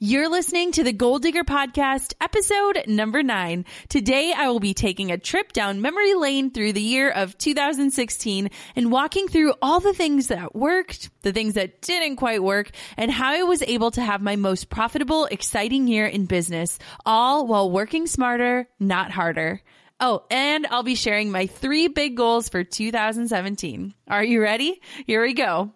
You're 0.00 0.28
listening 0.28 0.70
to 0.72 0.84
the 0.84 0.92
Goal 0.92 1.18
Digger 1.18 1.42
Podcast, 1.42 2.14
episode 2.20 2.84
number 2.86 3.24
nine. 3.24 3.64
Today, 3.88 4.32
I 4.32 4.46
will 4.46 4.60
be 4.60 4.72
taking 4.72 5.10
a 5.10 5.18
trip 5.18 5.52
down 5.52 5.82
memory 5.82 6.14
lane 6.14 6.52
through 6.52 6.74
the 6.74 6.80
year 6.80 7.10
of 7.10 7.36
2016 7.36 8.48
and 8.76 8.92
walking 8.92 9.26
through 9.26 9.54
all 9.60 9.80
the 9.80 9.92
things 9.92 10.28
that 10.28 10.54
worked, 10.54 11.10
the 11.22 11.32
things 11.32 11.54
that 11.54 11.82
didn't 11.82 12.14
quite 12.14 12.40
work, 12.40 12.70
and 12.96 13.10
how 13.10 13.32
I 13.32 13.42
was 13.42 13.60
able 13.62 13.90
to 13.90 14.00
have 14.00 14.22
my 14.22 14.36
most 14.36 14.70
profitable, 14.70 15.24
exciting 15.24 15.88
year 15.88 16.06
in 16.06 16.26
business, 16.26 16.78
all 17.04 17.48
while 17.48 17.68
working 17.68 18.06
smarter, 18.06 18.68
not 18.78 19.10
harder. 19.10 19.60
Oh, 19.98 20.22
and 20.30 20.64
I'll 20.68 20.84
be 20.84 20.94
sharing 20.94 21.32
my 21.32 21.48
three 21.48 21.88
big 21.88 22.16
goals 22.16 22.48
for 22.48 22.62
2017. 22.62 23.94
Are 24.06 24.22
you 24.22 24.40
ready? 24.40 24.80
Here 25.08 25.22
we 25.22 25.34
go. 25.34 25.72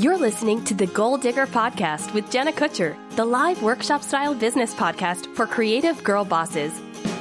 You're 0.00 0.16
listening 0.16 0.64
to 0.64 0.72
the 0.72 0.86
Goal 0.86 1.18
Digger 1.18 1.46
Podcast 1.46 2.14
with 2.14 2.30
Jenna 2.30 2.52
Kutcher, 2.52 2.96
the 3.16 3.24
live 3.26 3.62
workshop 3.62 4.02
style 4.02 4.34
business 4.34 4.72
podcast 4.72 5.26
for 5.36 5.46
creative 5.46 6.02
girl 6.02 6.24
bosses. 6.24 6.72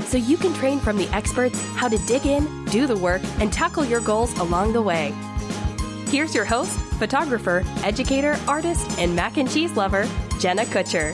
So 0.06 0.16
you 0.16 0.38
can 0.38 0.54
train 0.54 0.80
from 0.80 0.96
the 0.96 1.10
experts 1.10 1.62
how 1.76 1.90
to 1.90 1.98
dig 2.06 2.26
in, 2.26 2.64
do 2.68 2.88
the 2.88 2.96
work, 2.96 3.22
and 3.42 3.52
tackle 3.52 3.84
your 3.84 4.00
goals 4.00 4.32
along 4.40 4.72
the 4.72 4.82
way. 4.82 5.14
Here's 6.08 6.34
your 6.34 6.46
host, 6.46 6.80
photographer, 6.98 7.66
educator, 7.84 8.38
artist, 8.48 8.98
and 8.98 9.14
mac 9.14 9.36
and 9.36 9.52
cheese 9.52 9.76
lover, 9.76 10.08
Jenna 10.40 10.64
Kutcher. 10.64 11.14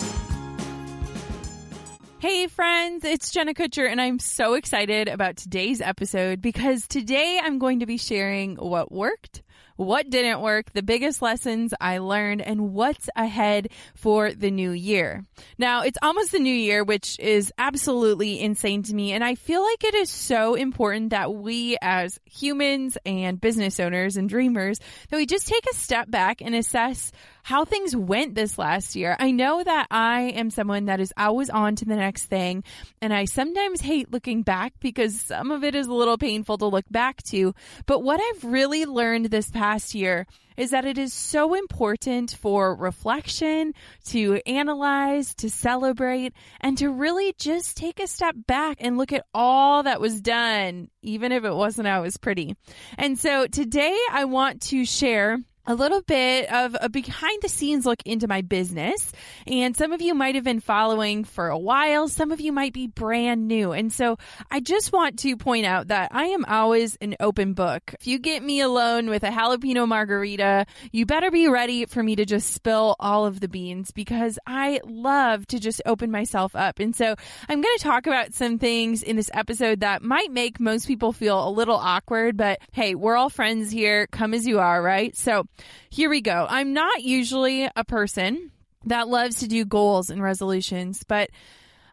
Hey 2.20 2.46
friends, 2.46 3.04
it's 3.04 3.32
Jenna 3.32 3.56
Kutcher 3.56 3.90
and 3.90 4.00
I'm 4.00 4.20
so 4.20 4.54
excited 4.54 5.08
about 5.08 5.38
today's 5.38 5.82
episode 5.82 6.44
because 6.44 6.88
today 6.88 7.40
I'm 7.42 7.58
going 7.58 7.80
to 7.80 7.88
be 7.88 7.98
sharing 7.98 8.56
what 8.58 8.92
worked, 8.92 9.42
what 9.76 10.10
didn't 10.10 10.42
work, 10.42 10.72
the 10.74 10.84
biggest 10.84 11.22
lessons 11.22 11.74
I 11.80 11.98
learned, 12.00 12.42
and 12.42 12.74
what's 12.74 13.10
ahead 13.16 13.70
for 13.96 14.32
the 14.32 14.52
new 14.52 14.72
year. 14.72 15.24
Now, 15.58 15.82
it's 15.82 15.98
almost 16.02 16.32
the 16.32 16.40
new 16.40 16.54
year, 16.54 16.84
which 16.84 17.20
is 17.20 17.52
absolutely 17.58 18.40
insane 18.40 18.84
to 18.84 18.94
me. 18.96 19.14
And 19.14 19.24
I 19.24 19.36
feel 19.36 19.64
like 19.64 19.84
it 19.84 19.96
is 19.96 20.10
so 20.10 20.56
important 20.56 21.10
that 21.10 21.34
we 21.34 21.78
as 21.82 22.20
humans 22.26 22.98
and 23.06 23.40
business 23.40 23.80
owners 23.80 24.18
and 24.18 24.30
dreamers, 24.30 24.80
that 25.10 25.18
we 25.18 25.26
just 25.26 25.48
take 25.48 25.66
a 25.72 25.76
step 25.76 26.10
back 26.10 26.42
and 26.42 26.56
assess 26.56 27.12
how 27.46 27.64
things 27.64 27.96
went 27.96 28.34
this 28.34 28.58
last 28.58 28.96
year. 28.96 29.16
I 29.20 29.30
know 29.30 29.64
that 29.64 29.86
I 29.92 30.34
am 30.36 30.50
someone 30.50 30.86
that 30.86 31.00
is 31.00 31.14
always 31.16 31.52
on 31.52 31.76
to 31.76 31.86
the 31.86 31.96
next 31.96 32.26
thing, 32.26 32.64
and 33.04 33.14
I 33.14 33.26
sometimes 33.26 33.82
hate 33.82 34.12
looking 34.12 34.42
back 34.42 34.74
because 34.80 35.22
some 35.22 35.52
of 35.52 35.64
it 35.64 35.76
is 35.76 35.86
a 35.86 35.94
little 35.94 36.18
painful 36.18 36.58
to 36.58 36.66
look 36.66 36.86
back 36.90 37.22
to. 37.26 37.54
But 37.86 38.02
what 38.02 38.20
I've 38.20 38.46
really 38.46 38.86
learned 38.86 39.28
this 39.28 39.52
past 39.52 39.94
year 39.94 40.26
is 40.58 40.72
that 40.72 40.86
it 40.86 40.98
is 40.98 41.14
so 41.14 41.54
important 41.54 42.32
for 42.32 42.74
reflection, 42.74 43.74
to 44.06 44.42
analyze, 44.48 45.36
to 45.36 45.48
celebrate, 45.52 46.34
and 46.62 46.80
to 46.80 46.90
really 46.90 47.36
just 47.38 47.78
take 47.78 48.00
a 48.00 48.08
step 48.08 48.36
back 48.48 48.78
and 48.80 48.98
look 48.98 49.14
at 49.14 49.24
all 49.36 49.84
that 49.84 50.02
was 50.02 50.20
done, 50.20 50.90
even 51.04 51.32
if 51.32 51.44
it 51.44 51.54
wasn't 51.54 51.88
always 51.88 52.18
pretty. 52.18 52.56
And 52.98 53.20
so 53.20 53.46
today 53.46 53.96
I 54.12 54.26
want 54.26 54.64
to 54.64 54.84
share 54.84 55.38
a 55.68 55.76
little 55.76 56.02
bit 56.02 56.52
of 56.52 56.76
a 56.80 56.90
behind 56.90 57.42
the 57.42 57.50
scenes 57.50 57.86
look 57.86 58.02
into 58.06 58.28
my 58.28 58.42
business. 58.42 59.12
And 59.48 59.76
some 59.76 59.92
of 59.92 60.02
you 60.02 60.14
might 60.14 60.36
have 60.36 60.44
been 60.44 60.60
following 60.60 61.24
for 61.24 61.48
a 61.48 61.58
while. 61.58 62.08
Some 62.08 62.32
of 62.32 62.40
you 62.40 62.52
might 62.52 62.74
be 62.74 62.88
brand 62.88 63.48
new. 63.48 63.72
And 63.72 63.92
so 63.92 64.18
I 64.52 64.60
just 64.60 64.92
want 64.92 65.20
to 65.20 65.38
point 65.38 65.66
out 65.66 65.88
that 65.90 66.10
I 66.12 66.26
am 66.26 66.46
always 66.46 66.98
an 67.02 67.16
open 67.20 67.54
book. 67.54 67.96
If 68.00 68.08
you 68.08 68.20
get 68.20 68.44
me 68.44 68.62
alone 68.62 69.10
with 69.10 69.24
a 69.24 69.30
jalapeno 69.30 69.88
margarita, 69.88 70.66
you 70.92 71.06
better 71.06 71.32
be 71.32 71.48
ready 71.48 71.86
for 71.86 72.04
me 72.04 72.16
to 72.16 72.26
just 72.26 72.54
spill 72.54 72.96
all 73.00 73.26
of 73.26 73.40
the 73.40 73.48
beans 73.48 73.92
because 73.92 74.38
I 74.46 74.82
love 74.86 75.48
to 75.48 75.60
just 75.60 75.82
open 75.86 76.12
myself 76.12 76.56
up. 76.56 76.80
And 76.80 76.96
so 76.96 77.16
I'm 77.50 77.62
going 77.62 77.78
to 77.78 77.84
talk 77.84 78.08
about 78.08 78.34
some 78.34 78.60
things 78.60 79.04
in 79.04 79.16
this 79.16 79.32
episode 79.34 79.82
that 79.82 80.02
might 80.02 80.32
make 80.32 80.60
most 80.60 80.88
people 80.88 81.12
feel 81.12 81.48
a 81.48 81.50
little 81.50 81.76
awkward, 81.76 82.38
but 82.38 82.60
hey, 82.72 82.96
we're 82.96 83.16
all 83.16 83.30
friends 83.30 83.72
here. 83.72 84.08
Come 84.08 84.34
as 84.34 84.46
you 84.46 84.60
are, 84.60 84.82
right? 84.82 85.16
So 85.16 85.46
here 85.90 86.10
we 86.10 86.22
go. 86.22 86.46
I'm 86.50 86.74
not 86.74 87.04
usually 87.04 87.70
a 87.76 87.84
person 87.84 88.52
that 88.86 89.08
loves 89.08 89.38
to 89.38 89.48
do 89.48 89.66
goals 89.66 90.10
and 90.10 90.22
resolutions, 90.22 91.04
but 91.08 91.30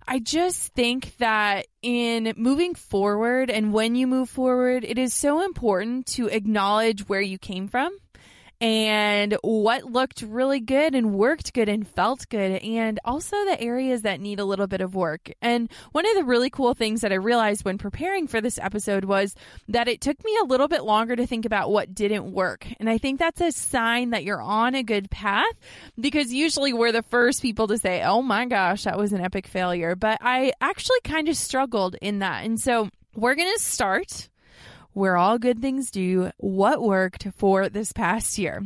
I 0.06 0.18
just 0.18 0.74
think 0.74 1.16
that 1.18 1.66
in 1.80 2.34
moving 2.36 2.74
forward 2.74 3.50
and 3.50 3.72
when 3.72 3.94
you 3.94 4.06
move 4.06 4.28
forward, 4.28 4.84
it 4.84 4.98
is 4.98 5.14
so 5.14 5.44
important 5.44 6.06
to 6.08 6.26
acknowledge 6.26 7.08
where 7.08 7.20
you 7.20 7.38
came 7.38 7.68
from 7.68 7.96
and 8.62 9.36
what 9.42 9.86
looked 9.86 10.22
really 10.22 10.60
good 10.60 10.94
and 10.94 11.14
worked 11.14 11.52
good 11.52 11.68
and 11.68 11.86
felt 11.86 12.28
good, 12.28 12.62
and 12.62 13.00
also 13.04 13.36
the 13.44 13.60
areas 13.60 14.02
that 14.02 14.20
need 14.20 14.38
a 14.38 14.44
little 14.44 14.68
bit 14.68 14.80
of 14.80 14.94
work. 14.94 15.32
And 15.42 15.68
one 15.90 16.06
of 16.06 16.14
the 16.14 16.22
really 16.22 16.48
cool 16.48 16.72
things 16.72 17.00
that 17.00 17.10
I 17.10 17.16
realized 17.16 17.64
when 17.64 17.76
preparing 17.76 18.28
for 18.28 18.40
this 18.40 18.60
episode 18.60 19.04
was 19.04 19.34
that 19.66 19.88
it 19.88 20.00
took 20.00 20.24
me 20.24 20.38
a 20.40 20.46
little 20.46 20.68
bit 20.68 20.84
longer 20.84 21.16
to 21.16 21.26
think 21.26 21.44
about 21.44 21.72
what 21.72 21.92
didn't 21.92 22.32
work. 22.32 22.64
And 22.78 22.88
I 22.88 22.98
think 22.98 23.18
that's 23.18 23.40
a 23.40 23.50
sign 23.50 24.10
that 24.10 24.22
you're 24.22 24.40
on 24.40 24.76
a 24.76 24.84
good 24.84 25.10
path 25.10 25.54
because 25.98 26.32
usually 26.32 26.72
we're 26.72 26.92
the 26.92 27.02
first 27.02 27.42
people 27.42 27.66
to 27.66 27.78
say, 27.78 28.04
oh 28.04 28.22
my 28.22 28.46
gosh, 28.46 28.84
that 28.84 28.96
was 28.96 29.12
an 29.12 29.20
epic 29.20 29.48
failure. 29.48 29.96
But 29.96 30.18
I 30.20 30.52
actually 30.60 31.00
kind 31.02 31.28
of 31.28 31.36
struggled 31.36 31.96
in 32.00 32.20
that. 32.20 32.44
And 32.44 32.60
so 32.60 32.88
we're 33.16 33.34
going 33.34 33.52
to 33.52 33.60
start 33.60 34.28
where 34.92 35.16
all 35.16 35.38
good 35.38 35.60
things 35.60 35.90
do, 35.90 36.30
what 36.38 36.82
worked 36.82 37.26
for 37.36 37.68
this 37.68 37.92
past 37.92 38.38
year. 38.38 38.62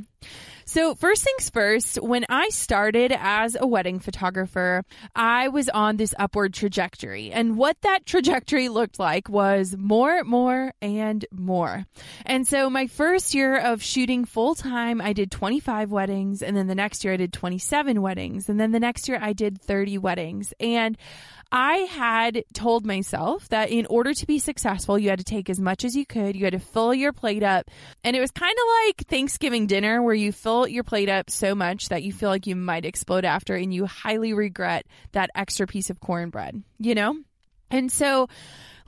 So, 0.68 0.96
first 0.96 1.22
things 1.22 1.48
first, 1.48 2.02
when 2.02 2.26
I 2.28 2.48
started 2.48 3.12
as 3.16 3.56
a 3.58 3.68
wedding 3.68 4.00
photographer, 4.00 4.82
I 5.14 5.46
was 5.46 5.68
on 5.68 5.96
this 5.96 6.12
upward 6.18 6.54
trajectory. 6.54 7.30
And 7.30 7.56
what 7.56 7.80
that 7.82 8.04
trajectory 8.04 8.68
looked 8.68 8.98
like 8.98 9.28
was 9.28 9.76
more, 9.78 10.24
more, 10.24 10.72
and 10.82 11.24
more. 11.30 11.86
And 12.24 12.48
so, 12.48 12.68
my 12.68 12.88
first 12.88 13.32
year 13.32 13.56
of 13.56 13.80
shooting 13.80 14.24
full 14.24 14.56
time, 14.56 15.00
I 15.00 15.12
did 15.12 15.30
25 15.30 15.92
weddings. 15.92 16.42
And 16.42 16.56
then 16.56 16.66
the 16.66 16.74
next 16.74 17.04
year, 17.04 17.14
I 17.14 17.16
did 17.16 17.32
27 17.32 18.02
weddings. 18.02 18.48
And 18.48 18.58
then 18.58 18.72
the 18.72 18.80
next 18.80 19.06
year, 19.06 19.20
I 19.22 19.34
did 19.34 19.62
30 19.62 19.98
weddings. 19.98 20.52
And 20.58 20.98
I 21.52 21.76
had 21.76 22.44
told 22.52 22.84
myself 22.84 23.48
that 23.50 23.70
in 23.70 23.86
order 23.86 24.12
to 24.12 24.26
be 24.26 24.38
successful, 24.38 24.98
you 24.98 25.10
had 25.10 25.20
to 25.20 25.24
take 25.24 25.48
as 25.48 25.60
much 25.60 25.84
as 25.84 25.94
you 25.94 26.04
could. 26.04 26.36
You 26.36 26.44
had 26.44 26.52
to 26.52 26.58
fill 26.58 26.92
your 26.92 27.12
plate 27.12 27.42
up. 27.42 27.70
And 28.02 28.16
it 28.16 28.20
was 28.20 28.30
kind 28.30 28.56
of 28.56 28.86
like 28.86 29.06
Thanksgiving 29.06 29.66
dinner 29.66 30.02
where 30.02 30.14
you 30.14 30.32
fill 30.32 30.66
your 30.66 30.84
plate 30.84 31.08
up 31.08 31.30
so 31.30 31.54
much 31.54 31.88
that 31.88 32.02
you 32.02 32.12
feel 32.12 32.28
like 32.28 32.46
you 32.46 32.56
might 32.56 32.84
explode 32.84 33.24
after 33.24 33.54
and 33.54 33.72
you 33.72 33.86
highly 33.86 34.32
regret 34.32 34.86
that 35.12 35.30
extra 35.34 35.66
piece 35.66 35.90
of 35.90 36.00
cornbread, 36.00 36.62
you 36.78 36.94
know? 36.94 37.16
And 37.70 37.90
so 37.90 38.28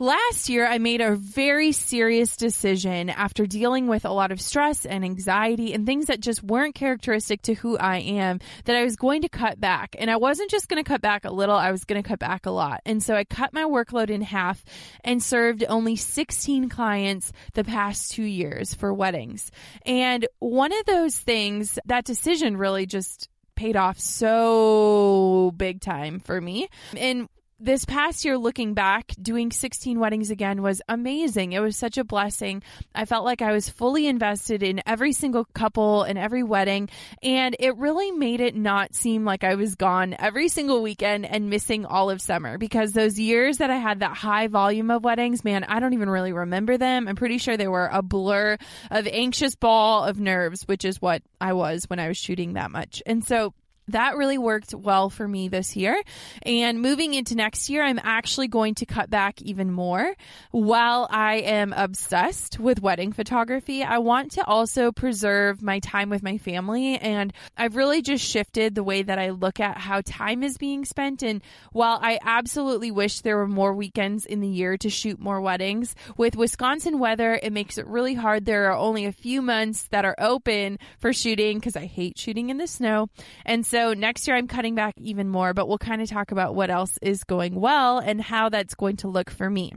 Last 0.00 0.48
year, 0.48 0.64
I 0.64 0.78
made 0.78 1.00
a 1.00 1.16
very 1.16 1.72
serious 1.72 2.36
decision 2.36 3.10
after 3.10 3.46
dealing 3.46 3.88
with 3.88 4.04
a 4.04 4.12
lot 4.12 4.30
of 4.30 4.40
stress 4.40 4.86
and 4.86 5.04
anxiety 5.04 5.74
and 5.74 5.84
things 5.84 6.06
that 6.06 6.20
just 6.20 6.40
weren't 6.40 6.76
characteristic 6.76 7.42
to 7.42 7.54
who 7.54 7.76
I 7.76 7.98
am 7.98 8.38
that 8.66 8.76
I 8.76 8.84
was 8.84 8.94
going 8.94 9.22
to 9.22 9.28
cut 9.28 9.58
back. 9.58 9.96
And 9.98 10.08
I 10.08 10.16
wasn't 10.16 10.52
just 10.52 10.68
going 10.68 10.80
to 10.80 10.88
cut 10.88 11.00
back 11.00 11.24
a 11.24 11.32
little, 11.32 11.56
I 11.56 11.72
was 11.72 11.84
going 11.84 12.00
to 12.00 12.08
cut 12.08 12.20
back 12.20 12.46
a 12.46 12.52
lot. 12.52 12.80
And 12.86 13.02
so 13.02 13.16
I 13.16 13.24
cut 13.24 13.52
my 13.52 13.64
workload 13.64 14.08
in 14.08 14.22
half 14.22 14.64
and 15.02 15.20
served 15.20 15.64
only 15.68 15.96
16 15.96 16.68
clients 16.68 17.32
the 17.54 17.64
past 17.64 18.12
two 18.12 18.22
years 18.22 18.74
for 18.74 18.94
weddings. 18.94 19.50
And 19.84 20.28
one 20.38 20.72
of 20.72 20.86
those 20.86 21.18
things, 21.18 21.76
that 21.86 22.04
decision 22.04 22.56
really 22.56 22.86
just 22.86 23.28
paid 23.56 23.74
off 23.74 23.98
so 23.98 25.52
big 25.56 25.80
time 25.80 26.20
for 26.20 26.40
me. 26.40 26.68
And 26.96 27.28
this 27.60 27.84
past 27.84 28.24
year, 28.24 28.38
looking 28.38 28.74
back, 28.74 29.12
doing 29.20 29.50
16 29.50 29.98
weddings 29.98 30.30
again 30.30 30.62
was 30.62 30.80
amazing. 30.88 31.52
It 31.52 31.60
was 31.60 31.76
such 31.76 31.98
a 31.98 32.04
blessing. 32.04 32.62
I 32.94 33.04
felt 33.04 33.24
like 33.24 33.42
I 33.42 33.52
was 33.52 33.68
fully 33.68 34.06
invested 34.06 34.62
in 34.62 34.80
every 34.86 35.12
single 35.12 35.44
couple 35.44 36.04
and 36.04 36.18
every 36.18 36.42
wedding, 36.44 36.88
and 37.22 37.56
it 37.58 37.76
really 37.76 38.12
made 38.12 38.40
it 38.40 38.54
not 38.54 38.94
seem 38.94 39.24
like 39.24 39.42
I 39.42 39.56
was 39.56 39.74
gone 39.74 40.14
every 40.18 40.48
single 40.48 40.82
weekend 40.82 41.26
and 41.26 41.50
missing 41.50 41.84
all 41.84 42.10
of 42.10 42.22
summer 42.22 42.58
because 42.58 42.92
those 42.92 43.18
years 43.18 43.58
that 43.58 43.70
I 43.70 43.76
had 43.76 44.00
that 44.00 44.16
high 44.16 44.46
volume 44.46 44.90
of 44.90 45.02
weddings, 45.02 45.44
man, 45.44 45.64
I 45.64 45.80
don't 45.80 45.94
even 45.94 46.10
really 46.10 46.32
remember 46.32 46.76
them. 46.76 47.08
I'm 47.08 47.16
pretty 47.16 47.38
sure 47.38 47.56
they 47.56 47.68
were 47.68 47.90
a 47.92 48.02
blur 48.02 48.56
of 48.90 49.06
anxious 49.08 49.56
ball 49.56 50.04
of 50.04 50.20
nerves, 50.20 50.62
which 50.68 50.84
is 50.84 51.02
what 51.02 51.22
I 51.40 51.54
was 51.54 51.84
when 51.90 51.98
I 51.98 52.08
was 52.08 52.16
shooting 52.16 52.52
that 52.52 52.70
much. 52.70 53.02
And 53.04 53.24
so, 53.24 53.52
that 53.88 54.16
really 54.16 54.38
worked 54.38 54.74
well 54.74 55.10
for 55.10 55.26
me 55.26 55.48
this 55.48 55.76
year. 55.76 56.00
And 56.42 56.80
moving 56.80 57.14
into 57.14 57.34
next 57.34 57.68
year, 57.68 57.82
I'm 57.82 58.00
actually 58.02 58.48
going 58.48 58.74
to 58.76 58.86
cut 58.86 59.10
back 59.10 59.40
even 59.42 59.72
more. 59.72 60.14
While 60.50 61.08
I 61.10 61.36
am 61.36 61.72
obsessed 61.72 62.58
with 62.58 62.82
wedding 62.82 63.12
photography, 63.12 63.82
I 63.82 63.98
want 63.98 64.32
to 64.32 64.44
also 64.44 64.92
preserve 64.92 65.62
my 65.62 65.78
time 65.80 66.10
with 66.10 66.22
my 66.22 66.38
family. 66.38 66.96
And 66.98 67.32
I've 67.56 67.76
really 67.76 68.02
just 68.02 68.24
shifted 68.24 68.74
the 68.74 68.84
way 68.84 69.02
that 69.02 69.18
I 69.18 69.30
look 69.30 69.60
at 69.60 69.78
how 69.78 70.02
time 70.04 70.42
is 70.42 70.58
being 70.58 70.84
spent. 70.84 71.22
And 71.22 71.42
while 71.72 71.98
I 72.02 72.18
absolutely 72.22 72.90
wish 72.90 73.20
there 73.20 73.36
were 73.36 73.48
more 73.48 73.74
weekends 73.74 74.26
in 74.26 74.40
the 74.40 74.48
year 74.48 74.76
to 74.78 74.90
shoot 74.90 75.18
more 75.18 75.40
weddings, 75.40 75.94
with 76.16 76.36
Wisconsin 76.36 76.98
weather, 76.98 77.38
it 77.42 77.52
makes 77.52 77.78
it 77.78 77.86
really 77.86 78.14
hard. 78.14 78.44
There 78.44 78.70
are 78.70 78.76
only 78.76 79.06
a 79.06 79.12
few 79.12 79.40
months 79.42 79.84
that 79.90 80.04
are 80.04 80.16
open 80.18 80.78
for 80.98 81.12
shooting 81.12 81.58
because 81.58 81.76
I 81.76 81.86
hate 81.86 82.18
shooting 82.18 82.50
in 82.50 82.58
the 82.58 82.66
snow. 82.66 83.08
And 83.44 83.64
so 83.64 83.77
so 83.78 83.94
next 83.94 84.26
year 84.26 84.36
I'm 84.36 84.48
cutting 84.48 84.74
back 84.74 84.94
even 84.98 85.28
more, 85.28 85.54
but 85.54 85.68
we'll 85.68 85.78
kind 85.78 86.02
of 86.02 86.10
talk 86.10 86.32
about 86.32 86.56
what 86.56 86.68
else 86.68 86.98
is 87.00 87.22
going 87.22 87.54
well 87.54 87.98
and 87.98 88.20
how 88.20 88.48
that's 88.48 88.74
going 88.74 88.96
to 88.98 89.08
look 89.08 89.30
for 89.30 89.48
me. 89.48 89.72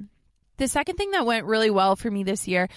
The 0.58 0.68
second 0.68 0.96
thing 0.96 1.12
that 1.12 1.28
went 1.28 1.46
really 1.46 1.70
well 1.70 1.96
for 1.96 2.10
me 2.10 2.24
this 2.24 2.48
year 2.48 2.68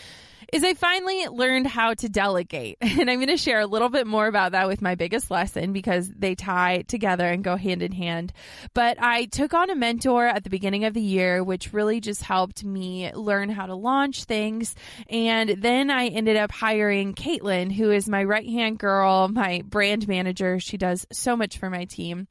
is 0.55 0.63
I 0.63 0.75
finally 0.75 1.27
learned 1.27 1.67
how 1.67 1.95
to 1.95 2.09
delegate. 2.09 2.79
And 3.05 3.11
I'm 3.11 3.19
going 3.19 3.29
to 3.29 3.37
share 3.37 3.61
a 3.61 3.67
little 3.67 3.89
bit 3.89 4.07
more 4.07 4.27
about 4.29 4.53
that 4.53 4.69
with 4.69 4.81
my 4.81 4.95
biggest 4.95 5.31
lesson 5.31 5.73
because 5.73 6.09
they 6.09 6.37
tie 6.37 6.83
together 6.83 7.27
and 7.27 7.43
go 7.43 7.57
hand 7.57 7.83
in 7.83 7.91
hand. 7.91 8.33
But 8.73 9.03
I 9.03 9.25
took 9.25 9.53
on 9.53 9.69
a 9.69 9.75
mentor 9.75 10.27
at 10.27 10.45
the 10.45 10.49
beginning 10.49 10.85
of 10.85 10.95
the 10.95 11.03
year, 11.03 11.43
which 11.43 11.73
really 11.73 12.01
just 12.01 12.23
helped 12.23 12.65
me 12.65 13.13
learn 13.13 13.51
how 13.51 13.67
to 13.67 13.75
launch 13.75 14.25
things. 14.25 14.75
And 15.11 15.51
then 15.51 15.91
I 15.91 16.07
ended 16.07 16.37
up 16.37 16.53
hiring 16.53 17.15
Caitlin, 17.15 17.73
who 17.73 17.91
is 17.91 18.09
my 18.09 18.23
right 18.23 18.49
hand 18.49 18.79
girl, 18.79 19.29
my 19.29 19.63
brand 19.67 20.07
manager. 20.07 20.61
She 20.61 20.79
does 20.79 21.05
so 21.13 21.37
much 21.37 21.59
for 21.59 21.69
my 21.69 21.85
team. 21.85 22.29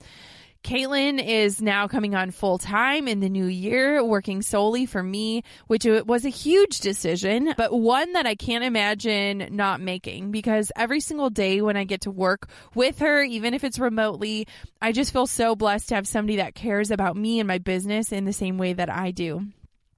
Caitlin 0.64 1.22
is 1.22 1.62
now 1.62 1.90
coming 1.90 2.16
on 2.16 2.32
full 2.32 2.58
time 2.58 3.08
in 3.10 3.20
the 3.20 3.28
new 3.28 3.46
year, 3.46 4.04
working 4.04 4.42
solely 4.42 4.86
for 4.86 5.04
me, 5.04 5.44
which 5.68 5.86
was 5.86 6.24
a 6.24 6.30
huge 6.30 6.80
decision, 6.80 7.54
but 7.58 7.78
one 7.78 8.14
that 8.14 8.26
I 8.26 8.36
can't 8.36 8.64
imagine 8.64 9.50
not 9.52 9.82
making 9.82 10.32
because 10.32 10.72
every 10.76 11.02
single 11.02 11.30
day 11.30 11.62
when 11.62 11.76
I 11.76 11.84
get 11.84 12.02
to 12.02 12.12
work 12.12 12.48
with 12.74 13.00
her, 13.00 13.22
even 13.24 13.54
if 13.54 13.66
it's 13.66 13.78
remotely, 13.78 14.48
I 14.82 14.94
just 14.94 15.12
feel 15.12 15.28
so 15.28 15.54
blessed 15.56 15.90
to 15.90 15.96
have 15.96 16.08
somebody 16.08 16.38
that 16.38 16.56
cares 16.56 16.92
about 16.92 17.18
me 17.18 17.40
and 17.40 17.48
my 17.48 17.58
business 17.58 18.14
in 18.14 18.24
the 18.24 18.34
same 18.34 18.58
way 18.58 18.72
that 18.72 18.90
I 18.90 19.12
do. 19.12 19.48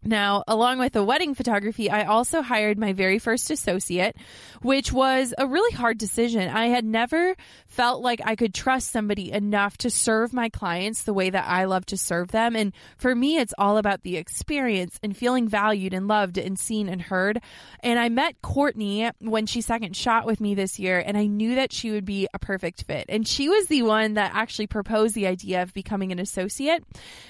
Now, 0.06 0.44
along 0.48 0.78
with 0.78 0.94
the 0.94 1.04
wedding 1.04 1.34
photography, 1.34 1.90
I 1.90 2.04
also 2.04 2.44
hired 2.44 2.78
my 2.78 2.94
very 2.94 3.18
first 3.18 3.50
associate, 3.50 4.16
which 4.62 4.94
was 4.94 5.34
a 5.36 5.48
really 5.48 5.76
hard 5.76 5.98
decision. 5.98 6.48
I 6.48 6.68
had 6.68 6.86
never 6.86 7.36
felt 7.66 8.04
like 8.04 8.22
I 8.24 8.36
could 8.36 8.54
trust 8.54 8.92
somebody 8.92 9.32
enough 9.32 9.78
to 9.80 9.90
serve 9.90 10.32
my 10.32 10.50
clients 10.50 11.04
the 11.04 11.14
way 11.14 11.32
that 11.32 11.48
I 11.48 11.66
love 11.66 11.88
to 11.88 11.98
serve 11.98 12.30
them. 12.30 12.56
And 12.56 12.72
for 12.98 13.16
me, 13.16 13.38
it's 13.38 13.54
all 13.58 13.78
about 13.78 14.04
the 14.04 14.18
experience 14.18 15.00
and 15.02 15.18
feeling 15.18 15.48
valued 15.48 15.94
and 15.94 16.08
loved 16.08 16.38
and 16.38 16.60
seen 16.60 16.88
and 16.88 17.02
heard. 17.02 17.42
And 17.80 17.98
I 17.98 18.10
met 18.10 18.42
Courtney 18.44 19.10
when 19.20 19.48
she 19.48 19.62
second 19.62 19.96
shot 19.96 20.28
with 20.28 20.40
me 20.40 20.54
this 20.54 20.78
year, 20.78 21.04
and 21.04 21.18
I 21.18 21.26
knew 21.26 21.56
that 21.56 21.74
she 21.74 21.90
would 21.90 22.06
be 22.06 22.28
a 22.32 22.38
perfect 22.38 22.84
fit. 22.84 23.06
And 23.10 23.28
she 23.28 23.50
was 23.50 23.66
the 23.66 23.82
one 23.82 24.14
that 24.14 24.36
actually 24.36 24.68
proposed 24.68 25.16
the 25.16 25.26
idea 25.26 25.64
of 25.64 25.74
becoming 25.74 26.12
an 26.12 26.20
associate. 26.20 26.84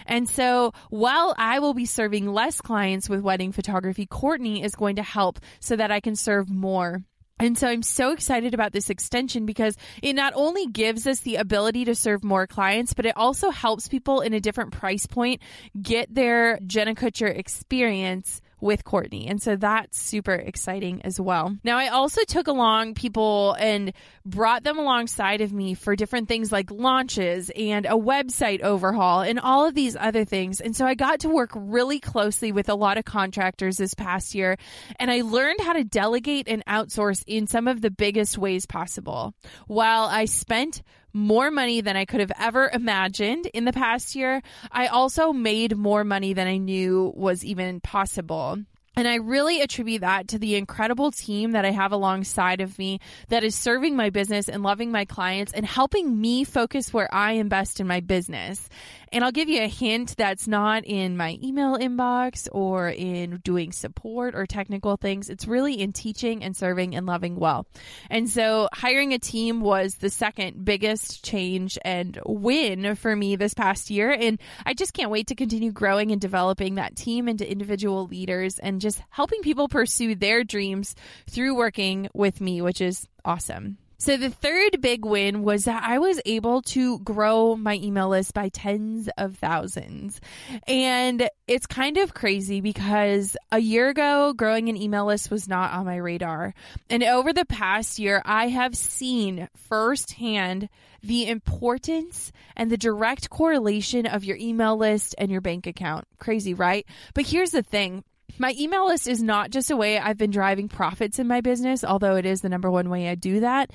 And 0.05 0.27
so 0.27 0.73
while 0.89 1.33
I 1.37 1.59
will 1.59 1.73
be 1.73 1.85
serving 1.85 2.27
less 2.27 2.59
clients 2.65 3.07
with 3.07 3.21
wedding 3.21 3.53
photography, 3.53 4.05
Courtney 4.05 4.63
is 4.63 4.75
going 4.75 4.97
to 4.97 5.03
help 5.03 5.39
so 5.61 5.75
that 5.75 5.91
I 5.91 6.01
can 6.01 6.15
serve 6.15 6.49
more. 6.49 7.03
And 7.37 7.57
so 7.57 7.67
I'm 7.67 7.83
so 7.83 8.11
excited 8.11 8.53
about 8.53 8.71
this 8.71 8.89
extension 8.89 9.45
because 9.45 9.75
it 10.01 10.13
not 10.13 10.33
only 10.35 10.67
gives 10.67 11.05
us 11.05 11.19
the 11.19 11.35
ability 11.35 11.85
to 11.85 11.95
serve 11.95 12.23
more 12.23 12.47
clients, 12.47 12.93
but 12.93 13.05
it 13.05 13.17
also 13.17 13.49
helps 13.49 13.89
people 13.89 14.21
in 14.21 14.33
a 14.33 14.39
different 14.39 14.71
price 14.71 15.05
point 15.05 15.41
get 15.79 16.13
their 16.13 16.59
Jenna 16.65 16.95
Kutcher 16.95 17.27
experience 17.27 18.41
with 18.61 18.83
Courtney. 18.83 19.27
And 19.27 19.41
so 19.41 19.55
that's 19.55 19.99
super 19.99 20.33
exciting 20.33 21.01
as 21.03 21.19
well. 21.19 21.55
Now, 21.63 21.77
I 21.77 21.89
also 21.89 22.23
took 22.23 22.47
along 22.47 22.95
people 22.95 23.55
and 23.59 23.93
brought 24.25 24.63
them 24.63 24.79
alongside 24.79 25.41
of 25.41 25.53
me 25.53 25.73
for 25.73 25.95
different 25.95 26.27
things 26.27 26.51
like 26.51 26.71
launches 26.71 27.51
and 27.55 27.85
a 27.85 27.89
website 27.89 28.61
overhaul 28.61 29.21
and 29.21 29.39
all 29.39 29.67
of 29.67 29.75
these 29.75 29.95
other 29.95 30.25
things. 30.25 30.61
And 30.61 30.75
so 30.75 30.85
I 30.85 30.95
got 30.95 31.21
to 31.21 31.29
work 31.29 31.51
really 31.53 31.99
closely 31.99 32.51
with 32.51 32.69
a 32.69 32.75
lot 32.75 32.97
of 32.97 33.05
contractors 33.05 33.77
this 33.77 33.93
past 33.93 34.33
year 34.33 34.57
and 34.99 35.11
I 35.11 35.21
learned 35.21 35.59
how 35.61 35.73
to 35.73 35.83
delegate 35.83 36.47
and 36.47 36.65
outsource 36.65 37.23
in 37.27 37.47
some 37.47 37.67
of 37.67 37.81
the 37.81 37.91
biggest 37.91 38.37
ways 38.37 38.65
possible. 38.65 39.33
While 39.67 40.05
I 40.05 40.25
spent 40.25 40.81
more 41.15 41.49
money 41.49 41.79
than 41.79 41.95
I 41.95 42.03
could 42.03 42.19
have 42.19 42.31
ever 42.37 42.69
imagined 42.71 43.47
in 43.47 43.63
the 43.63 43.71
past 43.71 44.15
year. 44.15 44.41
I 44.69 44.87
also 44.87 45.31
made 45.31 45.77
more 45.77 46.03
money 46.03 46.33
than 46.33 46.45
I 46.45 46.57
knew 46.57 47.13
was 47.15 47.45
even 47.45 47.79
possible. 47.79 48.57
And 48.97 49.07
I 49.07 49.15
really 49.15 49.61
attribute 49.61 50.01
that 50.01 50.29
to 50.29 50.39
the 50.39 50.55
incredible 50.55 51.11
team 51.11 51.51
that 51.51 51.65
I 51.65 51.71
have 51.71 51.91
alongside 51.91 52.61
of 52.61 52.77
me 52.79 52.99
that 53.27 53.43
is 53.43 53.53
serving 53.53 53.95
my 53.95 54.09
business 54.09 54.47
and 54.47 54.63
loving 54.63 54.91
my 54.91 55.03
clients 55.03 55.51
and 55.51 55.65
helping 55.65 56.19
me 56.19 56.45
focus 56.45 56.93
where 56.93 57.13
I 57.13 57.33
am 57.33 57.49
best 57.49 57.81
in 57.81 57.87
my 57.87 57.99
business. 57.99 58.69
And 59.15 59.23
I'll 59.23 59.31
give 59.31 59.47
you 59.47 59.61
a 59.61 59.69
hint 59.69 60.17
that's 60.17 60.45
not 60.45 60.83
in 60.83 61.15
my 61.15 61.39
email 61.41 61.77
inbox 61.77 62.49
or 62.51 62.89
in 62.89 63.39
doing 63.45 63.71
support 63.71 64.35
or 64.35 64.45
technical 64.45 64.97
things. 64.97 65.29
It's 65.29 65.47
really 65.47 65.79
in 65.79 65.93
teaching 65.93 66.43
and 66.43 66.53
serving 66.53 66.97
and 66.97 67.05
loving 67.05 67.37
well. 67.37 67.65
And 68.09 68.29
so 68.29 68.67
hiring 68.73 69.13
a 69.13 69.17
team 69.17 69.61
was 69.61 69.95
the 69.95 70.09
second 70.09 70.65
biggest 70.65 71.23
change 71.23 71.77
and 71.85 72.19
win 72.25 72.95
for 72.95 73.15
me 73.15 73.37
this 73.37 73.53
past 73.53 73.89
year. 73.89 74.11
And 74.11 74.37
I 74.65 74.73
just 74.73 74.93
can't 74.93 75.11
wait 75.11 75.27
to 75.27 75.35
continue 75.35 75.71
growing 75.71 76.11
and 76.11 76.19
developing 76.19 76.75
that 76.75 76.97
team 76.97 77.29
into 77.29 77.49
individual 77.49 78.07
leaders 78.07 78.59
and 78.59 78.81
just 78.81 79.01
helping 79.11 79.43
people 79.43 79.69
pursue 79.69 80.15
their 80.15 80.43
dreams 80.43 80.93
through 81.29 81.55
working 81.55 82.09
with 82.13 82.41
me, 82.41 82.61
which 82.61 82.81
is 82.81 83.07
awesome. 83.23 83.77
So 83.97 84.17
the 84.17 84.29
third 84.29 84.81
big 84.81 85.05
win 85.05 85.43
was 85.43 85.65
that 85.65 85.83
I 85.83 85.99
was 85.99 86.21
able 86.25 86.61
to 86.63 86.99
grow 86.99 87.55
my 87.55 87.75
email 87.75 88.09
list 88.09 88.33
by 88.33 88.49
tens 88.49 89.09
of 89.17 89.37
thousands. 89.37 90.19
And 90.67 91.29
it's 91.47 91.65
kind 91.65 91.97
of 91.97 92.13
crazy 92.13 92.61
because 92.61 93.37
a 93.51 93.59
year 93.59 93.89
ago, 93.89 94.33
growing 94.33 94.69
an 94.69 94.77
email 94.77 95.05
list 95.05 95.31
was 95.31 95.47
not 95.47 95.73
on 95.73 95.85
my 95.85 95.95
radar. 95.95 96.53
And 96.89 97.03
over 97.03 97.31
the 97.31 97.45
past 97.45 97.99
year, 97.99 98.21
I 98.25 98.47
have 98.47 98.75
seen 98.75 99.47
firsthand 99.55 100.69
the 101.01 101.27
importance 101.27 102.31
and 102.55 102.71
the 102.71 102.77
direct 102.77 103.29
correlation 103.29 104.07
of 104.07 104.23
your 104.23 104.37
email 104.37 104.75
list 104.75 105.15
and 105.17 105.31
your 105.31 105.41
bank 105.41 105.67
account. 105.67 106.07
Crazy, 106.19 106.53
right? 106.53 106.85
But 107.13 107.27
here's 107.27 107.51
the 107.51 107.63
thing 107.63 108.03
my 108.37 108.53
email 108.59 108.87
list 108.87 109.07
is 109.07 109.21
not 109.21 109.49
just 109.49 109.71
a 109.71 109.77
way 109.77 109.97
I've 109.97 110.17
been 110.17 110.31
driving 110.31 110.67
profits 110.67 111.19
in 111.19 111.27
my 111.27 111.41
business, 111.41 111.83
although 111.83 112.15
it 112.15 112.25
is 112.25 112.41
the 112.41 112.49
number 112.49 112.69
one 112.69 112.89
way 112.89 113.07
I 113.07 113.15
do 113.15 113.39
that. 113.41 113.71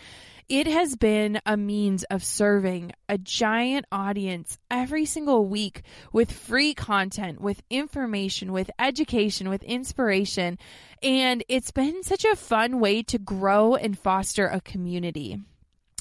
It 0.49 0.67
has 0.67 0.97
been 0.97 1.41
a 1.47 1.57
means 1.57 2.03
of 2.11 2.25
serving 2.25 2.91
a 3.09 3.17
giant 3.17 3.87
audience 3.93 4.59
every 4.69 5.05
single 5.05 5.47
week 5.47 5.83
with 6.13 6.33
free 6.33 6.75
content, 6.75 7.41
with 7.41 7.63
information, 7.71 8.53
with 8.53 8.69
education, 8.77 9.49
with 9.49 9.63
inspiration. 9.63 10.59
And 11.05 11.45
it's 11.49 11.71
been 11.71 12.03
such 12.03 12.25
a 12.25 12.35
fun 12.35 12.81
way 12.81 13.05
to 13.05 13.19
grow 13.19 13.77
and 13.77 13.97
foster 13.97 14.49
a 14.49 14.61
community. 14.61 15.39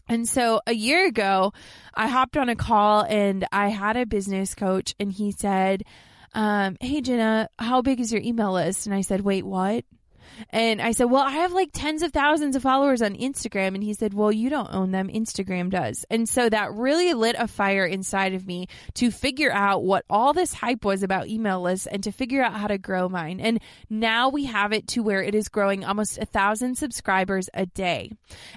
And 0.07 0.27
so 0.27 0.61
a 0.65 0.73
year 0.73 1.05
ago, 1.05 1.53
I 1.93 2.07
hopped 2.07 2.35
on 2.35 2.49
a 2.49 2.55
call 2.55 3.03
and 3.03 3.45
I 3.51 3.67
had 3.67 3.97
a 3.97 4.07
business 4.07 4.55
coach 4.55 4.95
and 4.99 5.11
he 5.11 5.31
said, 5.31 5.83
um, 6.33 6.77
Hey, 6.79 7.01
Jenna, 7.01 7.50
how 7.57 7.81
big 7.81 8.00
is 8.00 8.12
your 8.12 8.21
email 8.21 8.53
list? 8.53 8.86
And 8.86 8.95
I 8.95 9.01
said, 9.01 9.21
Wait, 9.21 9.45
what? 9.45 9.86
And 10.50 10.81
I 10.81 10.91
said, 10.91 11.05
Well, 11.05 11.24
I 11.24 11.31
have 11.31 11.51
like 11.51 11.69
tens 11.74 12.01
of 12.01 12.12
thousands 12.12 12.55
of 12.55 12.63
followers 12.63 13.01
on 13.01 13.15
Instagram. 13.15 13.75
And 13.75 13.83
he 13.83 13.93
said, 13.93 14.13
Well, 14.13 14.31
you 14.31 14.50
don't 14.50 14.74
own 14.74 14.91
them. 14.91 15.07
Instagram 15.07 15.69
does. 15.69 16.05
And 16.09 16.27
so 16.27 16.50
that 16.50 16.74
really 16.74 17.13
lit 17.13 17.36
a 17.38 17.48
fire 17.48 17.86
inside 17.86 18.33
of 18.33 18.45
me 18.45 18.67
to 18.95 19.12
figure 19.12 19.51
out 19.51 19.83
what 19.83 20.05
all 20.09 20.33
this 20.33 20.53
hype 20.53 20.86
was 20.86 21.03
about 21.03 21.27
email 21.27 21.62
lists 21.62 21.88
and 21.88 22.03
to 22.03 22.12
figure 22.12 22.43
out 22.43 22.53
how 22.53 22.67
to 22.67 22.77
grow 22.77 23.09
mine. 23.09 23.39
And 23.39 23.59
now 23.89 24.29
we 24.29 24.45
have 24.45 24.74
it 24.74 24.88
to 24.89 25.03
where 25.03 25.24
it 25.24 25.36
is 25.36 25.50
growing 25.50 25.83
almost 25.83 26.17
a 26.17 26.25
thousand 26.25 26.75
subscribers 26.75 27.50
a 27.53 27.65
day. 27.65 28.12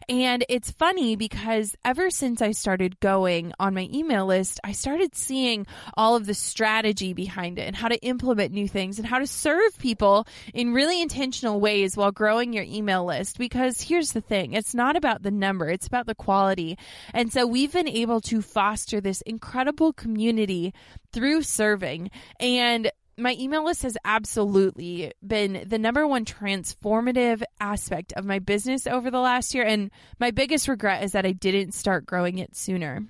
And 0.08 0.44
it's 0.48 0.70
funny 0.70 1.16
because 1.16 1.74
ever 1.84 2.10
since 2.10 2.42
I 2.42 2.52
started 2.52 3.00
going 3.00 3.52
on 3.58 3.74
my 3.74 3.88
email 3.92 4.26
list, 4.26 4.60
I 4.64 4.72
started 4.72 5.14
seeing 5.14 5.66
all 5.94 6.16
of 6.16 6.26
the 6.26 6.34
strategy 6.34 7.12
behind 7.14 7.58
it 7.58 7.66
and 7.66 7.76
how 7.76 7.88
to 7.88 7.98
implement 8.04 8.52
new 8.52 8.68
things 8.68 8.98
and 8.98 9.06
how 9.06 9.18
to 9.18 9.26
serve 9.26 9.78
people 9.78 10.26
in 10.54 10.72
really 10.72 11.00
intentional 11.00 11.60
ways 11.62 11.96
while 11.96 12.12
growing 12.12 12.52
your 12.52 12.64
email 12.64 13.06
list 13.06 13.38
because 13.38 13.80
here's 13.80 14.12
the 14.12 14.20
thing 14.20 14.52
it's 14.52 14.74
not 14.74 14.96
about 14.96 15.22
the 15.22 15.30
number, 15.30 15.70
it's 15.70 15.86
about 15.86 16.06
the 16.06 16.14
quality. 16.14 16.76
And 17.14 17.32
so 17.32 17.46
we've 17.46 17.72
been 17.72 17.88
able 17.88 18.20
to 18.22 18.42
foster 18.42 19.00
this 19.00 19.22
incredible 19.22 19.94
community 19.94 20.74
through 21.12 21.42
serving. 21.42 22.10
And 22.40 22.90
my 23.16 23.36
email 23.38 23.64
list 23.64 23.84
has 23.84 23.96
absolutely 24.04 25.12
been 25.26 25.64
the 25.66 25.78
number 25.78 26.06
one 26.06 26.24
transformative 26.24 27.42
aspect 27.60 28.12
of 28.14 28.24
my 28.24 28.40
business 28.40 28.86
over 28.86 29.10
the 29.10 29.20
last 29.20 29.54
year. 29.54 29.64
And 29.64 29.90
my 30.18 30.32
biggest 30.32 30.68
regret 30.68 31.04
is 31.04 31.12
that 31.12 31.24
I 31.24 31.32
didn't 31.32 31.72
start 31.72 32.04
growing 32.04 32.38
it 32.38 32.56
sooner. 32.56 33.06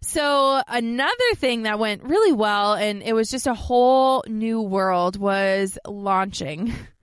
So, 0.00 0.62
another 0.68 1.34
thing 1.34 1.62
that 1.64 1.80
went 1.80 2.04
really 2.04 2.32
well, 2.32 2.74
and 2.74 3.02
it 3.02 3.14
was 3.14 3.30
just 3.30 3.48
a 3.48 3.54
whole 3.54 4.22
new 4.28 4.60
world, 4.60 5.18
was 5.18 5.76
launching. 5.86 6.72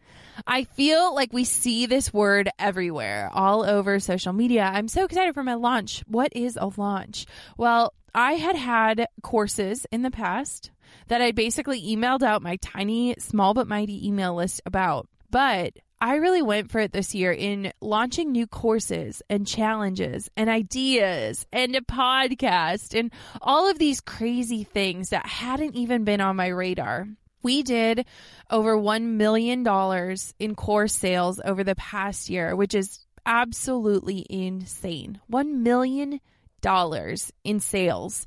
I 0.45 0.63
feel 0.63 1.13
like 1.13 1.33
we 1.33 1.43
see 1.43 1.85
this 1.85 2.13
word 2.13 2.49
everywhere, 2.59 3.29
all 3.33 3.63
over 3.63 3.99
social 3.99 4.33
media. 4.33 4.63
I'm 4.63 4.87
so 4.87 5.05
excited 5.05 5.33
for 5.33 5.43
my 5.43 5.55
launch. 5.55 6.03
What 6.07 6.31
is 6.35 6.57
a 6.59 6.71
launch? 6.77 7.25
Well, 7.57 7.93
I 8.13 8.33
had 8.33 8.55
had 8.55 9.07
courses 9.21 9.85
in 9.91 10.01
the 10.01 10.11
past 10.11 10.71
that 11.07 11.21
I 11.21 11.31
basically 11.31 11.81
emailed 11.81 12.23
out 12.23 12.41
my 12.41 12.57
tiny, 12.57 13.15
small 13.19 13.53
but 13.53 13.67
mighty 13.67 14.07
email 14.07 14.35
list 14.35 14.61
about. 14.65 15.07
But 15.29 15.73
I 15.99 16.15
really 16.15 16.41
went 16.41 16.71
for 16.71 16.79
it 16.79 16.91
this 16.91 17.15
year 17.15 17.31
in 17.31 17.71
launching 17.81 18.31
new 18.31 18.47
courses 18.47 19.21
and 19.29 19.47
challenges 19.47 20.29
and 20.35 20.49
ideas 20.49 21.45
and 21.51 21.75
a 21.75 21.81
podcast 21.81 22.97
and 22.97 23.11
all 23.41 23.69
of 23.69 23.79
these 23.79 24.01
crazy 24.01 24.63
things 24.63 25.09
that 25.09 25.25
hadn't 25.25 25.75
even 25.75 26.03
been 26.03 26.21
on 26.21 26.35
my 26.35 26.47
radar. 26.47 27.07
We 27.45 27.61
did 27.61 28.07
over 28.49 28.75
$1 28.75 29.03
million 29.03 29.59
in 30.39 30.55
course 30.55 30.95
sales 30.95 31.39
over 31.45 31.63
the 31.63 31.75
past 31.75 32.27
year, 32.27 32.55
which 32.55 32.73
is 32.73 33.05
absolutely 33.23 34.25
insane. 34.31 35.19
$1 35.31 35.51
million 35.51 36.21
in 37.43 37.59
sales. 37.59 38.25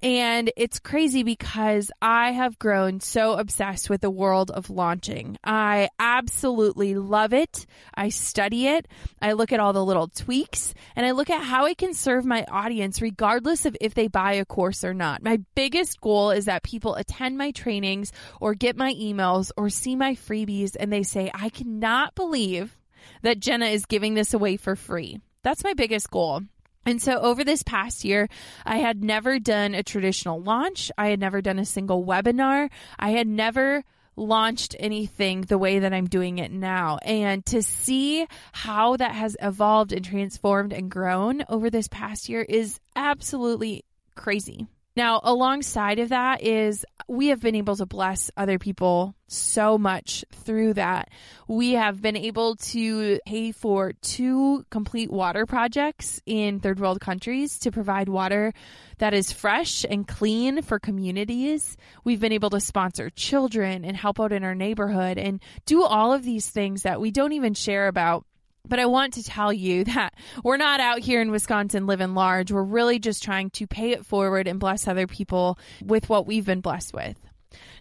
And 0.00 0.52
it's 0.56 0.78
crazy 0.78 1.24
because 1.24 1.90
I 2.00 2.30
have 2.30 2.58
grown 2.58 3.00
so 3.00 3.32
obsessed 3.32 3.90
with 3.90 4.00
the 4.00 4.10
world 4.10 4.50
of 4.52 4.70
launching. 4.70 5.36
I 5.42 5.88
absolutely 5.98 6.94
love 6.94 7.32
it. 7.32 7.66
I 7.94 8.10
study 8.10 8.68
it. 8.68 8.86
I 9.20 9.32
look 9.32 9.52
at 9.52 9.58
all 9.58 9.72
the 9.72 9.84
little 9.84 10.06
tweaks 10.06 10.72
and 10.94 11.04
I 11.04 11.10
look 11.10 11.30
at 11.30 11.42
how 11.42 11.66
I 11.66 11.74
can 11.74 11.94
serve 11.94 12.24
my 12.24 12.44
audience 12.44 13.02
regardless 13.02 13.66
of 13.66 13.76
if 13.80 13.94
they 13.94 14.06
buy 14.06 14.34
a 14.34 14.44
course 14.44 14.84
or 14.84 14.94
not. 14.94 15.22
My 15.22 15.40
biggest 15.56 16.00
goal 16.00 16.30
is 16.30 16.44
that 16.44 16.62
people 16.62 16.94
attend 16.94 17.36
my 17.36 17.50
trainings 17.50 18.12
or 18.40 18.54
get 18.54 18.76
my 18.76 18.94
emails 18.94 19.50
or 19.56 19.68
see 19.68 19.96
my 19.96 20.14
freebies 20.14 20.76
and 20.78 20.92
they 20.92 21.02
say, 21.02 21.28
I 21.34 21.48
cannot 21.48 22.14
believe 22.14 22.78
that 23.22 23.40
Jenna 23.40 23.66
is 23.66 23.86
giving 23.86 24.14
this 24.14 24.32
away 24.32 24.58
for 24.58 24.76
free. 24.76 25.20
That's 25.42 25.64
my 25.64 25.74
biggest 25.74 26.10
goal. 26.10 26.42
And 26.88 27.02
so 27.02 27.20
over 27.20 27.44
this 27.44 27.62
past 27.62 28.02
year, 28.02 28.28
I 28.64 28.78
had 28.78 29.04
never 29.04 29.38
done 29.38 29.74
a 29.74 29.82
traditional 29.82 30.40
launch. 30.40 30.90
I 30.96 31.08
had 31.08 31.20
never 31.20 31.42
done 31.42 31.58
a 31.58 31.66
single 31.66 32.02
webinar. 32.02 32.70
I 32.98 33.10
had 33.10 33.26
never 33.26 33.84
launched 34.16 34.74
anything 34.78 35.42
the 35.42 35.58
way 35.58 35.80
that 35.80 35.92
I'm 35.92 36.06
doing 36.06 36.38
it 36.38 36.50
now. 36.50 36.96
And 37.02 37.44
to 37.44 37.62
see 37.62 38.26
how 38.52 38.96
that 38.96 39.12
has 39.12 39.36
evolved 39.42 39.92
and 39.92 40.02
transformed 40.02 40.72
and 40.72 40.90
grown 40.90 41.44
over 41.50 41.68
this 41.68 41.88
past 41.88 42.30
year 42.30 42.40
is 42.40 42.80
absolutely 42.96 43.84
crazy. 44.14 44.66
Now, 44.98 45.20
alongside 45.22 46.00
of 46.00 46.08
that 46.08 46.42
is 46.42 46.84
we 47.06 47.28
have 47.28 47.40
been 47.40 47.54
able 47.54 47.76
to 47.76 47.86
bless 47.86 48.32
other 48.36 48.58
people 48.58 49.14
so 49.28 49.78
much 49.78 50.24
through 50.32 50.74
that. 50.74 51.10
We 51.46 51.74
have 51.74 52.02
been 52.02 52.16
able 52.16 52.56
to 52.56 53.20
pay 53.24 53.52
for 53.52 53.92
two 53.92 54.66
complete 54.70 55.08
water 55.08 55.46
projects 55.46 56.20
in 56.26 56.58
third 56.58 56.80
world 56.80 57.00
countries 57.00 57.60
to 57.60 57.70
provide 57.70 58.08
water 58.08 58.52
that 58.98 59.14
is 59.14 59.30
fresh 59.30 59.86
and 59.88 60.04
clean 60.08 60.62
for 60.62 60.80
communities. 60.80 61.76
We've 62.02 62.18
been 62.18 62.32
able 62.32 62.50
to 62.50 62.60
sponsor 62.60 63.08
children 63.08 63.84
and 63.84 63.96
help 63.96 64.18
out 64.18 64.32
in 64.32 64.42
our 64.42 64.56
neighborhood 64.56 65.16
and 65.16 65.40
do 65.64 65.84
all 65.84 66.12
of 66.12 66.24
these 66.24 66.50
things 66.50 66.82
that 66.82 67.00
we 67.00 67.12
don't 67.12 67.34
even 67.34 67.54
share 67.54 67.86
about 67.86 68.26
but 68.68 68.78
I 68.78 68.86
want 68.86 69.14
to 69.14 69.24
tell 69.24 69.52
you 69.52 69.84
that 69.98 70.14
we're 70.44 70.56
not 70.56 70.80
out 70.80 71.00
here 71.00 71.20
in 71.20 71.30
Wisconsin 71.30 71.86
living 71.86 72.14
large. 72.14 72.52
We're 72.52 72.62
really 72.62 72.98
just 72.98 73.22
trying 73.22 73.50
to 73.50 73.66
pay 73.66 73.92
it 73.92 74.06
forward 74.06 74.46
and 74.46 74.60
bless 74.60 74.86
other 74.86 75.06
people 75.06 75.58
with 75.84 76.08
what 76.08 76.26
we've 76.26 76.46
been 76.46 76.60
blessed 76.60 76.94
with. 76.94 77.16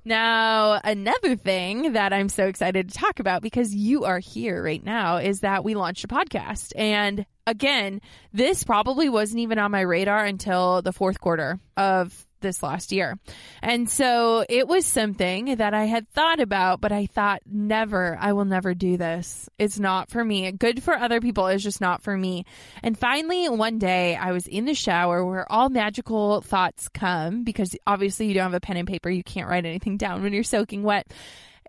Now, 0.06 0.80
another 0.84 1.36
thing 1.36 1.94
that 1.94 2.14
I'm 2.14 2.30
so 2.30 2.48
excited 2.48 2.90
to 2.90 2.98
talk 2.98 3.20
about 3.20 3.42
because 3.42 3.76
you 3.76 4.06
are 4.06 4.20
here 4.20 4.64
right 4.64 4.84
now 4.84 5.18
is 5.18 5.42
that 5.42 5.66
we 5.66 5.76
launched 5.76 6.06
a 6.06 6.08
podcast. 6.08 6.72
And 6.78 7.26
again, 7.46 8.02
this 8.32 8.64
probably 8.64 9.10
wasn't 9.10 9.40
even 9.40 9.60
on 9.60 9.72
my 9.72 9.82
radar 9.82 10.24
until 10.24 10.82
the 10.82 10.94
fourth 10.94 11.20
quarter 11.20 11.60
of 11.76 12.27
this 12.42 12.64
last 12.64 12.92
year. 12.92 13.18
And 13.62 13.90
so 13.90 14.46
it 14.48 14.68
was 14.68 14.86
something 14.86 15.56
that 15.56 15.74
I 15.74 15.86
had 15.86 16.10
thought 16.10 16.40
about, 16.40 16.82
but 16.82 16.92
I 16.92 17.06
thought, 17.06 17.42
never, 17.46 18.18
I 18.20 18.34
will 18.34 18.46
never 18.46 18.74
do 18.74 18.98
this. 18.98 19.50
It's 19.58 19.80
not 19.80 20.10
for 20.10 20.24
me. 20.24 20.52
Good 20.52 20.84
for 20.84 20.94
other 20.94 21.22
people 21.22 21.48
is 21.48 21.64
just 21.64 21.82
not 21.82 22.04
for 22.04 22.16
me. 22.16 22.46
And 22.84 22.98
finally, 22.98 23.50
one 23.50 23.80
day 23.80 24.16
I 24.16 24.32
was 24.32 24.48
in 24.48 24.66
the 24.66 24.74
shower 24.74 25.26
where 25.26 25.52
all 25.52 25.70
magical 25.70 26.42
thoughts 26.42 26.90
come 26.90 27.44
because 27.44 27.76
obviously 27.86 28.28
you 28.28 28.34
don't 28.34 28.44
have 28.44 28.54
a 28.54 28.60
pen 28.60 28.78
and 28.78 28.88
paper. 28.88 29.10
You 29.10 29.24
can't 29.24 29.50
write 29.50 29.66
anything 29.66 29.98
down 29.98 30.24
when 30.24 30.34
you're 30.34 30.44
soaking 30.44 30.84
wet. 30.84 31.08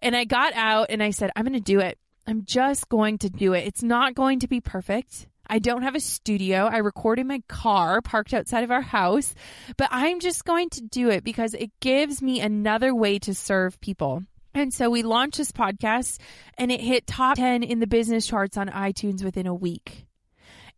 And 0.03 0.17
I 0.17 0.25
got 0.25 0.53
out 0.55 0.87
and 0.91 1.03
I 1.03 1.11
said, 1.11 1.31
I'm 1.35 1.45
going 1.45 1.55
to 1.55 1.61
do 1.61 1.81
it. 1.81 1.99
I'm 2.27 2.45
just 2.45 2.89
going 2.89 3.19
to 3.19 3.31
do 3.31 3.55
it. 3.55 3.67
It's 3.67 3.83
not 3.83 4.15
going 4.15 4.41
to 4.41 4.49
be 4.49 4.61
perfect. 4.61 5.27
I 5.49 5.59
don't 5.59 5.83
have 5.83 5.95
a 5.95 6.01
studio. 6.01 6.67
I 6.67 6.79
record 6.79 7.19
in 7.19 7.27
my 7.27 7.43
car 7.49 8.03
parked 8.03 8.35
outside 8.35 8.65
of 8.65 8.71
our 8.71 8.83
house, 8.83 9.35
but 9.77 9.89
I'm 9.91 10.21
just 10.21 10.45
going 10.45 10.71
to 10.71 10.83
do 10.83 11.09
it 11.11 11.25
because 11.25 11.55
it 11.55 11.71
gives 11.81 12.21
me 12.21 12.41
another 12.41 12.95
way 12.95 13.19
to 13.21 13.35
serve 13.35 13.81
people. 13.81 14.23
And 14.55 14.75
so 14.75 14.91
we 14.91 15.03
launched 15.03 15.39
this 15.39 15.53
podcast 15.53 16.19
and 16.57 16.73
it 16.73 16.81
hit 16.81 17.07
top 17.07 17.37
10 17.37 17.63
in 17.63 17.81
the 17.81 17.87
business 17.87 18.27
charts 18.27 18.57
on 18.57 18.69
iTunes 18.69 19.23
within 19.23 19.47
a 19.47 19.55
week. 19.55 20.08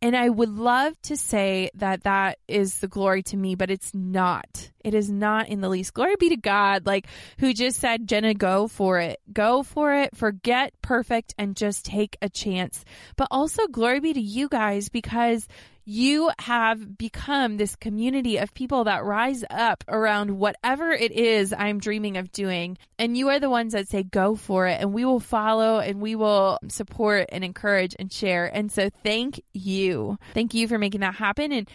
And 0.03 0.17
I 0.17 0.31
would 0.31 0.49
love 0.49 0.95
to 1.03 1.17
say 1.17 1.71
that 1.75 2.05
that 2.05 2.39
is 2.49 2.79
the 2.79 2.89
glory 2.89 3.23
to 3.25 3.37
me, 3.37 3.55
but 3.55 3.71
it's 3.71 3.95
not. 3.95 4.71
It 4.83 4.95
is 4.95 5.11
not 5.11 5.49
in 5.49 5.61
the 5.61 5.69
least. 5.69 5.93
Glory 5.93 6.15
be 6.19 6.31
to 6.31 6.39
God, 6.39 6.87
like 6.87 7.07
who 7.39 7.53
just 7.53 7.79
said, 7.79 8.09
Jenna, 8.09 8.33
go 8.33 8.67
for 8.67 8.99
it. 8.99 9.21
Go 9.31 9.63
for 9.63 9.95
it. 9.95 10.17
Forget 10.17 10.73
perfect 10.81 11.35
and 11.37 11.55
just 11.55 11.85
take 11.85 12.17
a 12.23 12.31
chance. 12.31 12.83
But 13.17 13.29
also 13.31 13.67
glory 13.67 14.01
be 14.01 14.15
to 14.15 14.21
you 14.21 14.49
guys 14.49 14.89
because 14.89 15.47
you 15.91 16.31
have 16.39 16.97
become 16.97 17.57
this 17.57 17.75
community 17.75 18.37
of 18.37 18.55
people 18.55 18.85
that 18.85 19.03
rise 19.03 19.43
up 19.51 19.83
around 19.89 20.31
whatever 20.31 20.93
it 20.93 21.11
is 21.11 21.53
I'm 21.53 21.81
dreaming 21.81 22.17
of 22.17 22.31
doing. 22.31 22.79
And 22.97 23.17
you 23.17 23.31
are 23.31 23.41
the 23.41 23.51
ones 23.51 23.73
that 23.73 23.89
say, 23.89 24.05
go 24.05 24.37
for 24.37 24.69
it. 24.69 24.81
And 24.81 24.95
we 24.95 25.05
will 25.05 25.19
follow 25.19 25.81
and 25.81 26.01
we 26.01 26.15
will 26.15 26.61
support 26.69 27.31
and 27.33 27.43
encourage 27.43 27.97
and 27.99 28.13
share. 28.13 28.47
And 28.47 28.71
so 28.71 28.89
thank 29.03 29.43
you. 29.53 30.17
Thank 30.33 30.55
you 30.55 30.69
for 30.69 30.79
making 30.79 31.01
that 31.01 31.17
happen. 31.17 31.51
And 31.51 31.69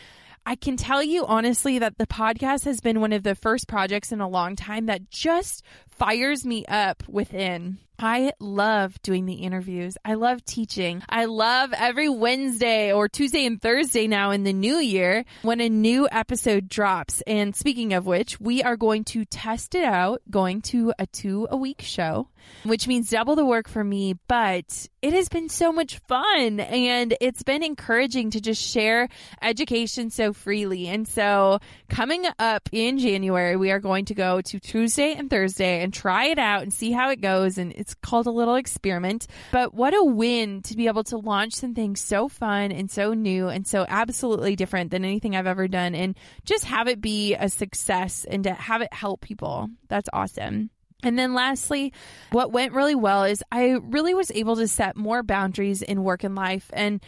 I 0.46 0.56
can 0.56 0.78
tell 0.78 1.04
you 1.04 1.26
honestly 1.26 1.80
that 1.80 1.98
the 1.98 2.08
podcast 2.08 2.64
has 2.64 2.80
been 2.80 3.02
one 3.02 3.12
of 3.12 3.24
the 3.24 3.36
first 3.36 3.68
projects 3.68 4.14
in 4.14 4.22
a 4.22 4.30
long 4.30 4.56
time 4.56 4.86
that 4.86 5.10
just 5.10 5.62
fires 5.98 6.46
me 6.46 6.66
up 6.66 7.04
within. 7.08 7.80
I 7.98 8.34
love 8.40 9.02
doing 9.04 9.26
the 9.26 9.36
interviews. 9.36 9.98
I 10.04 10.16
love 10.16 10.44
teaching. 10.44 11.02
I 11.08 11.26
love 11.26 11.74
every 11.74 12.10
Wednesday 12.10 12.92
or 12.92 13.08
Tuesday 13.08 13.46
and 13.46 13.62
Thursday 13.62 14.08
now 14.08 14.32
in 14.32 14.44
the 14.44 14.52
new 14.52 14.78
year 14.78 15.24
when 15.44 15.62
a 15.62 15.70
new 15.70 16.08
episode 16.12 16.68
drops. 16.68 17.22
And 17.26 17.56
speaking 17.56 17.94
of 17.94 18.06
which, 18.06 18.40
we 18.40 18.64
are 18.64 18.76
going 18.76 19.06
to 19.06 19.24
test 19.24 19.76
it 19.76 19.86
out 19.86 20.22
going 20.30 20.62
to 20.64 20.94
a 21.00 21.06
two 21.08 21.48
a 21.50 21.56
week 21.56 21.82
show, 21.82 22.28
which 22.64 22.86
means 22.86 23.10
double 23.10 23.38
the 23.38 23.46
work 23.46 23.70
for 23.70 23.84
me, 23.84 24.16
but 24.28 24.88
it 25.02 25.14
has 25.14 25.30
been 25.30 25.48
so 25.48 25.72
much 25.72 26.00
fun 26.00 26.60
and 26.60 27.16
it's 27.22 27.44
been 27.44 27.64
encouraging 27.64 28.32
to 28.32 28.42
just 28.42 28.62
share 28.62 29.08
education 29.42 30.10
so 30.10 30.34
freely. 30.34 30.88
And 30.88 31.08
so 31.08 31.60
coming 31.90 32.26
up 32.40 32.68
in 32.74 32.98
January, 32.98 33.56
we 33.56 33.72
are 33.72 33.80
going 33.80 34.06
to 34.06 34.16
go 34.16 34.42
to 34.42 34.60
Tuesday 34.60 35.14
and 35.14 35.30
Thursday 35.30 35.82
and 35.86 35.94
try 35.94 36.26
it 36.26 36.40
out 36.40 36.64
and 36.64 36.74
see 36.74 36.92
how 36.92 37.10
it 37.12 37.22
goes. 37.22 37.58
And 37.58 37.72
it's 37.72 37.94
called 37.94 38.28
a 38.28 38.32
little 38.32 38.56
experiment. 38.56 39.28
But 39.52 39.74
what 39.74 39.94
a 39.94 40.04
win 40.04 40.62
to 40.64 40.76
be 40.76 40.88
able 40.88 41.06
to 41.06 41.18
launch 41.18 41.54
something 41.54 41.96
so 41.96 42.28
fun 42.28 42.72
and 42.74 42.92
so 42.92 43.14
new 43.14 43.48
and 43.48 43.66
so 43.66 43.86
absolutely 43.88 44.58
different 44.58 44.92
than 44.92 45.06
anything 45.06 45.36
I've 45.36 45.48
ever 45.48 45.68
done 45.68 45.96
and 45.96 46.18
just 46.44 46.66
have 46.66 46.88
it 46.88 47.00
be 47.00 47.36
a 47.36 47.48
success 47.48 48.26
and 48.30 48.44
to 48.44 48.54
have 48.54 48.82
it 48.82 48.94
help 48.94 49.22
people. 49.22 49.70
That's 49.88 50.10
awesome. 50.12 50.72
And 51.04 51.20
then 51.20 51.36
lastly, 51.36 51.94
what 52.32 52.52
went 52.52 52.74
really 52.74 52.96
well 52.96 53.26
is 53.26 53.44
I 53.52 53.78
really 53.82 54.16
was 54.16 54.32
able 54.32 54.56
to 54.56 54.68
set 54.68 54.98
more 54.98 55.22
boundaries 55.22 55.84
in 55.84 56.04
work 56.04 56.24
and 56.24 56.36
life. 56.36 56.72
And 56.74 57.00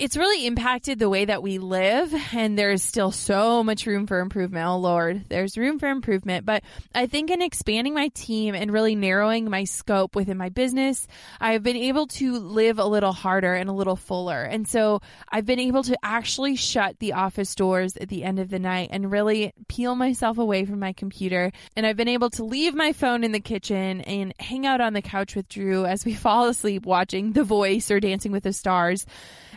it's 0.00 0.16
really 0.16 0.46
impacted 0.46 0.98
the 0.98 1.10
way 1.10 1.26
that 1.26 1.42
we 1.42 1.58
live 1.58 2.14
and 2.32 2.58
there's 2.58 2.82
still 2.82 3.10
so 3.10 3.62
much 3.62 3.84
room 3.84 4.06
for 4.06 4.20
improvement. 4.20 4.66
Oh 4.66 4.78
Lord, 4.78 5.26
there's 5.28 5.58
room 5.58 5.78
for 5.78 5.90
improvement, 5.90 6.46
but 6.46 6.64
I 6.94 7.06
think 7.06 7.30
in 7.30 7.42
expanding 7.42 7.92
my 7.92 8.08
team 8.08 8.54
and 8.54 8.72
really 8.72 8.94
narrowing 8.94 9.50
my 9.50 9.64
scope 9.64 10.16
within 10.16 10.38
my 10.38 10.48
business, 10.48 11.06
I've 11.38 11.62
been 11.62 11.76
able 11.76 12.06
to 12.06 12.38
live 12.38 12.78
a 12.78 12.86
little 12.86 13.12
harder 13.12 13.52
and 13.52 13.68
a 13.68 13.74
little 13.74 13.94
fuller. 13.94 14.42
And 14.42 14.66
so 14.66 15.02
I've 15.28 15.44
been 15.44 15.60
able 15.60 15.82
to 15.82 15.98
actually 16.02 16.56
shut 16.56 16.98
the 16.98 17.12
office 17.12 17.54
doors 17.54 17.98
at 17.98 18.08
the 18.08 18.24
end 18.24 18.38
of 18.38 18.48
the 18.48 18.58
night 18.58 18.88
and 18.92 19.10
really 19.10 19.52
peel 19.68 19.94
myself 19.96 20.38
away 20.38 20.64
from 20.64 20.78
my 20.78 20.94
computer. 20.94 21.52
And 21.76 21.84
I've 21.84 21.98
been 21.98 22.08
able 22.08 22.30
to 22.30 22.44
leave 22.44 22.74
my 22.74 22.94
phone 22.94 23.22
in 23.22 23.32
the 23.32 23.40
kitchen 23.40 24.00
and 24.00 24.32
hang 24.40 24.64
out 24.64 24.80
on 24.80 24.94
the 24.94 25.02
couch 25.02 25.36
with 25.36 25.46
Drew 25.50 25.84
as 25.84 26.06
we 26.06 26.14
fall 26.14 26.48
asleep 26.48 26.86
watching 26.86 27.32
The 27.32 27.44
Voice 27.44 27.90
or 27.90 28.00
Dancing 28.00 28.32
with 28.32 28.44
the 28.44 28.54
Stars. 28.54 29.04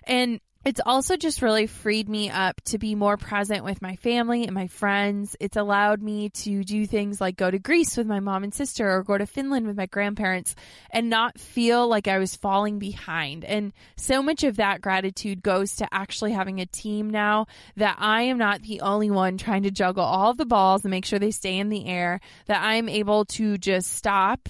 And 0.05 0.39
it's 0.65 0.79
also 0.85 1.17
just 1.17 1.41
really 1.41 1.67
freed 1.67 2.07
me 2.07 2.29
up 2.29 2.61
to 2.65 2.77
be 2.77 2.95
more 2.95 3.17
present 3.17 3.65
with 3.65 3.81
my 3.81 3.97
family 3.97 4.45
and 4.45 4.53
my 4.53 4.67
friends. 4.67 5.35
It's 5.41 5.57
allowed 5.57 6.01
me 6.01 6.29
to 6.29 6.63
do 6.63 6.85
things 6.85 7.19
like 7.19 7.35
go 7.35 7.51
to 7.51 7.59
Greece 7.59 7.97
with 7.97 8.07
my 8.07 8.21
mom 8.21 8.45
and 8.45 8.53
sister 8.53 8.89
or 8.89 9.03
go 9.03 9.17
to 9.17 9.25
Finland 9.25 9.67
with 9.67 9.75
my 9.75 9.87
grandparents 9.87 10.55
and 10.89 11.09
not 11.09 11.37
feel 11.37 11.89
like 11.89 12.07
I 12.07 12.17
was 12.17 12.37
falling 12.37 12.79
behind. 12.79 13.43
And 13.43 13.73
so 13.97 14.23
much 14.23 14.45
of 14.45 14.55
that 14.55 14.79
gratitude 14.79 15.43
goes 15.43 15.75
to 15.77 15.87
actually 15.93 16.31
having 16.31 16.61
a 16.61 16.65
team 16.65 17.09
now 17.09 17.47
that 17.75 17.97
I 17.99 18.23
am 18.23 18.37
not 18.37 18.61
the 18.61 18.79
only 18.79 19.11
one 19.11 19.37
trying 19.37 19.63
to 19.63 19.71
juggle 19.71 20.05
all 20.05 20.31
of 20.31 20.37
the 20.37 20.45
balls 20.45 20.85
and 20.85 20.91
make 20.91 21.03
sure 21.03 21.19
they 21.19 21.31
stay 21.31 21.57
in 21.57 21.67
the 21.67 21.87
air, 21.87 22.21
that 22.45 22.63
I'm 22.63 22.87
able 22.87 23.25
to 23.25 23.57
just 23.57 23.91
stop 23.91 24.47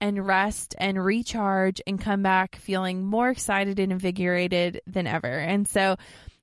and 0.00 0.26
rest 0.26 0.74
and 0.78 1.02
recharge 1.02 1.80
and 1.86 2.00
come 2.00 2.22
back 2.22 2.56
feeling 2.56 3.04
more 3.04 3.30
excited 3.30 3.78
and 3.78 3.92
invigorated 3.92 4.80
than 4.86 5.06
ever. 5.06 5.28
And 5.38 5.66
so, 5.68 5.96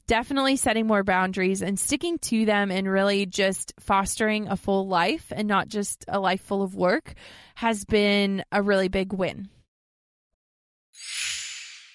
definitely 0.07 0.55
setting 0.55 0.85
more 0.85 1.03
boundaries 1.03 1.61
and 1.61 1.79
sticking 1.79 2.19
to 2.19 2.45
them 2.45 2.71
and 2.71 2.87
really 2.87 3.25
just 3.25 3.73
fostering 3.79 4.47
a 4.47 4.55
full 4.55 4.87
life 4.87 5.31
and 5.35 5.47
not 5.47 5.67
just 5.67 6.05
a 6.07 6.19
life 6.19 6.41
full 6.41 6.61
of 6.61 6.75
work 6.75 7.13
has 7.55 7.85
been 7.85 8.43
a 8.51 8.61
really 8.61 8.87
big 8.87 9.13
win. 9.13 9.49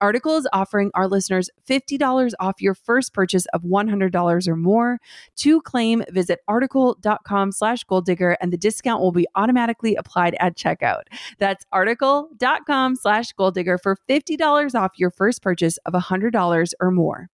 Article 0.00 0.36
is 0.36 0.48
offering 0.52 0.90
our 0.94 1.08
listeners 1.08 1.48
$50 1.68 2.32
off 2.40 2.60
your 2.60 2.74
first 2.74 3.14
purchase 3.14 3.46
of 3.54 3.62
$100 3.62 4.48
or 4.48 4.56
more. 4.56 4.98
To 5.36 5.60
claim, 5.62 6.04
visit 6.10 6.40
article.com 6.48 7.52
slash 7.52 7.84
goal 7.84 8.00
digger 8.00 8.36
and 8.40 8.52
the 8.52 8.58
discount 8.58 9.00
will 9.00 9.12
be 9.12 9.26
automatically 9.34 9.94
applied 9.94 10.36
at 10.40 10.56
checkout. 10.56 11.02
That's 11.38 11.64
article.com 11.72 12.96
slash 12.96 13.32
goal 13.32 13.50
digger 13.50 13.78
for 13.78 13.96
$50 14.08 14.74
off 14.74 14.92
your 14.96 15.10
first 15.10 15.42
purchase 15.42 15.78
of 15.86 15.94
$100 15.94 16.72
or 16.80 16.90
more. 16.90 17.28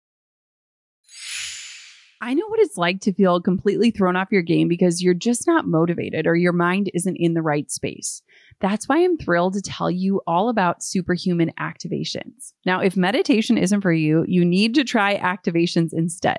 I 2.21 2.35
know 2.35 2.49
what 2.49 2.59
it's 2.59 2.77
like 2.77 3.01
to 3.03 3.13
feel 3.13 3.41
completely 3.41 3.93
thrown 3.93 4.17
off 4.17 4.33
your 4.33 4.43
game 4.43 4.67
because 4.67 5.01
you're 5.01 5.15
just 5.15 5.47
not 5.47 5.67
motivated 5.67 6.27
or 6.27 6.35
your 6.35 6.53
mind 6.53 6.91
isn't 6.93 7.17
in 7.17 7.35
the 7.35 7.43
right 7.43 7.71
space. 7.71 8.23
That's 8.61 8.89
why 8.89 9.05
I'm 9.05 9.17
thrilled 9.17 9.55
to 9.55 9.63
tell 9.63 9.91
you 9.91 10.21
all 10.27 10.49
about 10.49 10.83
superhuman 10.83 11.53
activations. 11.61 12.53
Now, 12.67 12.81
if 12.81 12.97
meditation 12.97 13.57
isn't 13.57 13.83
for 13.83 13.93
you, 13.93 14.25
you 14.27 14.45
need 14.45 14.75
to 14.75 14.85
try 14.85 15.17
activations 15.17 15.93
instead. 15.93 16.39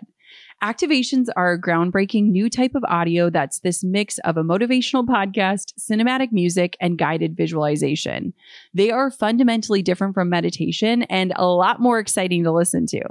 Activations 0.61 1.27
are 1.37 1.53
a 1.53 1.61
groundbreaking 1.61 2.31
new 2.31 2.49
type 2.49 2.75
of 2.75 2.83
audio 2.83 3.29
that's 3.29 3.61
this 3.61 3.81
mix 3.81 4.17
of 4.19 4.35
a 4.35 4.43
motivational 4.43 5.05
podcast, 5.05 5.71
cinematic 5.79 6.33
music, 6.33 6.75
and 6.81 6.97
guided 6.97 7.37
visualization. 7.37 8.33
They 8.73 8.91
are 8.91 9.09
fundamentally 9.09 9.81
different 9.81 10.15
from 10.15 10.29
meditation 10.29 11.03
and 11.03 11.31
a 11.37 11.47
lot 11.47 11.79
more 11.79 11.97
exciting 11.97 12.43
to 12.43 12.51
listen 12.51 12.85
to. 12.87 13.01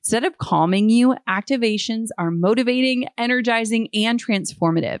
Instead 0.00 0.24
of 0.24 0.38
calming 0.38 0.88
you, 0.88 1.14
activations 1.28 2.08
are 2.16 2.30
motivating, 2.30 3.06
energizing, 3.18 3.88
and 3.92 4.24
transformative. 4.24 5.00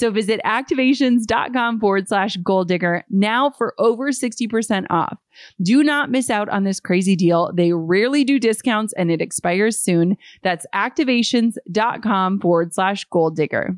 Visit 0.09 0.41
activations.com 0.45 1.79
forward 1.79 2.07
slash 2.07 2.37
goal 2.37 2.63
digger 2.63 3.03
now 3.09 3.49
for 3.49 3.75
over 3.77 4.11
60% 4.11 4.85
off. 4.89 5.17
Do 5.61 5.83
not 5.83 6.09
miss 6.09 6.29
out 6.29 6.49
on 6.49 6.63
this 6.63 6.79
crazy 6.79 7.15
deal. 7.15 7.51
They 7.53 7.73
rarely 7.73 8.23
do 8.23 8.39
discounts 8.39 8.93
and 8.93 9.11
it 9.11 9.21
expires 9.21 9.77
soon. 9.77 10.17
That's 10.41 10.65
activations.com 10.73 12.39
forward 12.39 12.73
slash 12.73 13.05
goal 13.05 13.29
digger. 13.29 13.75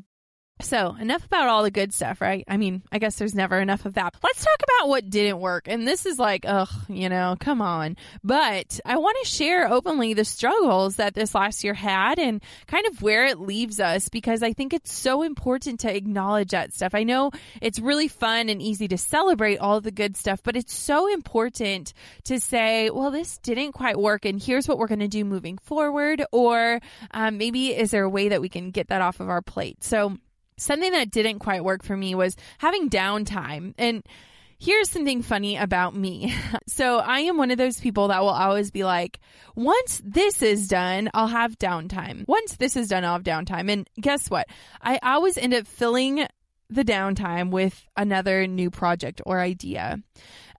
So, 0.60 0.94
enough 1.00 1.26
about 1.26 1.48
all 1.48 1.64
the 1.64 1.70
good 1.72 1.92
stuff, 1.92 2.20
right? 2.20 2.44
I 2.46 2.58
mean, 2.58 2.82
I 2.92 3.00
guess 3.00 3.16
there's 3.16 3.34
never 3.34 3.58
enough 3.58 3.86
of 3.86 3.94
that. 3.94 4.14
Let's 4.22 4.44
talk 4.44 4.62
about 4.62 4.88
what 4.88 5.10
didn't 5.10 5.40
work. 5.40 5.66
And 5.66 5.86
this 5.86 6.06
is 6.06 6.16
like, 6.16 6.44
ugh, 6.46 6.68
you 6.88 7.08
know, 7.08 7.34
come 7.40 7.60
on. 7.60 7.96
But 8.22 8.78
I 8.84 8.96
want 8.96 9.18
to 9.20 9.28
share 9.28 9.68
openly 9.68 10.14
the 10.14 10.24
struggles 10.24 10.96
that 10.96 11.14
this 11.14 11.34
last 11.34 11.64
year 11.64 11.74
had 11.74 12.20
and 12.20 12.40
kind 12.68 12.86
of 12.86 13.02
where 13.02 13.26
it 13.26 13.40
leaves 13.40 13.80
us 13.80 14.08
because 14.08 14.44
I 14.44 14.52
think 14.52 14.72
it's 14.72 14.92
so 14.92 15.22
important 15.22 15.80
to 15.80 15.94
acknowledge 15.94 16.50
that 16.50 16.72
stuff. 16.72 16.94
I 16.94 17.02
know 17.02 17.32
it's 17.60 17.80
really 17.80 18.08
fun 18.08 18.48
and 18.48 18.62
easy 18.62 18.86
to 18.88 18.96
celebrate 18.96 19.58
all 19.58 19.80
the 19.80 19.90
good 19.90 20.16
stuff, 20.16 20.40
but 20.44 20.56
it's 20.56 20.74
so 20.74 21.12
important 21.12 21.92
to 22.24 22.38
say, 22.38 22.90
well, 22.90 23.10
this 23.10 23.38
didn't 23.38 23.72
quite 23.72 23.98
work 23.98 24.24
and 24.24 24.40
here's 24.40 24.68
what 24.68 24.78
we're 24.78 24.86
going 24.86 25.00
to 25.00 25.08
do 25.08 25.24
moving 25.24 25.58
forward. 25.58 26.24
Or 26.30 26.78
um, 27.10 27.38
maybe 27.38 27.74
is 27.74 27.90
there 27.90 28.04
a 28.04 28.08
way 28.08 28.28
that 28.28 28.40
we 28.40 28.48
can 28.48 28.70
get 28.70 28.88
that 28.88 29.02
off 29.02 29.18
of 29.18 29.28
our 29.28 29.42
plate? 29.42 29.82
So, 29.82 30.16
something 30.56 30.92
that 30.92 31.10
didn't 31.10 31.40
quite 31.40 31.64
work 31.64 31.82
for 31.82 31.96
me 31.96 32.14
was 32.14 32.36
having 32.58 32.90
downtime. 32.90 33.74
And 33.78 34.02
here's 34.58 34.90
something 34.90 35.22
funny 35.22 35.56
about 35.56 35.94
me. 35.94 36.34
So 36.66 36.98
I 36.98 37.20
am 37.20 37.36
one 37.36 37.52
of 37.52 37.58
those 37.58 37.78
people 37.78 38.08
that 38.08 38.20
will 38.22 38.30
always 38.30 38.72
be 38.72 38.82
like, 38.82 39.20
once 39.54 40.02
this 40.04 40.42
is 40.42 40.66
done, 40.66 41.08
I'll 41.14 41.28
have 41.28 41.56
downtime. 41.56 42.26
Once 42.26 42.56
this 42.56 42.74
is 42.74 42.88
done, 42.88 43.04
I'll 43.04 43.12
have 43.12 43.22
downtime. 43.22 43.70
And 43.70 43.88
guess 44.00 44.28
what? 44.28 44.48
I 44.80 44.98
always 45.00 45.38
end 45.38 45.54
up 45.54 45.68
filling 45.68 46.26
the 46.70 46.84
downtime 46.84 47.50
with 47.50 47.86
another 47.96 48.48
new 48.48 48.70
project 48.70 49.20
or 49.24 49.38
idea. 49.40 50.00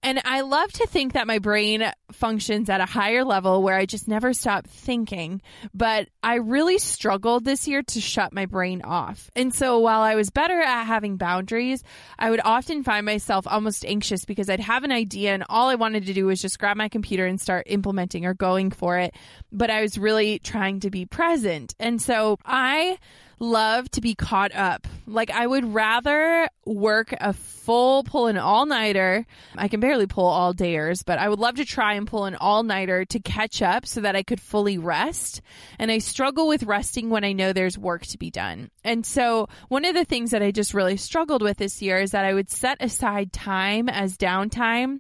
And 0.03 0.21
I 0.23 0.41
love 0.41 0.71
to 0.73 0.87
think 0.87 1.13
that 1.13 1.27
my 1.27 1.39
brain 1.39 1.91
functions 2.11 2.69
at 2.69 2.81
a 2.81 2.85
higher 2.85 3.23
level 3.23 3.63
where 3.63 3.75
I 3.75 3.85
just 3.85 4.07
never 4.07 4.33
stop 4.33 4.67
thinking. 4.67 5.41
But 5.73 6.09
I 6.21 6.35
really 6.35 6.77
struggled 6.77 7.45
this 7.45 7.67
year 7.67 7.83
to 7.83 8.01
shut 8.01 8.33
my 8.33 8.45
brain 8.45 8.81
off. 8.83 9.29
And 9.35 9.53
so 9.53 9.79
while 9.79 10.01
I 10.01 10.15
was 10.15 10.29
better 10.29 10.59
at 10.59 10.83
having 10.85 11.17
boundaries, 11.17 11.83
I 12.19 12.29
would 12.29 12.41
often 12.43 12.83
find 12.83 13.05
myself 13.05 13.47
almost 13.47 13.85
anxious 13.85 14.25
because 14.25 14.49
I'd 14.49 14.59
have 14.59 14.83
an 14.83 14.91
idea 14.91 15.33
and 15.33 15.43
all 15.49 15.69
I 15.69 15.75
wanted 15.75 16.05
to 16.05 16.13
do 16.13 16.25
was 16.27 16.41
just 16.41 16.59
grab 16.59 16.77
my 16.77 16.89
computer 16.89 17.25
and 17.25 17.39
start 17.39 17.67
implementing 17.67 18.25
or 18.25 18.33
going 18.33 18.71
for 18.71 18.97
it. 18.97 19.15
But 19.51 19.69
I 19.69 19.81
was 19.81 19.97
really 19.97 20.39
trying 20.39 20.81
to 20.81 20.89
be 20.89 21.05
present. 21.05 21.73
And 21.79 22.01
so 22.01 22.37
I 22.45 22.97
love 23.39 23.89
to 23.91 24.01
be 24.01 24.15
caught 24.15 24.53
up. 24.55 24.87
Like 25.07 25.29
I 25.29 25.45
would 25.45 25.73
rather 25.73 26.49
work 26.65 27.13
a 27.19 27.33
full 27.33 28.03
pull 28.03 28.27
an 28.27 28.37
all 28.37 28.65
nighter. 28.65 29.25
I 29.55 29.67
can 29.67 29.79
barely 29.79 30.07
pull 30.07 30.25
all 30.25 30.53
dayers, 30.53 31.03
but 31.05 31.19
I 31.19 31.29
would 31.29 31.39
love 31.39 31.55
to 31.55 31.65
try 31.65 31.93
and 31.93 32.07
pull 32.07 32.25
an 32.25 32.35
all 32.35 32.63
nighter 32.63 33.05
to 33.05 33.19
catch 33.19 33.61
up 33.61 33.85
so 33.85 34.01
that 34.01 34.15
I 34.15 34.23
could 34.23 34.39
fully 34.39 34.77
rest. 34.77 35.41
And 35.79 35.91
I 35.91 35.97
struggle 35.97 36.47
with 36.47 36.63
resting 36.63 37.09
when 37.09 37.23
I 37.23 37.33
know 37.33 37.53
there's 37.53 37.77
work 37.77 38.05
to 38.07 38.17
be 38.17 38.31
done. 38.31 38.69
And 38.83 39.05
so 39.05 39.49
one 39.67 39.85
of 39.85 39.95
the 39.95 40.05
things 40.05 40.31
that 40.31 40.43
I 40.43 40.51
just 40.51 40.73
really 40.73 40.97
struggled 40.97 41.41
with 41.41 41.57
this 41.57 41.81
year 41.81 41.99
is 41.99 42.11
that 42.11 42.25
I 42.25 42.33
would 42.33 42.49
set 42.49 42.77
aside 42.81 43.33
time 43.33 43.89
as 43.89 44.17
downtime 44.17 44.99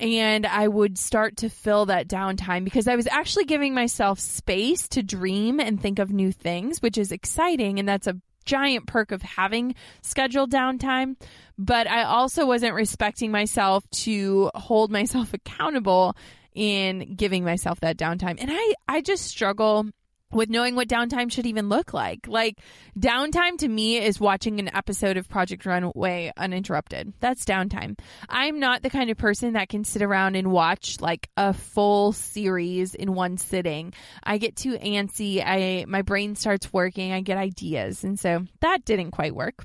and 0.00 0.46
I 0.46 0.66
would 0.66 0.98
start 0.98 1.38
to 1.38 1.48
fill 1.48 1.86
that 1.86 2.08
downtime 2.08 2.64
because 2.64 2.88
I 2.88 2.96
was 2.96 3.06
actually 3.06 3.44
giving 3.44 3.74
myself 3.74 4.18
space 4.18 4.88
to 4.88 5.02
dream 5.02 5.60
and 5.60 5.80
think 5.80 5.98
of 5.98 6.10
new 6.10 6.32
things, 6.32 6.82
which 6.82 6.98
is 6.98 7.12
exciting. 7.12 7.78
And 7.78 7.88
that's 7.88 8.06
a 8.06 8.20
giant 8.44 8.86
perk 8.86 9.12
of 9.12 9.22
having 9.22 9.74
scheduled 10.02 10.50
downtime. 10.50 11.16
But 11.56 11.88
I 11.88 12.02
also 12.02 12.46
wasn't 12.46 12.74
respecting 12.74 13.30
myself 13.30 13.88
to 14.02 14.50
hold 14.54 14.90
myself 14.90 15.32
accountable 15.34 16.16
in 16.54 17.14
giving 17.14 17.44
myself 17.44 17.80
that 17.80 17.96
downtime. 17.96 18.36
And 18.38 18.50
I, 18.52 18.74
I 18.88 19.00
just 19.00 19.24
struggle 19.24 19.86
with 20.34 20.50
knowing 20.50 20.74
what 20.74 20.88
downtime 20.88 21.30
should 21.30 21.46
even 21.46 21.68
look 21.68 21.94
like. 21.94 22.26
Like 22.26 22.58
downtime 22.98 23.58
to 23.58 23.68
me 23.68 23.98
is 23.98 24.20
watching 24.20 24.58
an 24.58 24.74
episode 24.74 25.16
of 25.16 25.28
Project 25.28 25.64
Runway 25.64 26.32
uninterrupted. 26.36 27.12
That's 27.20 27.44
downtime. 27.44 27.98
I'm 28.28 28.60
not 28.60 28.82
the 28.82 28.90
kind 28.90 29.10
of 29.10 29.16
person 29.16 29.54
that 29.54 29.68
can 29.68 29.84
sit 29.84 30.02
around 30.02 30.36
and 30.36 30.50
watch 30.50 31.00
like 31.00 31.28
a 31.36 31.52
full 31.52 32.12
series 32.12 32.94
in 32.94 33.14
one 33.14 33.38
sitting. 33.38 33.92
I 34.22 34.38
get 34.38 34.56
too 34.56 34.76
antsy. 34.78 35.42
I 35.44 35.84
my 35.86 36.02
brain 36.02 36.36
starts 36.36 36.72
working. 36.72 37.12
I 37.12 37.20
get 37.20 37.38
ideas. 37.38 38.04
And 38.04 38.18
so 38.18 38.44
that 38.60 38.84
didn't 38.84 39.12
quite 39.12 39.34
work. 39.34 39.64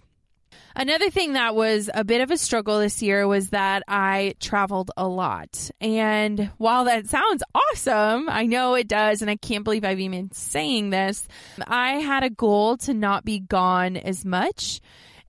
Another 0.75 1.09
thing 1.09 1.33
that 1.33 1.55
was 1.55 1.89
a 1.93 2.03
bit 2.03 2.21
of 2.21 2.31
a 2.31 2.37
struggle 2.37 2.79
this 2.79 3.01
year 3.01 3.27
was 3.27 3.49
that 3.49 3.83
I 3.87 4.35
traveled 4.39 4.91
a 4.95 5.07
lot. 5.07 5.71
And 5.81 6.51
while 6.57 6.85
that 6.85 7.07
sounds 7.07 7.43
awesome, 7.53 8.29
I 8.29 8.45
know 8.45 8.75
it 8.75 8.87
does, 8.87 9.21
and 9.21 9.29
I 9.29 9.35
can't 9.35 9.63
believe 9.63 9.83
I've 9.83 9.99
even 9.99 10.31
saying 10.31 10.91
this, 10.91 11.27
I 11.67 11.95
had 11.95 12.23
a 12.23 12.29
goal 12.29 12.77
to 12.77 12.93
not 12.93 13.25
be 13.25 13.39
gone 13.39 13.97
as 13.97 14.23
much 14.23 14.81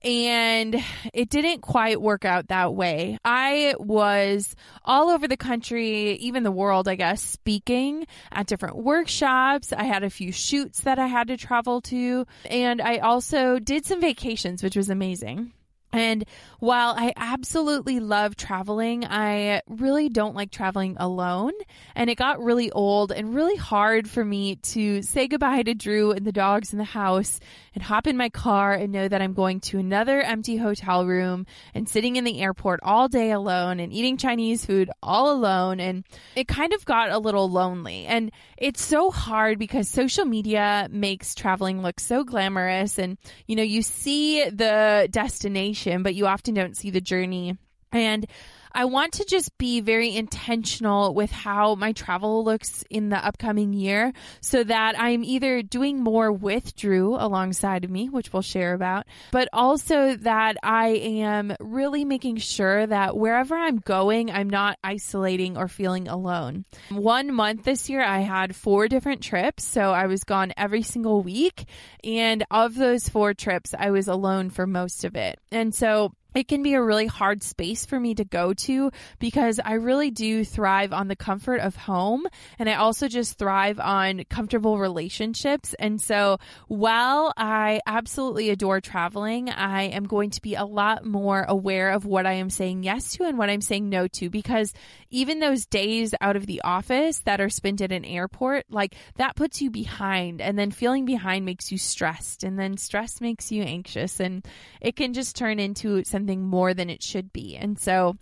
and 0.03 0.83
it 1.13 1.29
didn't 1.29 1.61
quite 1.61 2.01
work 2.01 2.25
out 2.25 2.47
that 2.47 2.73
way. 2.73 3.17
I 3.23 3.75
was 3.79 4.55
all 4.83 5.09
over 5.09 5.27
the 5.27 5.37
country, 5.37 6.13
even 6.13 6.43
the 6.43 6.51
world, 6.51 6.87
I 6.87 6.95
guess, 6.95 7.21
speaking 7.21 8.07
at 8.31 8.47
different 8.47 8.77
workshops. 8.77 9.73
I 9.73 9.83
had 9.83 10.03
a 10.03 10.09
few 10.09 10.31
shoots 10.31 10.81
that 10.81 10.99
I 10.99 11.07
had 11.07 11.27
to 11.27 11.37
travel 11.37 11.81
to, 11.81 12.25
and 12.49 12.81
I 12.81 12.97
also 12.97 13.59
did 13.59 13.85
some 13.85 14.01
vacations, 14.01 14.63
which 14.63 14.75
was 14.75 14.89
amazing. 14.89 15.53
And 15.93 16.25
while 16.59 16.93
I 16.97 17.13
absolutely 17.15 17.99
love 17.99 18.35
traveling, 18.35 19.05
I 19.05 19.61
really 19.67 20.09
don't 20.09 20.35
like 20.35 20.51
traveling 20.51 20.95
alone. 20.99 21.51
And 21.95 22.09
it 22.09 22.15
got 22.15 22.41
really 22.41 22.71
old 22.71 23.11
and 23.11 23.35
really 23.35 23.57
hard 23.57 24.09
for 24.09 24.23
me 24.23 24.55
to 24.55 25.01
say 25.01 25.27
goodbye 25.27 25.63
to 25.63 25.73
Drew 25.73 26.11
and 26.11 26.25
the 26.25 26.31
dogs 26.31 26.71
in 26.71 26.77
the 26.77 26.85
house 26.85 27.39
and 27.73 27.83
hop 27.83 28.07
in 28.07 28.17
my 28.17 28.29
car 28.29 28.73
and 28.73 28.91
know 28.91 29.07
that 29.07 29.21
I'm 29.21 29.33
going 29.33 29.59
to 29.61 29.79
another 29.79 30.21
empty 30.21 30.57
hotel 30.57 31.05
room 31.05 31.45
and 31.73 31.87
sitting 31.87 32.15
in 32.15 32.23
the 32.23 32.41
airport 32.41 32.79
all 32.83 33.07
day 33.07 33.31
alone 33.31 33.79
and 33.79 33.91
eating 33.91 34.17
Chinese 34.17 34.65
food 34.65 34.89
all 35.01 35.31
alone. 35.31 35.79
And 35.79 36.03
it 36.35 36.47
kind 36.47 36.73
of 36.73 36.85
got 36.85 37.11
a 37.11 37.19
little 37.19 37.49
lonely. 37.49 38.05
And 38.05 38.31
it's 38.57 38.83
so 38.83 39.09
hard 39.11 39.57
because 39.57 39.89
social 39.89 40.25
media 40.25 40.87
makes 40.91 41.33
traveling 41.35 41.81
look 41.81 41.99
so 41.99 42.23
glamorous. 42.23 42.97
And, 42.97 43.17
you 43.47 43.55
know, 43.55 43.63
you 43.63 43.81
see 43.81 44.43
the 44.49 45.07
destination, 45.09 45.80
but 46.03 46.15
you 46.15 46.27
often 46.27 46.53
don't 46.53 46.77
see 46.77 46.89
the 46.89 47.01
journey. 47.01 47.57
And 47.91 48.25
I 48.73 48.85
want 48.85 49.13
to 49.13 49.25
just 49.25 49.57
be 49.57 49.81
very 49.81 50.15
intentional 50.15 51.13
with 51.13 51.31
how 51.31 51.75
my 51.75 51.91
travel 51.91 52.43
looks 52.43 52.83
in 52.89 53.09
the 53.09 53.17
upcoming 53.17 53.73
year 53.73 54.13
so 54.41 54.63
that 54.63 54.99
I'm 54.99 55.23
either 55.23 55.61
doing 55.61 55.99
more 55.99 56.31
with 56.31 56.75
Drew 56.75 57.15
alongside 57.15 57.83
of 57.83 57.91
me, 57.91 58.09
which 58.09 58.31
we'll 58.33 58.41
share 58.41 58.73
about, 58.73 59.05
but 59.31 59.49
also 59.53 60.15
that 60.17 60.57
I 60.63 60.87
am 60.87 61.55
really 61.59 62.05
making 62.05 62.37
sure 62.37 62.85
that 62.87 63.17
wherever 63.17 63.55
I'm 63.55 63.77
going, 63.77 64.31
I'm 64.31 64.49
not 64.49 64.77
isolating 64.83 65.57
or 65.57 65.67
feeling 65.67 66.07
alone. 66.07 66.65
One 66.89 67.33
month 67.33 67.63
this 67.63 67.89
year, 67.89 68.03
I 68.03 68.19
had 68.19 68.55
four 68.55 68.87
different 68.87 69.21
trips. 69.21 69.63
So 69.63 69.91
I 69.91 70.07
was 70.07 70.23
gone 70.23 70.53
every 70.57 70.81
single 70.81 71.21
week. 71.21 71.65
And 72.03 72.43
of 72.51 72.75
those 72.75 73.09
four 73.09 73.33
trips, 73.33 73.73
I 73.77 73.91
was 73.91 74.07
alone 74.07 74.49
for 74.49 74.67
most 74.67 75.03
of 75.03 75.15
it. 75.15 75.39
And 75.51 75.73
so 75.73 76.13
it 76.33 76.47
can 76.47 76.63
be 76.63 76.73
a 76.73 76.81
really 76.81 77.07
hard 77.07 77.43
space 77.43 77.85
for 77.85 77.99
me 77.99 78.15
to 78.15 78.23
go 78.25 78.53
to 78.53 78.91
because 79.19 79.59
I 79.63 79.73
really 79.73 80.11
do 80.11 80.43
thrive 80.43 80.93
on 80.93 81.07
the 81.07 81.15
comfort 81.15 81.59
of 81.61 81.75
home 81.75 82.25
and 82.59 82.69
I 82.69 82.75
also 82.75 83.07
just 83.07 83.37
thrive 83.37 83.79
on 83.79 84.23
comfortable 84.29 84.77
relationships. 84.77 85.73
And 85.79 86.01
so 86.01 86.39
while 86.67 87.33
I 87.35 87.81
absolutely 87.85 88.49
adore 88.49 88.81
traveling, 88.81 89.49
I 89.49 89.83
am 89.83 90.05
going 90.05 90.29
to 90.31 90.41
be 90.41 90.55
a 90.55 90.65
lot 90.65 91.05
more 91.05 91.45
aware 91.47 91.91
of 91.91 92.05
what 92.05 92.25
I 92.25 92.33
am 92.33 92.49
saying 92.49 92.83
yes 92.83 93.13
to 93.13 93.23
and 93.23 93.37
what 93.37 93.49
I'm 93.49 93.61
saying 93.61 93.89
no 93.89 94.07
to 94.07 94.29
because 94.29 94.73
even 95.11 95.39
those 95.39 95.65
days 95.65 96.15
out 96.21 96.35
of 96.35 96.45
the 96.45 96.61
office 96.63 97.19
that 97.19 97.41
are 97.41 97.49
spent 97.49 97.81
at 97.81 97.91
an 97.91 98.05
airport, 98.05 98.65
like 98.69 98.95
that 99.17 99.35
puts 99.35 99.61
you 99.61 99.69
behind 99.69 100.41
and 100.41 100.57
then 100.57 100.71
feeling 100.71 101.05
behind 101.05 101.45
makes 101.45 101.71
you 101.71 101.77
stressed 101.77 102.43
and 102.43 102.57
then 102.57 102.77
stress 102.77 103.21
makes 103.21 103.51
you 103.51 103.63
anxious 103.63 104.19
and 104.19 104.45
it 104.79 104.95
can 104.95 105.13
just 105.13 105.35
turn 105.35 105.59
into 105.59 106.03
something 106.05 106.41
more 106.41 106.73
than 106.73 106.89
it 106.89 107.03
should 107.03 107.31
be. 107.31 107.55
And 107.57 107.77
so 107.77 108.17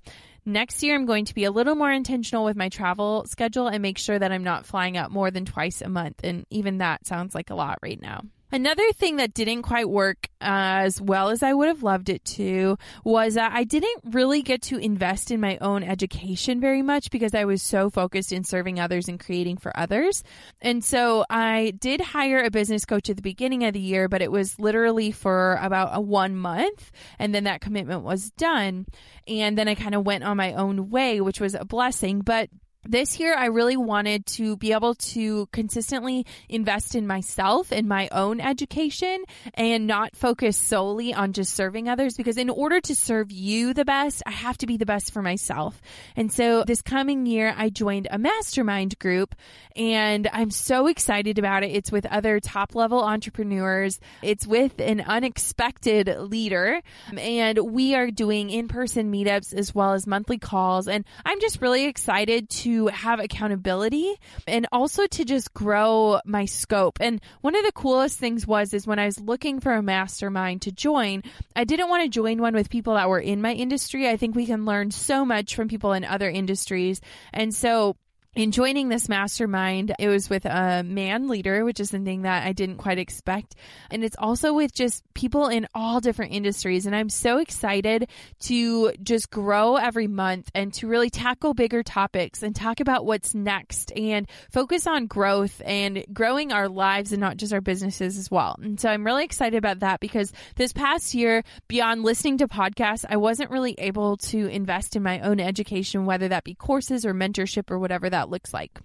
next 0.46 0.84
year, 0.84 0.96
I'm 0.96 1.06
going 1.06 1.26
to 1.26 1.36
be 1.36 1.46
a 1.46 1.52
little 1.52 1.76
more 1.76 1.92
intentional 1.92 2.46
with 2.46 2.58
my 2.58 2.70
travel 2.70 3.26
schedule 3.28 3.68
and 3.68 3.82
make 3.82 3.98
sure 3.98 4.18
that 4.18 4.32
I'm 4.32 4.44
not 4.44 4.66
flying 4.66 4.98
out 4.98 5.12
more 5.12 5.32
than 5.32 5.46
twice 5.46 5.82
a 5.82 5.90
month. 5.90 6.22
And 6.24 6.46
even 6.50 6.80
that 6.80 7.06
sounds 7.06 7.36
like 7.36 7.50
a 7.50 7.56
lot 7.56 7.80
right 7.82 8.02
now. 8.02 8.24
Another 8.52 8.92
thing 8.94 9.18
that 9.18 9.34
didn't 9.34 9.62
quite 9.62 9.88
work 9.88 10.28
uh, 10.42 10.82
as 10.86 11.00
well 11.00 11.30
as 11.30 11.44
I 11.44 11.54
would 11.54 11.68
have 11.68 11.84
loved 11.84 12.10
it 12.10 12.26
to 12.26 12.78
was 13.04 13.36
that 13.36 13.52
I 13.54 13.64
didn't 13.64 14.02
really 14.06 14.42
get 14.42 14.64
to 14.64 14.78
invest 14.78 15.30
in 15.30 15.40
my 15.40 15.58
own 15.62 15.84
education 15.84 16.60
very 16.60 16.82
much 16.82 17.12
because 17.12 17.36
I 17.36 17.46
was 17.46 17.62
so 17.62 17.90
focused 17.90 18.32
in 18.32 18.44
serving 18.44 18.80
others 18.80 19.08
and 19.08 19.20
creating 19.20 19.58
for 19.58 19.78
others. 19.78 20.24
And 20.62 20.84
so 20.84 21.26
I 21.30 21.74
did 21.78 22.02
hire 22.02 22.44
a 22.44 22.50
business 22.50 22.86
coach 22.86 23.10
at 23.10 23.18
the 23.18 23.22
beginning 23.22 23.66
of 23.66 23.74
the 23.74 23.80
year, 23.80 24.08
but 24.08 24.22
it 24.22 24.32
was 24.32 24.60
literally 24.60 25.12
for 25.12 25.60
about 25.62 25.90
a 25.94 26.02
one 26.02 26.36
month 26.36 26.92
and 27.20 27.36
then 27.36 27.44
that 27.44 27.62
commitment 27.62 28.04
was 28.04 28.32
done. 28.32 28.88
And 29.28 29.58
then 29.58 29.68
I 29.68 29.76
kind 29.76 29.94
of 29.94 30.06
went 30.06 30.24
on 30.24 30.38
my 30.38 30.54
own 30.54 30.90
way, 30.90 31.22
which 31.22 31.40
was 31.40 31.54
a 31.54 31.66
blessing. 31.66 32.22
But 32.22 32.50
this 32.90 33.20
year 33.20 33.36
I 33.36 33.46
really 33.46 33.78
wanted 33.78 34.26
to 34.28 34.58
be 34.58 34.74
able 34.74 34.96
to 34.96 35.46
consistently 35.52 36.26
invest 36.50 36.96
in 36.96 37.06
myself 37.06 37.72
and 37.72 37.88
my 37.88 38.10
own 38.12 38.42
education 38.42 39.24
and 39.54 39.86
not 39.86 40.16
focus 40.16 40.58
solely 40.58 41.14
on 41.14 41.34
just 41.34 41.54
serving 41.54 41.88
others 41.88 42.18
because 42.18 42.38
in 42.38 42.50
order 42.50 42.82
to 42.82 42.96
serve 42.96 43.32
you 43.32 43.76
the 43.76 43.86
best, 43.86 44.24
I 44.26 44.32
have 44.32 44.58
to 44.60 44.68
be 44.68 44.78
the 44.78 44.88
best 44.88 45.14
for 45.14 45.22
myself. 45.22 45.80
And 46.16 46.34
so 46.34 46.64
this 46.66 46.82
coming 46.82 47.28
year, 47.28 47.54
I 47.56 47.70
joined 47.70 48.08
a 48.10 48.18
mastermind 48.18 48.98
group 48.98 49.36
and 49.76 50.28
I'm 50.34 50.50
so 50.50 50.88
excited 50.88 51.38
about 51.38 51.64
it. 51.64 51.72
It's 51.72 51.92
with 51.92 52.08
other 52.08 52.40
top 52.40 52.74
level 52.74 53.04
entrepreneurs. 53.04 54.00
It's 54.24 54.48
with 54.48 54.80
an 54.80 55.02
unexpected 55.02 56.08
leader 56.18 56.82
and 57.16 57.60
we 57.60 57.94
are 57.94 58.10
doing 58.10 58.50
in 58.50 58.68
person 58.68 59.12
meetups 59.12 59.54
as 59.54 59.76
well 59.76 59.94
as 59.94 60.08
monthly 60.08 60.40
calls. 60.40 60.88
And 60.88 61.06
I'm 61.24 61.40
just 61.40 61.62
really 61.62 61.86
excited 61.86 62.50
have 62.88 63.20
accountability 63.20 64.16
and 64.48 64.68
also 64.72 65.08
to 65.08 65.26
just 65.26 65.54
grow 65.54 66.20
my 66.26 66.46
scope. 66.46 67.00
And 67.02 67.22
one 67.42 67.56
of 67.56 67.64
the 67.64 67.72
coolest 67.72 68.20
things 68.20 68.48
was 68.48 68.74
is 68.74 68.88
when 68.88 69.00
I 69.00 69.06
was 69.06 69.20
looking 69.20 69.60
for 69.60 69.74
a 69.74 69.84
mastermind 69.84 70.64
to 70.64 70.72
join, 70.72 71.24
I 71.56 71.64
didn't 71.64 71.90
want 71.90 72.04
to 72.04 72.10
join 72.10 72.42
one 72.42 72.56
with 72.56 72.70
people 72.70 72.96
that 72.96 73.10
were 73.10 73.20
in 73.20 73.42
my 73.42 73.54
industry. 73.54 74.08
I 74.08 74.18
think 74.18 74.36
we 74.36 74.46
can 74.46 74.66
learn 74.66 74.92
so 74.92 75.26
much 75.26 75.56
from 75.56 75.68
people 75.68 75.94
in 75.94 76.06
other 76.06 76.30
industries. 76.30 77.02
And 77.34 77.54
so 77.54 77.96
in 78.40 78.54
joining 78.54 78.88
this 78.88 79.10
mastermind, 79.10 79.94
it 80.00 80.08
was 80.08 80.30
with 80.30 80.46
a 80.46 80.82
man 80.82 81.28
leader, 81.28 81.66
which 81.66 81.82
is 81.82 81.90
something 81.90 82.22
that 82.22 82.48
I 82.48 82.54
didn't 82.54 82.78
quite 82.78 82.98
expect. 82.98 83.54
And 83.92 84.02
it's 84.02 84.16
also 84.18 84.54
with 84.54 84.74
just 84.74 85.04
people 85.14 85.50
in 85.50 85.68
all 85.76 86.00
different 86.00 86.32
industries. 86.32 86.86
And 86.86 86.96
I'm 86.96 87.10
so 87.10 87.40
excited 87.40 88.10
to 88.44 88.94
just 89.04 89.30
grow 89.30 89.76
every 89.76 90.08
month 90.08 90.50
and 90.56 90.74
to 90.76 90.88
really 90.88 91.10
tackle 91.10 91.54
bigger 91.54 91.84
topics 91.84 92.42
and 92.42 92.56
talk 92.56 92.80
about 92.80 93.06
what's 93.06 93.36
next 93.36 93.92
and 93.92 94.26
focus 94.50 94.88
on 94.88 95.08
growth 95.08 95.62
and 95.66 96.06
growing 96.14 96.54
our 96.54 96.70
lives 96.70 97.12
and 97.12 97.20
not 97.20 97.36
just 97.36 97.52
our 97.52 97.60
businesses 97.60 98.18
as 98.18 98.32
well. 98.32 98.58
And 98.62 98.80
so 98.80 98.88
I'm 98.88 99.06
really 99.06 99.26
excited 99.26 99.58
about 99.58 99.80
that 99.80 100.00
because 100.00 100.32
this 100.56 100.72
past 100.72 101.14
year, 101.14 101.44
beyond 101.68 102.04
listening 102.04 102.38
to 102.38 102.48
podcasts, 102.48 103.04
I 103.10 103.18
wasn't 103.18 103.52
really 103.52 103.76
able 103.80 104.16
to 104.16 104.48
invest 104.48 104.96
in 104.96 105.04
my 105.04 105.20
own 105.20 105.42
education, 105.42 106.06
whether 106.06 106.30
that 106.30 106.46
be 106.46 106.54
courses 106.54 107.06
or 107.06 107.14
mentorship 107.14 107.70
or 107.70 107.80
whatever 107.80 108.10
that 108.10 108.29
looks 108.30 108.54
like. 108.54 108.80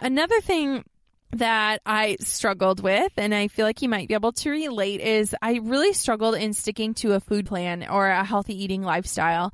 Another 0.00 0.40
thing 0.40 0.84
that 1.32 1.80
I 1.86 2.16
struggled 2.20 2.82
with, 2.82 3.12
and 3.16 3.34
I 3.34 3.48
feel 3.48 3.64
like 3.64 3.82
you 3.82 3.88
might 3.88 4.08
be 4.08 4.14
able 4.14 4.32
to 4.32 4.50
relate, 4.50 5.00
is 5.00 5.34
I 5.40 5.60
really 5.62 5.92
struggled 5.92 6.34
in 6.34 6.52
sticking 6.54 6.94
to 6.94 7.12
a 7.12 7.20
food 7.20 7.46
plan 7.46 7.86
or 7.88 8.08
a 8.08 8.24
healthy 8.24 8.62
eating 8.62 8.82
lifestyle. 8.82 9.52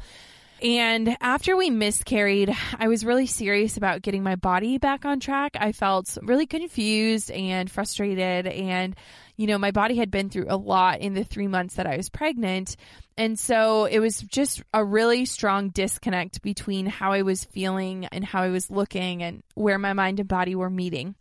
And 0.63 1.19
after 1.21 1.55
we 1.55 1.69
miscarried, 1.69 2.57
I 2.79 2.89
was 2.89 3.05
really 3.05 3.27
serious 3.27 3.77
about 3.77 4.01
getting 4.01 4.23
my 4.23 4.37
body 4.37 4.79
back 4.79 5.05
on 5.05 5.21
track. 5.21 5.55
I 5.61 5.73
felt 5.73 6.17
really 6.23 6.47
confused 6.47 7.31
and 7.31 7.71
frustrated. 7.71 8.47
And, 8.47 8.97
you 9.37 9.47
know, 9.47 9.59
my 9.59 9.71
body 9.71 9.97
had 9.97 10.11
been 10.11 10.31
through 10.31 10.47
a 10.49 10.57
lot 10.57 11.01
in 11.01 11.15
the 11.15 11.25
three 11.25 11.47
months 11.47 11.75
that 11.75 11.87
I 11.87 11.97
was 11.97 12.09
pregnant. 12.09 12.77
And 13.17 13.39
so 13.39 13.85
it 13.85 13.99
was 13.99 14.21
just 14.21 14.63
a 14.73 14.85
really 14.85 15.25
strong 15.25 15.71
disconnect 15.71 16.43
between 16.43 16.87
how 16.87 17.13
I 17.13 17.23
was 17.23 17.45
feeling 17.45 18.07
and 18.07 18.25
how 18.25 18.43
I 18.43 18.49
was 18.49 18.71
looking 18.71 19.23
and 19.23 19.43
where 19.55 19.79
my 19.79 19.93
mind 19.93 20.21
and 20.21 20.29
body 20.29 20.55
were 20.55 20.71
meeting. 20.71 21.15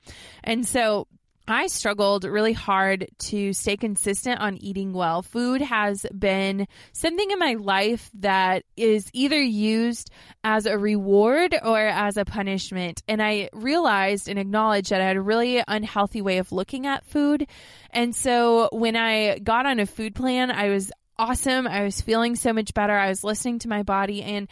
And 0.43 0.65
so 0.67 1.07
I 1.47 1.67
struggled 1.67 2.23
really 2.23 2.53
hard 2.53 3.07
to 3.19 3.53
stay 3.53 3.77
consistent 3.77 4.39
on 4.39 4.57
eating 4.57 4.93
well. 4.93 5.21
Food 5.21 5.61
has 5.61 6.05
been 6.17 6.67
something 6.91 7.29
in 7.29 7.37
my 7.37 7.53
life 7.53 8.09
that 8.15 8.63
is 8.75 9.09
either 9.13 9.41
used 9.41 10.09
as 10.43 10.65
a 10.65 10.77
reward 10.77 11.55
or 11.63 11.79
as 11.79 12.17
a 12.17 12.25
punishment. 12.25 13.03
And 13.07 13.21
I 13.21 13.49
realized 13.53 14.27
and 14.27 14.39
acknowledged 14.39 14.89
that 14.89 15.01
I 15.01 15.05
had 15.05 15.17
a 15.17 15.21
really 15.21 15.63
unhealthy 15.67 16.21
way 16.21 16.39
of 16.39 16.51
looking 16.51 16.87
at 16.87 17.05
food. 17.05 17.47
And 17.91 18.15
so 18.15 18.69
when 18.71 18.95
I 18.95 19.37
got 19.39 19.67
on 19.67 19.79
a 19.79 19.85
food 19.85 20.15
plan, 20.15 20.49
I 20.49 20.69
was 20.69 20.91
awesome. 21.17 21.67
I 21.67 21.83
was 21.83 22.01
feeling 22.01 22.35
so 22.35 22.53
much 22.53 22.73
better. 22.73 22.97
I 22.97 23.09
was 23.09 23.23
listening 23.23 23.59
to 23.59 23.69
my 23.69 23.83
body 23.83 24.21
and 24.23 24.47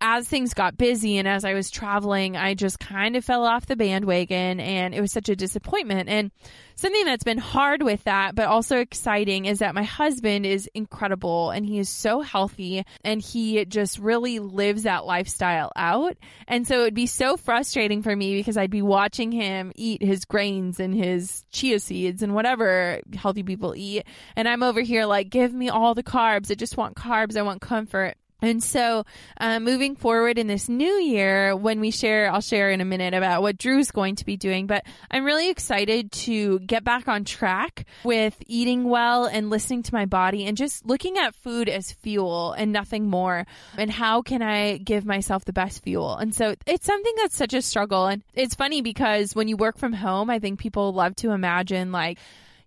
as 0.00 0.26
things 0.26 0.54
got 0.54 0.78
busy 0.78 1.18
and 1.18 1.28
as 1.28 1.44
I 1.44 1.54
was 1.54 1.70
traveling, 1.70 2.36
I 2.36 2.54
just 2.54 2.78
kind 2.78 3.16
of 3.16 3.24
fell 3.24 3.44
off 3.44 3.66
the 3.66 3.76
bandwagon 3.76 4.58
and 4.58 4.94
it 4.94 5.00
was 5.00 5.12
such 5.12 5.28
a 5.28 5.36
disappointment. 5.36 6.08
And 6.08 6.30
something 6.74 7.04
that's 7.04 7.24
been 7.24 7.38
hard 7.38 7.82
with 7.82 8.04
that, 8.04 8.34
but 8.34 8.46
also 8.46 8.78
exciting 8.78 9.44
is 9.44 9.58
that 9.58 9.74
my 9.74 9.82
husband 9.82 10.46
is 10.46 10.68
incredible 10.74 11.50
and 11.50 11.66
he 11.66 11.78
is 11.78 11.90
so 11.90 12.22
healthy 12.22 12.84
and 13.04 13.20
he 13.20 13.64
just 13.66 13.98
really 13.98 14.38
lives 14.38 14.84
that 14.84 15.04
lifestyle 15.04 15.70
out. 15.76 16.16
And 16.48 16.66
so 16.66 16.80
it'd 16.80 16.94
be 16.94 17.06
so 17.06 17.36
frustrating 17.36 18.02
for 18.02 18.16
me 18.16 18.34
because 18.36 18.56
I'd 18.56 18.70
be 18.70 18.82
watching 18.82 19.30
him 19.30 19.72
eat 19.74 20.02
his 20.02 20.24
grains 20.24 20.80
and 20.80 20.94
his 20.94 21.44
chia 21.52 21.78
seeds 21.78 22.22
and 22.22 22.34
whatever 22.34 23.00
healthy 23.14 23.42
people 23.42 23.74
eat. 23.76 24.04
And 24.34 24.48
I'm 24.48 24.62
over 24.62 24.80
here 24.80 25.04
like, 25.04 25.28
give 25.28 25.52
me 25.52 25.68
all 25.68 25.94
the 25.94 26.02
carbs. 26.02 26.50
I 26.50 26.54
just 26.54 26.78
want 26.78 26.96
carbs. 26.96 27.36
I 27.36 27.42
want 27.42 27.60
comfort. 27.60 28.16
And 28.42 28.62
so, 28.62 29.04
uh, 29.38 29.60
moving 29.60 29.96
forward 29.96 30.38
in 30.38 30.46
this 30.46 30.68
new 30.68 30.92
year, 30.92 31.54
when 31.54 31.80
we 31.80 31.90
share, 31.90 32.32
I'll 32.32 32.40
share 32.40 32.70
in 32.70 32.80
a 32.80 32.84
minute 32.84 33.14
about 33.14 33.42
what 33.42 33.58
Drew's 33.58 33.90
going 33.90 34.16
to 34.16 34.24
be 34.24 34.36
doing, 34.36 34.66
but 34.66 34.84
I'm 35.10 35.24
really 35.24 35.50
excited 35.50 36.12
to 36.12 36.58
get 36.60 36.84
back 36.84 37.08
on 37.08 37.24
track 37.24 37.86
with 38.04 38.36
eating 38.46 38.84
well 38.84 39.26
and 39.26 39.50
listening 39.50 39.82
to 39.84 39.94
my 39.94 40.06
body 40.06 40.46
and 40.46 40.56
just 40.56 40.86
looking 40.86 41.18
at 41.18 41.34
food 41.34 41.68
as 41.68 41.92
fuel 41.92 42.52
and 42.52 42.72
nothing 42.72 43.08
more. 43.08 43.46
And 43.76 43.90
how 43.90 44.22
can 44.22 44.42
I 44.42 44.78
give 44.78 45.04
myself 45.04 45.44
the 45.44 45.52
best 45.52 45.82
fuel? 45.82 46.16
And 46.16 46.34
so 46.34 46.54
it's 46.66 46.86
something 46.86 47.14
that's 47.16 47.36
such 47.36 47.54
a 47.54 47.62
struggle. 47.62 48.06
And 48.06 48.22
it's 48.34 48.54
funny 48.54 48.82
because 48.82 49.34
when 49.34 49.48
you 49.48 49.56
work 49.56 49.78
from 49.78 49.92
home, 49.92 50.30
I 50.30 50.38
think 50.38 50.58
people 50.58 50.92
love 50.92 51.16
to 51.16 51.30
imagine 51.32 51.92
like, 51.92 52.18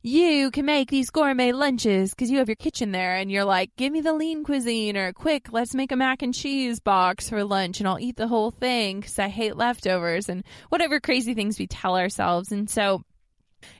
you 0.05 0.51
can 0.51 0.65
make 0.65 0.91
these 0.91 1.09
gourmet 1.09 1.53
lunches 1.53 2.09
because 2.09 2.29
you 2.29 2.39
have 2.39 2.49
your 2.49 2.57
kitchen 2.57 2.91
there 2.91 3.15
and 3.15 3.31
you're 3.31 3.45
like, 3.45 3.73
give 3.77 3.93
me 3.93 4.01
the 4.01 4.11
lean 4.11 4.43
cuisine 4.43 4.97
or 4.97 5.13
quick, 5.13 5.53
let's 5.53 5.73
make 5.73 5.93
a 5.93 5.95
mac 5.95 6.21
and 6.21 6.33
cheese 6.33 6.81
box 6.81 7.29
for 7.29 7.41
lunch 7.45 7.79
and 7.79 7.87
I'll 7.87 7.99
eat 7.99 8.17
the 8.17 8.27
whole 8.27 8.51
thing 8.51 8.99
because 8.99 9.17
I 9.17 9.29
hate 9.29 9.55
leftovers 9.55 10.27
and 10.27 10.43
whatever 10.67 10.99
crazy 10.99 11.33
things 11.33 11.57
we 11.57 11.67
tell 11.67 11.95
ourselves. 11.95 12.51
And 12.51 12.69
so 12.69 13.03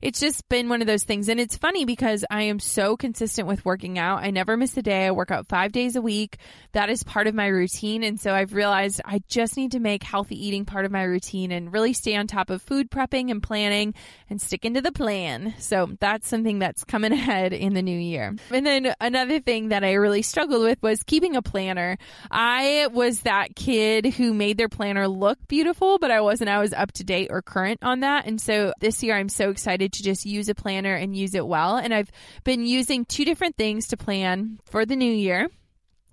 it's 0.02 0.20
just 0.20 0.48
been 0.50 0.70
one 0.70 0.82
of 0.82 0.88
those 0.88 1.04
things. 1.04 1.30
And 1.30 1.40
it's 1.40 1.58
funny 1.58 1.86
because 1.86 2.26
I 2.30 2.44
am 2.44 2.60
so 2.60 2.98
consistent 2.98 3.48
with 3.48 3.66
working 3.66 3.98
out. 3.98 4.24
I 4.24 4.32
never 4.32 4.58
miss 4.58 4.76
a 4.78 4.82
day. 4.82 5.08
I 5.08 5.12
work 5.12 5.32
out 5.32 5.48
five 5.48 5.72
days 5.72 5.96
a 5.96 6.02
week. 6.02 6.38
That 6.74 6.90
is 6.90 7.04
part 7.04 7.28
of 7.28 7.36
my 7.36 7.48
routine. 7.48 8.04
And 8.04 8.20
so 8.20 8.34
I've 8.34 8.54
realized 8.54 9.02
I 9.06 9.22
just 9.28 9.58
need 9.58 9.72
to 9.74 9.80
make 9.80 10.04
healthy 10.04 10.48
eating 10.48 10.66
part 10.66 10.86
of 10.86 10.92
my 10.92 11.04
routine 11.04 11.52
and 11.52 11.72
really 11.72 11.94
stay 11.94 12.16
on 12.16 12.28
top 12.28 12.50
of 12.50 12.62
food 12.62 12.90
prepping 12.90 13.32
and 13.32 13.42
planning 13.42 13.94
and 14.30 14.42
stick 14.42 14.66
into 14.66 14.82
the 14.82 14.92
plan. 14.92 15.56
So 15.60 15.90
that's 16.00 16.28
something 16.28 16.60
that's 16.60 16.84
coming 16.84 17.12
ahead 17.14 17.54
in 17.54 17.74
the 17.74 17.82
new 17.82 17.98
year. 17.98 18.36
And 18.52 18.66
then 18.66 18.94
another 19.00 19.40
thing 19.40 19.70
that 19.70 19.84
I 19.84 19.94
really 19.94 20.22
struggled 20.22 20.64
with 20.64 20.82
was 20.82 21.04
keeping 21.04 21.36
a 21.36 21.42
planner. 21.42 21.98
I 22.32 22.88
was 22.92 23.22
that 23.22 23.56
kid 23.56 24.06
who 24.06 24.34
made 24.34 24.58
their 24.58 24.70
planner 24.70 25.08
look 25.08 25.40
beautiful, 25.48 26.00
but 26.00 26.12
I 26.12 26.22
wasn't 26.22 26.50
always 26.50 26.74
up 26.74 26.92
to 26.94 27.04
date 27.04 27.28
or 27.30 27.42
current 27.42 27.80
on 27.82 28.02
that. 28.02 28.26
And 28.26 28.40
so 28.40 28.74
this 28.80 29.04
year 29.04 29.16
I'm 29.16 29.30
so 29.30 29.50
excited 29.50 29.73
decided 29.74 29.94
to 29.94 30.04
just 30.04 30.26
use 30.26 30.50
a 30.50 30.56
planner 30.56 30.94
and 30.94 31.16
use 31.16 31.34
it 31.34 31.46
well. 31.46 31.78
And 31.78 31.94
I've 31.94 32.12
been 32.44 32.66
using 32.66 33.06
two 33.06 33.26
different 33.26 33.58
things 33.58 33.88
to 33.88 33.98
plan 33.98 34.60
for 34.66 34.86
the 34.86 34.96
new 34.96 35.12
year. 35.12 35.50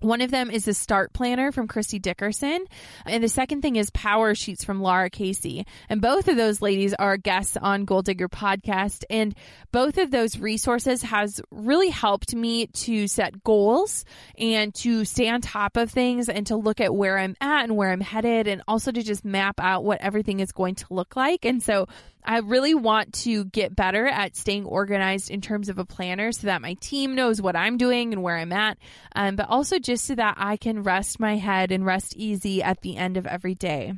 One 0.00 0.22
of 0.22 0.30
them 0.30 0.50
is 0.50 0.64
the 0.64 0.72
Start 0.72 1.12
Planner 1.12 1.52
from 1.52 1.68
Kristy 1.68 2.00
Dickerson. 2.00 2.64
And 3.04 3.22
the 3.22 3.28
second 3.28 3.60
thing 3.60 3.76
is 3.76 3.90
Power 3.90 4.34
Sheets 4.34 4.64
from 4.64 4.80
Lara 4.80 5.10
Casey. 5.10 5.66
And 5.90 6.00
both 6.00 6.26
of 6.28 6.38
those 6.38 6.62
ladies 6.62 6.94
are 6.94 7.18
guests 7.18 7.58
on 7.60 7.84
Goal 7.84 8.00
Digger 8.00 8.30
podcast. 8.30 9.04
And 9.10 9.34
both 9.72 9.98
of 9.98 10.10
those 10.10 10.38
resources 10.38 11.02
has 11.02 11.42
really 11.50 11.90
helped 11.90 12.34
me 12.34 12.68
to 12.68 13.08
set 13.08 13.44
goals 13.44 14.06
and 14.38 14.74
to 14.76 15.04
stay 15.04 15.28
on 15.28 15.42
top 15.42 15.76
of 15.76 15.90
things 15.90 16.30
and 16.30 16.46
to 16.46 16.56
look 16.56 16.80
at 16.80 16.94
where 16.94 17.18
I'm 17.18 17.36
at 17.38 17.64
and 17.64 17.76
where 17.76 17.92
I'm 17.92 18.00
headed 18.00 18.48
and 18.48 18.62
also 18.66 18.90
to 18.90 19.02
just 19.02 19.22
map 19.22 19.60
out 19.60 19.84
what 19.84 20.00
everything 20.00 20.40
is 20.40 20.50
going 20.50 20.76
to 20.76 20.86
look 20.88 21.14
like. 21.14 21.44
And 21.44 21.62
so 21.62 21.88
I 22.24 22.38
really 22.38 22.74
want 22.74 23.14
to 23.24 23.44
get 23.44 23.74
better 23.74 24.06
at 24.06 24.36
staying 24.36 24.64
organized 24.64 25.30
in 25.30 25.40
terms 25.40 25.68
of 25.68 25.78
a 25.78 25.84
planner 25.84 26.32
so 26.32 26.46
that 26.46 26.62
my 26.62 26.74
team 26.74 27.14
knows 27.14 27.40
what 27.40 27.56
I'm 27.56 27.76
doing 27.76 28.12
and 28.12 28.22
where 28.22 28.36
I'm 28.36 28.52
at, 28.52 28.78
um, 29.14 29.36
but 29.36 29.48
also 29.48 29.78
just 29.78 30.04
so 30.04 30.14
that 30.14 30.36
I 30.38 30.56
can 30.56 30.82
rest 30.82 31.20
my 31.20 31.36
head 31.36 31.72
and 31.72 31.84
rest 31.84 32.16
easy 32.16 32.62
at 32.62 32.82
the 32.82 32.96
end 32.96 33.16
of 33.16 33.26
every 33.26 33.54
day. 33.54 33.94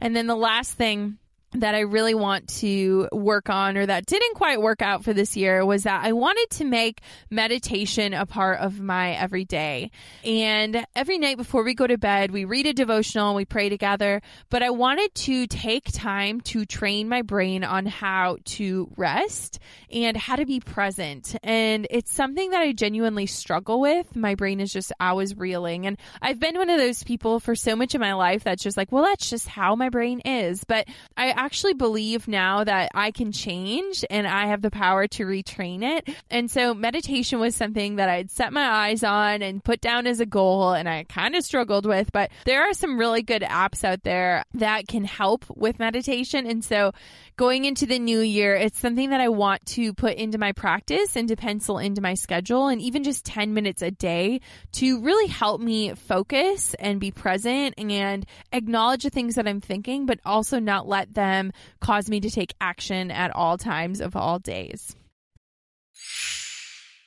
And 0.00 0.16
then 0.16 0.26
the 0.26 0.36
last 0.36 0.72
thing 0.74 1.18
that 1.52 1.74
I 1.74 1.80
really 1.80 2.14
want 2.14 2.48
to 2.58 3.08
work 3.10 3.48
on 3.48 3.78
or 3.78 3.86
that 3.86 4.04
didn't 4.04 4.34
quite 4.34 4.60
work 4.60 4.82
out 4.82 5.02
for 5.02 5.14
this 5.14 5.34
year 5.34 5.64
was 5.64 5.84
that 5.84 6.04
I 6.04 6.12
wanted 6.12 6.50
to 6.58 6.64
make 6.64 7.00
meditation 7.30 8.12
a 8.12 8.26
part 8.26 8.60
of 8.60 8.80
my 8.80 9.12
everyday. 9.12 9.90
And 10.24 10.84
every 10.94 11.16
night 11.16 11.38
before 11.38 11.64
we 11.64 11.72
go 11.72 11.86
to 11.86 11.96
bed, 11.96 12.32
we 12.32 12.44
read 12.44 12.66
a 12.66 12.74
devotional 12.74 13.28
and 13.28 13.36
we 13.36 13.46
pray 13.46 13.70
together. 13.70 14.20
But 14.50 14.62
I 14.62 14.70
wanted 14.70 15.14
to 15.14 15.46
take 15.46 15.90
time 15.90 16.42
to 16.42 16.66
train 16.66 17.08
my 17.08 17.22
brain 17.22 17.64
on 17.64 17.86
how 17.86 18.36
to 18.44 18.92
rest 18.96 19.58
and 19.90 20.18
how 20.18 20.36
to 20.36 20.44
be 20.44 20.60
present. 20.60 21.34
And 21.42 21.86
it's 21.88 22.12
something 22.12 22.50
that 22.50 22.60
I 22.60 22.72
genuinely 22.72 23.24
struggle 23.26 23.80
with. 23.80 24.14
My 24.14 24.34
brain 24.34 24.60
is 24.60 24.70
just 24.70 24.92
always 25.00 25.34
reeling. 25.34 25.86
And 25.86 25.96
I've 26.20 26.38
been 26.38 26.58
one 26.58 26.68
of 26.68 26.78
those 26.78 27.02
people 27.04 27.40
for 27.40 27.54
so 27.54 27.74
much 27.74 27.94
of 27.94 28.02
my 28.02 28.12
life 28.12 28.44
that's 28.44 28.62
just 28.62 28.76
like, 28.76 28.92
well, 28.92 29.04
that's 29.04 29.30
just 29.30 29.48
how 29.48 29.74
my 29.76 29.88
brain 29.88 30.20
is. 30.20 30.64
But 30.64 30.86
I 31.16 31.37
actually 31.38 31.74
believe 31.74 32.26
now 32.26 32.64
that 32.64 32.90
I 32.94 33.12
can 33.12 33.30
change 33.30 34.04
and 34.10 34.26
I 34.26 34.46
have 34.46 34.60
the 34.60 34.72
power 34.72 35.06
to 35.06 35.24
retrain 35.24 35.82
it. 35.82 36.08
And 36.30 36.50
so 36.50 36.74
meditation 36.74 37.38
was 37.38 37.54
something 37.54 37.96
that 37.96 38.08
I'd 38.08 38.32
set 38.32 38.52
my 38.52 38.68
eyes 38.68 39.04
on 39.04 39.42
and 39.42 39.62
put 39.62 39.80
down 39.80 40.08
as 40.08 40.18
a 40.18 40.26
goal 40.26 40.72
and 40.72 40.88
I 40.88 41.04
kind 41.04 41.36
of 41.36 41.44
struggled 41.44 41.86
with, 41.86 42.10
but 42.12 42.30
there 42.44 42.62
are 42.62 42.74
some 42.74 42.98
really 42.98 43.22
good 43.22 43.42
apps 43.42 43.84
out 43.84 44.02
there 44.02 44.44
that 44.54 44.88
can 44.88 45.04
help 45.04 45.44
with 45.48 45.78
meditation. 45.78 46.44
And 46.44 46.64
so 46.64 46.92
going 47.36 47.64
into 47.64 47.86
the 47.86 48.00
new 48.00 48.18
year, 48.18 48.56
it's 48.56 48.80
something 48.80 49.10
that 49.10 49.20
I 49.20 49.28
want 49.28 49.64
to 49.66 49.94
put 49.94 50.16
into 50.16 50.38
my 50.38 50.50
practice 50.50 51.14
and 51.14 51.28
to 51.28 51.36
pencil 51.36 51.78
into 51.78 52.02
my 52.02 52.14
schedule 52.14 52.66
and 52.66 52.82
even 52.82 53.04
just 53.04 53.24
10 53.24 53.54
minutes 53.54 53.80
a 53.80 53.92
day 53.92 54.40
to 54.72 55.00
really 55.00 55.28
help 55.28 55.60
me 55.60 55.94
focus 55.94 56.74
and 56.74 56.98
be 56.98 57.12
present 57.12 57.74
and 57.78 58.26
acknowledge 58.52 59.04
the 59.04 59.10
things 59.10 59.36
that 59.36 59.46
I'm 59.46 59.60
thinking, 59.60 60.04
but 60.04 60.18
also 60.24 60.58
not 60.58 60.88
let 60.88 61.14
them 61.14 61.27
them 61.28 61.52
cause 61.80 62.08
me 62.08 62.20
to 62.20 62.30
take 62.30 62.54
action 62.60 63.10
at 63.10 63.34
all 63.34 63.58
times 63.58 64.00
of 64.00 64.16
all 64.16 64.38
days. 64.38 64.96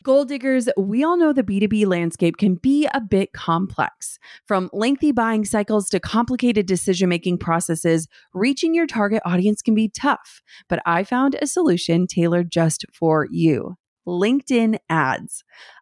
Goal 0.04 0.26
diggers, 0.26 0.68
we 0.78 1.04
all 1.04 1.16
know 1.16 1.32
the 1.32 1.44
B2B 1.44 1.86
landscape 1.86 2.38
can 2.38 2.56
be 2.56 2.88
a 2.92 3.00
bit 3.00 3.34
complex. 3.34 4.18
From 4.48 4.68
lengthy 4.74 5.12
buying 5.12 5.46
cycles 5.46 5.90
to 5.90 6.00
complicated 6.00 6.66
decision 6.66 7.08
making 7.08 7.38
processes, 7.38 8.08
reaching 8.34 8.74
your 8.74 8.88
target 8.88 9.22
audience 9.26 9.62
can 9.62 9.76
be 9.76 9.90
tough. 9.90 10.42
But 10.68 10.82
I 10.88 11.04
found 11.04 11.36
a 11.40 11.46
solution 11.46 12.08
tailored 12.08 12.50
just 12.52 12.84
for 12.92 13.28
you 13.30 13.76
LinkedIn 14.08 14.78
ads. 14.90 15.44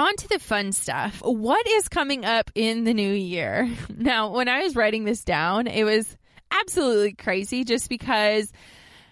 on 0.00 0.16
to 0.16 0.28
the 0.28 0.38
fun 0.38 0.72
stuff. 0.72 1.20
What 1.22 1.66
is 1.68 1.88
coming 1.88 2.24
up 2.24 2.50
in 2.54 2.84
the 2.84 2.94
new 2.94 3.12
year? 3.12 3.68
Now, 4.00 4.30
when 4.30 4.48
I 4.48 4.62
was 4.62 4.76
writing 4.76 5.04
this 5.04 5.24
down, 5.24 5.66
it 5.66 5.84
was 5.84 6.16
absolutely 6.50 7.12
crazy 7.12 7.64
just 7.64 7.90
because 7.90 8.50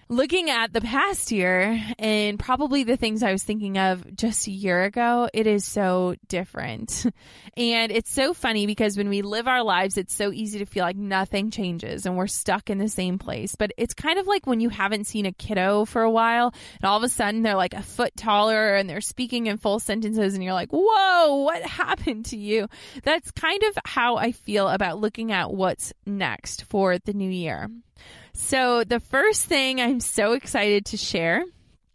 looking 0.08 0.48
at 0.48 0.72
the 0.72 0.80
past 0.80 1.30
year 1.30 1.80
and 1.98 2.38
probably 2.38 2.82
the 2.82 2.96
things 2.96 3.22
I 3.22 3.32
was 3.32 3.42
thinking 3.42 3.76
of 3.78 4.14
just 4.14 4.46
a 4.46 4.50
year 4.50 4.84
ago, 4.84 5.28
it 5.34 5.46
is 5.46 5.64
so 5.64 6.16
different. 6.28 7.06
And 7.56 7.90
it's 7.90 8.12
so 8.12 8.34
funny 8.34 8.66
because 8.66 8.96
when 8.96 9.08
we 9.08 9.22
live 9.22 9.48
our 9.48 9.64
lives, 9.64 9.98
it's 9.98 10.14
so 10.14 10.30
easy 10.30 10.60
to 10.60 10.64
feel 10.64 10.84
like 10.84 10.94
nothing 10.94 11.50
changes 11.50 12.06
and 12.06 12.16
we're 12.16 12.28
stuck 12.28 12.70
in 12.70 12.78
the 12.78 12.88
same 12.88 13.18
place. 13.18 13.56
But 13.56 13.72
it's 13.76 13.94
kind 13.94 14.20
of 14.20 14.28
like 14.28 14.46
when 14.46 14.60
you 14.60 14.68
haven't 14.68 15.08
seen 15.08 15.26
a 15.26 15.32
kiddo 15.32 15.84
for 15.84 16.02
a 16.02 16.10
while 16.10 16.54
and 16.80 16.84
all 16.88 16.96
of 16.96 17.02
a 17.02 17.08
sudden 17.08 17.42
they're 17.42 17.56
like 17.56 17.74
a 17.74 17.82
foot 17.82 18.16
taller 18.16 18.76
and 18.76 18.88
they're 18.88 19.00
speaking 19.00 19.48
in 19.48 19.56
full 19.56 19.80
sentences 19.80 20.34
and 20.34 20.44
you're 20.44 20.52
like, 20.52 20.70
whoa, 20.70 21.42
what 21.42 21.62
happened 21.66 22.26
to 22.26 22.36
you? 22.36 22.68
That's 23.02 23.32
kind 23.32 23.62
of 23.64 23.78
how 23.84 24.18
I 24.18 24.30
feel 24.30 24.68
about 24.68 25.00
looking 25.00 25.32
at 25.32 25.52
what's 25.52 25.92
next 26.06 26.62
for 26.66 26.98
the 26.98 27.12
new 27.12 27.30
year. 27.30 27.68
So, 28.40 28.84
the 28.84 29.00
first 29.00 29.44
thing 29.44 29.80
I'm 29.80 29.98
so 29.98 30.32
excited 30.32 30.86
to 30.86 30.96
share 30.96 31.44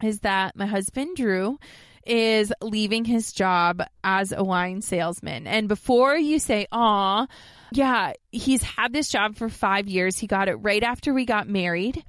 is 0.02 0.20
that 0.20 0.54
my 0.54 0.66
husband, 0.66 1.16
Drew, 1.16 1.58
is 2.06 2.52
leaving 2.60 3.06
his 3.06 3.32
job 3.32 3.82
as 4.04 4.30
a 4.30 4.44
wine 4.44 4.82
salesman. 4.82 5.46
And 5.46 5.68
before 5.68 6.16
you 6.16 6.38
say, 6.38 6.66
aw, 6.70 7.26
yeah, 7.72 8.12
he's 8.30 8.62
had 8.62 8.92
this 8.92 9.08
job 9.08 9.36
for 9.36 9.48
five 9.48 9.88
years. 9.88 10.18
He 10.18 10.26
got 10.26 10.48
it 10.48 10.56
right 10.56 10.82
after 10.82 11.14
we 11.14 11.24
got 11.24 11.48
married. 11.48 12.04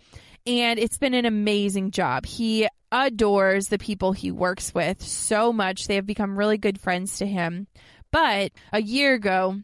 And 0.45 0.80
it's 0.80 0.98
been 0.98 1.13
an 1.13 1.26
amazing 1.26 1.91
job. 1.91 2.26
He 2.26 2.67
adores 2.91 3.69
the 3.69 3.80
people 3.80 4.12
he 4.12 4.32
works 4.32 4.76
with 4.76 5.02
so 5.02 5.54
much. 5.54 5.88
They 5.88 5.95
have 5.95 6.06
become 6.06 6.38
really 6.38 6.58
good 6.58 6.80
friends 6.80 7.17
to 7.19 7.26
him. 7.26 7.67
But 8.12 8.52
a 8.74 8.82
year 8.82 9.13
ago, 9.13 9.62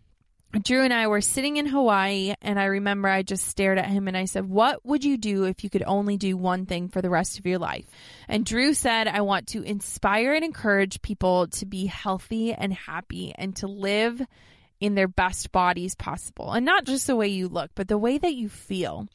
Drew 0.60 0.84
and 0.84 0.94
I 0.94 1.08
were 1.08 1.22
sitting 1.22 1.58
in 1.58 1.66
Hawaii, 1.66 2.34
and 2.42 2.60
I 2.60 2.66
remember 2.66 3.08
I 3.08 3.24
just 3.24 3.48
stared 3.48 3.78
at 3.78 3.86
him 3.86 4.10
and 4.10 4.18
I 4.18 4.26
said, 4.26 4.50
What 4.50 4.86
would 4.86 5.06
you 5.06 5.18
do 5.18 5.46
if 5.46 5.64
you 5.64 5.70
could 5.70 5.84
only 5.84 6.18
do 6.18 6.36
one 6.36 6.66
thing 6.66 6.90
for 6.90 7.02
the 7.02 7.10
rest 7.10 7.40
of 7.40 7.46
your 7.46 7.58
life? 7.58 7.86
And 8.28 8.46
Drew 8.46 8.74
said, 8.74 9.08
I 9.08 9.22
want 9.22 9.48
to 9.50 9.64
inspire 9.64 10.34
and 10.34 10.44
encourage 10.44 11.02
people 11.02 11.48
to 11.48 11.66
be 11.66 11.86
healthy 11.86 12.54
and 12.54 12.74
happy 12.74 13.34
and 13.34 13.56
to 13.58 13.68
live 13.68 14.22
in 14.82 14.96
their 14.96 15.08
best 15.08 15.54
bodies 15.54 15.96
possible. 15.96 16.52
And 16.52 16.66
not 16.66 16.86
just 16.86 17.08
the 17.08 17.16
way 17.16 17.30
you 17.30 17.48
look, 17.48 17.72
but 17.74 17.88
the 17.88 17.98
way 17.98 18.18
that 18.18 18.34
you 18.34 18.50
feel. 18.50 19.08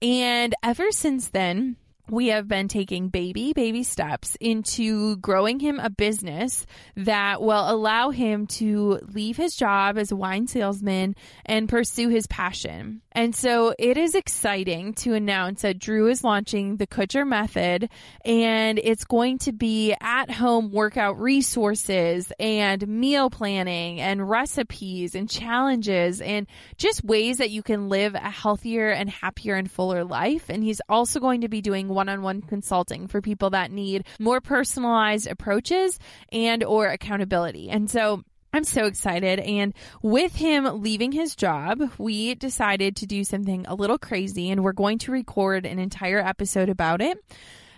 And 0.00 0.54
ever 0.62 0.92
since 0.92 1.28
then, 1.30 1.76
we 2.10 2.28
have 2.28 2.48
been 2.48 2.68
taking 2.68 3.08
baby, 3.08 3.52
baby 3.52 3.82
steps 3.82 4.36
into 4.40 5.16
growing 5.16 5.60
him 5.60 5.78
a 5.78 5.90
business 5.90 6.66
that 6.96 7.40
will 7.40 7.70
allow 7.70 8.10
him 8.10 8.46
to 8.46 9.00
leave 9.12 9.36
his 9.36 9.54
job 9.54 9.98
as 9.98 10.10
a 10.12 10.16
wine 10.16 10.46
salesman 10.46 11.14
and 11.44 11.68
pursue 11.68 12.08
his 12.08 12.26
passion. 12.26 13.02
And 13.12 13.34
so 13.34 13.74
it 13.78 13.96
is 13.96 14.14
exciting 14.14 14.94
to 14.94 15.14
announce 15.14 15.62
that 15.62 15.80
Drew 15.80 16.08
is 16.08 16.22
launching 16.22 16.76
the 16.76 16.86
Kutcher 16.86 17.26
method 17.26 17.90
and 18.24 18.78
it's 18.78 19.04
going 19.04 19.38
to 19.38 19.52
be 19.52 19.94
at 20.00 20.30
home 20.30 20.70
workout 20.70 21.18
resources 21.18 22.32
and 22.38 22.86
meal 22.86 23.28
planning 23.28 24.00
and 24.00 24.30
recipes 24.30 25.16
and 25.16 25.28
challenges 25.28 26.20
and 26.20 26.46
just 26.76 27.02
ways 27.02 27.38
that 27.38 27.50
you 27.50 27.62
can 27.62 27.88
live 27.88 28.14
a 28.14 28.30
healthier 28.30 28.88
and 28.90 29.10
happier 29.10 29.56
and 29.56 29.68
fuller 29.70 30.04
life. 30.04 30.48
And 30.48 30.62
he's 30.62 30.80
also 30.88 31.18
going 31.18 31.40
to 31.40 31.48
be 31.48 31.60
doing 31.60 31.88
one-on-one 31.98 32.42
consulting 32.42 33.08
for 33.08 33.20
people 33.20 33.50
that 33.50 33.72
need 33.72 34.06
more 34.20 34.40
personalized 34.40 35.26
approaches 35.26 35.98
and 36.30 36.62
or 36.62 36.86
accountability. 36.86 37.70
And 37.70 37.90
so 37.90 38.22
I'm 38.52 38.62
so 38.62 38.84
excited. 38.84 39.40
And 39.40 39.74
with 40.00 40.36
him 40.36 40.80
leaving 40.80 41.10
his 41.10 41.34
job, 41.34 41.82
we 41.98 42.36
decided 42.36 42.94
to 42.96 43.06
do 43.06 43.24
something 43.24 43.66
a 43.66 43.74
little 43.74 43.98
crazy 43.98 44.48
and 44.50 44.62
we're 44.62 44.72
going 44.72 44.98
to 44.98 45.10
record 45.10 45.66
an 45.66 45.80
entire 45.80 46.20
episode 46.20 46.68
about 46.68 47.02
it. 47.02 47.18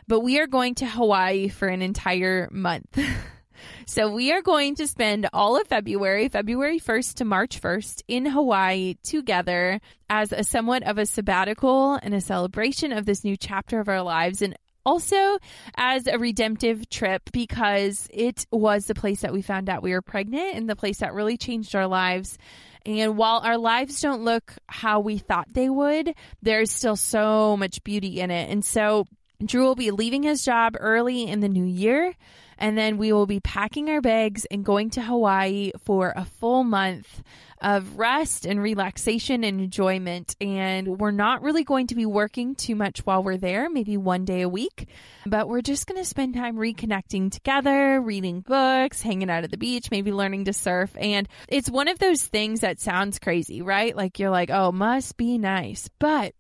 But 0.07 0.21
we 0.21 0.39
are 0.39 0.47
going 0.47 0.75
to 0.77 0.87
Hawaii 0.87 1.49
for 1.49 1.69
an 1.69 1.81
entire 1.81 2.51
month. 2.53 2.99
so 3.87 4.11
we 4.11 4.33
are 4.33 4.43
going 4.43 4.75
to 4.77 4.87
spend 4.87 5.29
all 5.33 5.61
of 5.61 5.67
February, 5.67 6.29
February 6.29 6.79
1st 6.79 7.15
to 7.15 7.25
March 7.25 7.61
1st 7.61 8.03
in 8.09 8.27
Hawaii 8.27 8.95
together 9.03 9.81
as 10.09 10.33
a 10.33 10.45
somewhat 10.45 10.83
of 10.85 10.99
a 10.99 11.07
sabbatical 11.07 11.95
and 11.95 12.15
a 12.15 12.21
celebration 12.21 12.93
of 12.93 13.07
this 13.07 13.25
new 13.25 13.37
chapter 13.37 13.81
of 13.81 13.89
our 13.89 14.03
lives. 14.03 14.43
And 14.43 14.57
also 14.85 15.39
as 15.77 16.07
a 16.07 16.19
redemptive 16.19 16.89
trip 16.89 17.23
because 17.33 18.09
it 18.13 18.47
was 18.51 18.87
the 18.87 18.95
place 18.95 19.21
that 19.21 19.33
we 19.33 19.43
found 19.43 19.69
out 19.69 19.83
we 19.83 19.93
were 19.93 20.03
pregnant 20.03 20.55
and 20.55 20.69
the 20.69 20.77
place 20.77 20.99
that 20.99 21.15
really 21.15 21.37
changed 21.37 21.75
our 21.75 21.87
lives. 21.87 22.39
And 22.87 23.17
while 23.17 23.41
our 23.41 23.59
lives 23.59 24.01
don't 24.01 24.25
look 24.25 24.55
how 24.67 25.01
we 25.01 25.19
thought 25.19 25.53
they 25.53 25.69
would, 25.69 26.15
there's 26.43 26.71
still 26.71 26.97
so 26.97 27.57
much 27.57 27.85
beauty 27.85 28.21
in 28.21 28.31
it. 28.31 28.51
And 28.51 28.65
so 28.65 29.07
Drew 29.45 29.65
will 29.65 29.75
be 29.75 29.91
leaving 29.91 30.23
his 30.23 30.45
job 30.45 30.77
early 30.79 31.25
in 31.25 31.41
the 31.41 31.49
new 31.49 31.65
year. 31.65 32.15
And 32.61 32.77
then 32.77 32.99
we 32.99 33.13
will 33.13 33.27
be 33.27 33.41
packing 33.41 33.89
our 33.89 34.01
bags 34.01 34.45
and 34.51 34.65
going 34.65 34.91
to 34.91 35.03
Hawaii 35.03 35.73
for 35.83 36.13
a 36.15 36.27
full 36.27 36.63
month 36.63 37.23
of 37.61 37.99
rest 37.99 38.47
and 38.47 38.63
relaxation 38.63 39.45
and 39.45 39.61
enjoyment. 39.61 40.37
And 40.41 41.01
we're 41.01 41.11
not 41.11 41.43
really 41.43 41.65
going 41.65 41.89
to 41.89 41.95
be 41.95 42.07
working 42.07 42.55
too 42.55 42.75
much 42.75 43.05
while 43.07 43.23
we're 43.23 43.37
there, 43.37 43.69
maybe 43.69 43.97
one 43.97 44.25
day 44.25 44.43
a 44.43 44.49
week, 44.49 44.89
but 45.27 45.49
we're 45.49 45.61
just 45.61 45.87
going 45.87 46.01
to 46.01 46.05
spend 46.05 46.35
time 46.35 46.57
reconnecting 46.57 47.31
together, 47.31 48.01
reading 48.01 48.41
books, 48.41 49.03
hanging 49.03 49.31
out 49.31 49.45
at 49.45 49.51
the 49.51 49.59
beach, 49.59 49.91
maybe 49.91 50.13
learning 50.13 50.45
to 50.45 50.53
surf. 50.53 50.95
And 50.99 51.29
it's 51.49 51.71
one 51.71 51.89
of 51.89 51.99
those 51.99 52.23
things 52.23 52.61
that 52.61 52.81
sounds 52.81 53.19
crazy, 53.19 53.63
right? 53.63 53.97
Like 53.97 54.19
you're 54.19 54.31
like, 54.31 54.51
oh, 54.51 54.73
must 54.73 55.17
be 55.17 55.39
nice. 55.39 55.89
But 55.99 56.35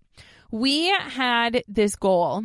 we 0.51 0.89
had 0.89 1.63
this 1.69 1.97
goal 1.97 2.45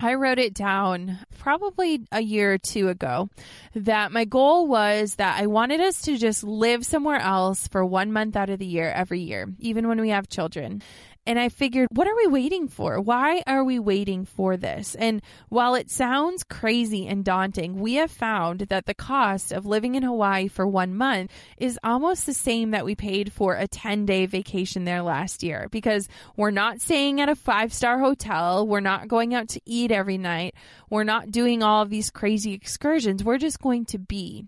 I 0.00 0.14
wrote 0.14 0.38
it 0.38 0.54
down 0.54 1.18
probably 1.38 2.06
a 2.12 2.20
year 2.20 2.54
or 2.54 2.58
two 2.58 2.88
ago 2.88 3.28
that 3.74 4.12
my 4.12 4.24
goal 4.24 4.68
was 4.68 5.16
that 5.16 5.40
I 5.40 5.46
wanted 5.46 5.80
us 5.80 6.02
to 6.02 6.16
just 6.16 6.44
live 6.44 6.86
somewhere 6.86 7.18
else 7.18 7.66
for 7.66 7.84
one 7.84 8.12
month 8.12 8.36
out 8.36 8.48
of 8.48 8.60
the 8.60 8.66
year 8.66 8.90
every 8.90 9.20
year, 9.20 9.48
even 9.58 9.88
when 9.88 10.00
we 10.00 10.10
have 10.10 10.28
children. 10.28 10.82
And 11.28 11.38
I 11.38 11.50
figured, 11.50 11.88
what 11.92 12.08
are 12.08 12.16
we 12.16 12.26
waiting 12.26 12.68
for? 12.68 12.98
Why 13.02 13.42
are 13.46 13.62
we 13.62 13.78
waiting 13.78 14.24
for 14.24 14.56
this? 14.56 14.94
And 14.94 15.20
while 15.50 15.74
it 15.74 15.90
sounds 15.90 16.42
crazy 16.42 17.06
and 17.06 17.22
daunting, 17.22 17.78
we 17.78 17.96
have 17.96 18.10
found 18.10 18.60
that 18.60 18.86
the 18.86 18.94
cost 18.94 19.52
of 19.52 19.66
living 19.66 19.94
in 19.94 20.02
Hawaii 20.02 20.48
for 20.48 20.66
one 20.66 20.94
month 20.94 21.30
is 21.58 21.78
almost 21.84 22.24
the 22.24 22.32
same 22.32 22.70
that 22.70 22.86
we 22.86 22.94
paid 22.94 23.30
for 23.30 23.56
a 23.56 23.68
10 23.68 24.06
day 24.06 24.24
vacation 24.24 24.86
there 24.86 25.02
last 25.02 25.42
year 25.42 25.68
because 25.70 26.08
we're 26.34 26.50
not 26.50 26.80
staying 26.80 27.20
at 27.20 27.28
a 27.28 27.36
five 27.36 27.74
star 27.74 27.98
hotel. 27.98 28.66
We're 28.66 28.80
not 28.80 29.06
going 29.06 29.34
out 29.34 29.48
to 29.50 29.60
eat 29.66 29.92
every 29.92 30.16
night. 30.16 30.54
We're 30.88 31.04
not 31.04 31.30
doing 31.30 31.62
all 31.62 31.82
of 31.82 31.90
these 31.90 32.10
crazy 32.10 32.54
excursions. 32.54 33.22
We're 33.22 33.36
just 33.36 33.60
going 33.60 33.84
to 33.86 33.98
be. 33.98 34.46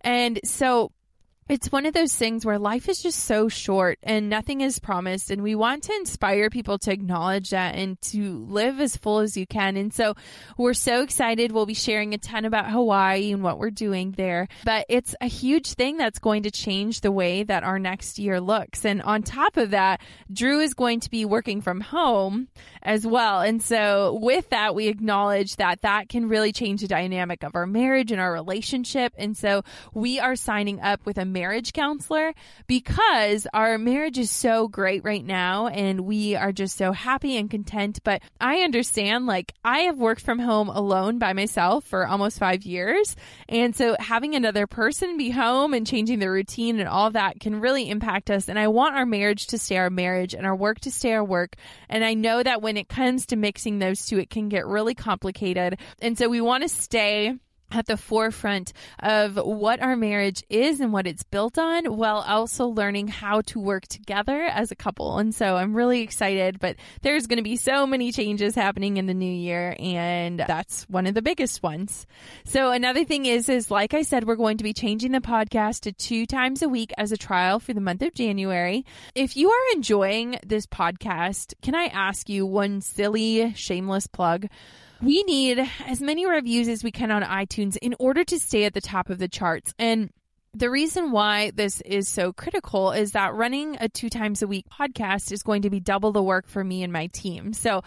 And 0.00 0.40
so 0.44 0.92
it's 1.48 1.70
one 1.70 1.86
of 1.86 1.92
those 1.92 2.14
things 2.14 2.46
where 2.46 2.58
life 2.58 2.88
is 2.88 3.02
just 3.02 3.20
so 3.20 3.48
short 3.48 3.98
and 4.02 4.30
nothing 4.30 4.62
is 4.62 4.78
promised. 4.78 5.30
And 5.30 5.42
we 5.42 5.54
want 5.54 5.82
to 5.84 5.94
inspire 5.94 6.48
people 6.50 6.78
to 6.78 6.92
acknowledge 6.92 7.50
that 7.50 7.74
and 7.74 8.00
to 8.02 8.46
live 8.48 8.80
as 8.80 8.96
full 8.96 9.18
as 9.18 9.36
you 9.36 9.46
can. 9.46 9.76
And 9.76 9.92
so 9.92 10.14
we're 10.56 10.72
so 10.72 11.02
excited. 11.02 11.52
We'll 11.52 11.66
be 11.66 11.74
sharing 11.74 12.14
a 12.14 12.18
ton 12.18 12.44
about 12.44 12.70
Hawaii 12.70 13.32
and 13.32 13.42
what 13.42 13.58
we're 13.58 13.70
doing 13.70 14.12
there. 14.12 14.48
But 14.64 14.86
it's 14.88 15.14
a 15.20 15.26
huge 15.26 15.74
thing 15.74 15.98
that's 15.98 16.18
going 16.18 16.44
to 16.44 16.50
change 16.50 17.00
the 17.00 17.12
way 17.12 17.42
that 17.42 17.64
our 17.64 17.78
next 17.78 18.18
year 18.18 18.40
looks. 18.40 18.84
And 18.84 19.02
on 19.02 19.22
top 19.22 19.58
of 19.58 19.70
that, 19.70 20.00
Drew 20.32 20.60
is 20.60 20.74
going 20.74 21.00
to 21.00 21.10
be 21.10 21.24
working 21.24 21.60
from 21.60 21.80
home 21.80 22.48
as 22.82 23.06
well. 23.06 23.40
And 23.42 23.62
so 23.62 24.18
with 24.22 24.48
that, 24.50 24.74
we 24.74 24.88
acknowledge 24.88 25.56
that 25.56 25.82
that 25.82 26.08
can 26.08 26.28
really 26.28 26.52
change 26.52 26.80
the 26.80 26.88
dynamic 26.88 27.42
of 27.42 27.54
our 27.54 27.66
marriage 27.66 28.10
and 28.10 28.20
our 28.20 28.32
relationship. 28.32 29.12
And 29.18 29.36
so 29.36 29.64
we 29.92 30.18
are 30.18 30.34
signing 30.34 30.80
up 30.80 31.04
with 31.04 31.18
a 31.18 31.24
marriage 31.24 31.41
counselor 31.72 32.34
because 32.66 33.46
our 33.52 33.78
marriage 33.78 34.18
is 34.18 34.30
so 34.30 34.68
great 34.68 35.04
right 35.04 35.24
now 35.24 35.66
and 35.66 36.00
we 36.00 36.36
are 36.36 36.52
just 36.52 36.76
so 36.76 36.92
happy 36.92 37.36
and 37.36 37.50
content. 37.50 38.00
But 38.04 38.22
I 38.40 38.60
understand, 38.60 39.26
like, 39.26 39.54
I 39.64 39.80
have 39.80 39.98
worked 39.98 40.22
from 40.22 40.38
home 40.38 40.68
alone 40.68 41.18
by 41.18 41.32
myself 41.32 41.84
for 41.84 42.06
almost 42.06 42.38
five 42.38 42.62
years. 42.64 43.16
And 43.48 43.74
so 43.74 43.96
having 43.98 44.34
another 44.34 44.66
person 44.66 45.16
be 45.16 45.30
home 45.30 45.74
and 45.74 45.86
changing 45.86 46.18
the 46.18 46.30
routine 46.30 46.80
and 46.80 46.88
all 46.88 47.10
that 47.10 47.40
can 47.40 47.60
really 47.60 47.90
impact 47.90 48.30
us. 48.30 48.48
And 48.48 48.58
I 48.58 48.68
want 48.68 48.96
our 48.96 49.06
marriage 49.06 49.48
to 49.48 49.58
stay 49.58 49.76
our 49.76 49.90
marriage 49.90 50.34
and 50.34 50.46
our 50.46 50.56
work 50.56 50.80
to 50.80 50.90
stay 50.90 51.12
our 51.12 51.24
work. 51.24 51.56
And 51.88 52.04
I 52.04 52.14
know 52.14 52.42
that 52.42 52.62
when 52.62 52.76
it 52.76 52.88
comes 52.88 53.26
to 53.26 53.36
mixing 53.36 53.78
those 53.78 54.06
two, 54.06 54.18
it 54.18 54.30
can 54.30 54.48
get 54.48 54.66
really 54.66 54.94
complicated. 54.94 55.78
And 56.00 56.16
so 56.16 56.28
we 56.28 56.40
want 56.40 56.62
to 56.62 56.68
stay 56.68 57.34
at 57.74 57.86
the 57.86 57.96
forefront 57.96 58.72
of 59.00 59.36
what 59.36 59.80
our 59.80 59.96
marriage 59.96 60.42
is 60.48 60.80
and 60.80 60.92
what 60.92 61.06
it's 61.06 61.22
built 61.22 61.58
on 61.58 61.96
while 61.96 62.24
also 62.26 62.66
learning 62.66 63.08
how 63.08 63.40
to 63.42 63.60
work 63.60 63.86
together 63.86 64.42
as 64.42 64.70
a 64.70 64.76
couple. 64.76 65.18
And 65.18 65.34
so 65.34 65.56
I'm 65.56 65.74
really 65.74 66.02
excited, 66.02 66.60
but 66.60 66.76
there's 67.02 67.26
going 67.26 67.38
to 67.38 67.42
be 67.42 67.56
so 67.56 67.86
many 67.86 68.12
changes 68.12 68.54
happening 68.54 68.96
in 68.96 69.06
the 69.06 69.14
new 69.14 69.32
year 69.32 69.76
and 69.78 70.38
that's 70.38 70.84
one 70.88 71.06
of 71.06 71.14
the 71.14 71.22
biggest 71.22 71.62
ones. 71.62 72.06
So 72.44 72.70
another 72.70 73.04
thing 73.04 73.26
is, 73.26 73.48
is 73.48 73.70
like 73.70 73.94
I 73.94 74.02
said, 74.02 74.24
we're 74.24 74.36
going 74.36 74.58
to 74.58 74.64
be 74.64 74.72
changing 74.72 75.12
the 75.12 75.20
podcast 75.20 75.80
to 75.80 75.92
two 75.92 76.26
times 76.26 76.62
a 76.62 76.68
week 76.68 76.92
as 76.98 77.12
a 77.12 77.16
trial 77.16 77.60
for 77.60 77.72
the 77.72 77.80
month 77.80 78.02
of 78.02 78.14
January. 78.14 78.84
If 79.14 79.36
you 79.36 79.50
are 79.50 79.74
enjoying 79.74 80.38
this 80.46 80.66
podcast, 80.66 81.54
can 81.62 81.74
I 81.74 81.86
ask 81.86 82.28
you 82.28 82.46
one 82.46 82.80
silly, 82.80 83.52
shameless 83.54 84.06
plug? 84.06 84.48
We 85.02 85.24
need 85.24 85.68
as 85.86 86.00
many 86.00 86.26
reviews 86.26 86.68
as 86.68 86.84
we 86.84 86.92
can 86.92 87.10
on 87.10 87.22
iTunes 87.22 87.76
in 87.76 87.94
order 87.98 88.24
to 88.24 88.38
stay 88.38 88.64
at 88.64 88.72
the 88.72 88.80
top 88.80 89.10
of 89.10 89.18
the 89.18 89.28
charts. 89.28 89.74
And 89.78 90.10
the 90.54 90.70
reason 90.70 91.10
why 91.10 91.50
this 91.50 91.80
is 91.80 92.08
so 92.08 92.32
critical 92.32 92.92
is 92.92 93.12
that 93.12 93.34
running 93.34 93.76
a 93.80 93.88
two 93.88 94.08
times 94.08 94.42
a 94.42 94.46
week 94.46 94.66
podcast 94.70 95.32
is 95.32 95.42
going 95.42 95.62
to 95.62 95.70
be 95.70 95.80
double 95.80 96.12
the 96.12 96.22
work 96.22 96.46
for 96.46 96.62
me 96.62 96.82
and 96.82 96.92
my 96.92 97.08
team. 97.08 97.52
So 97.52 97.82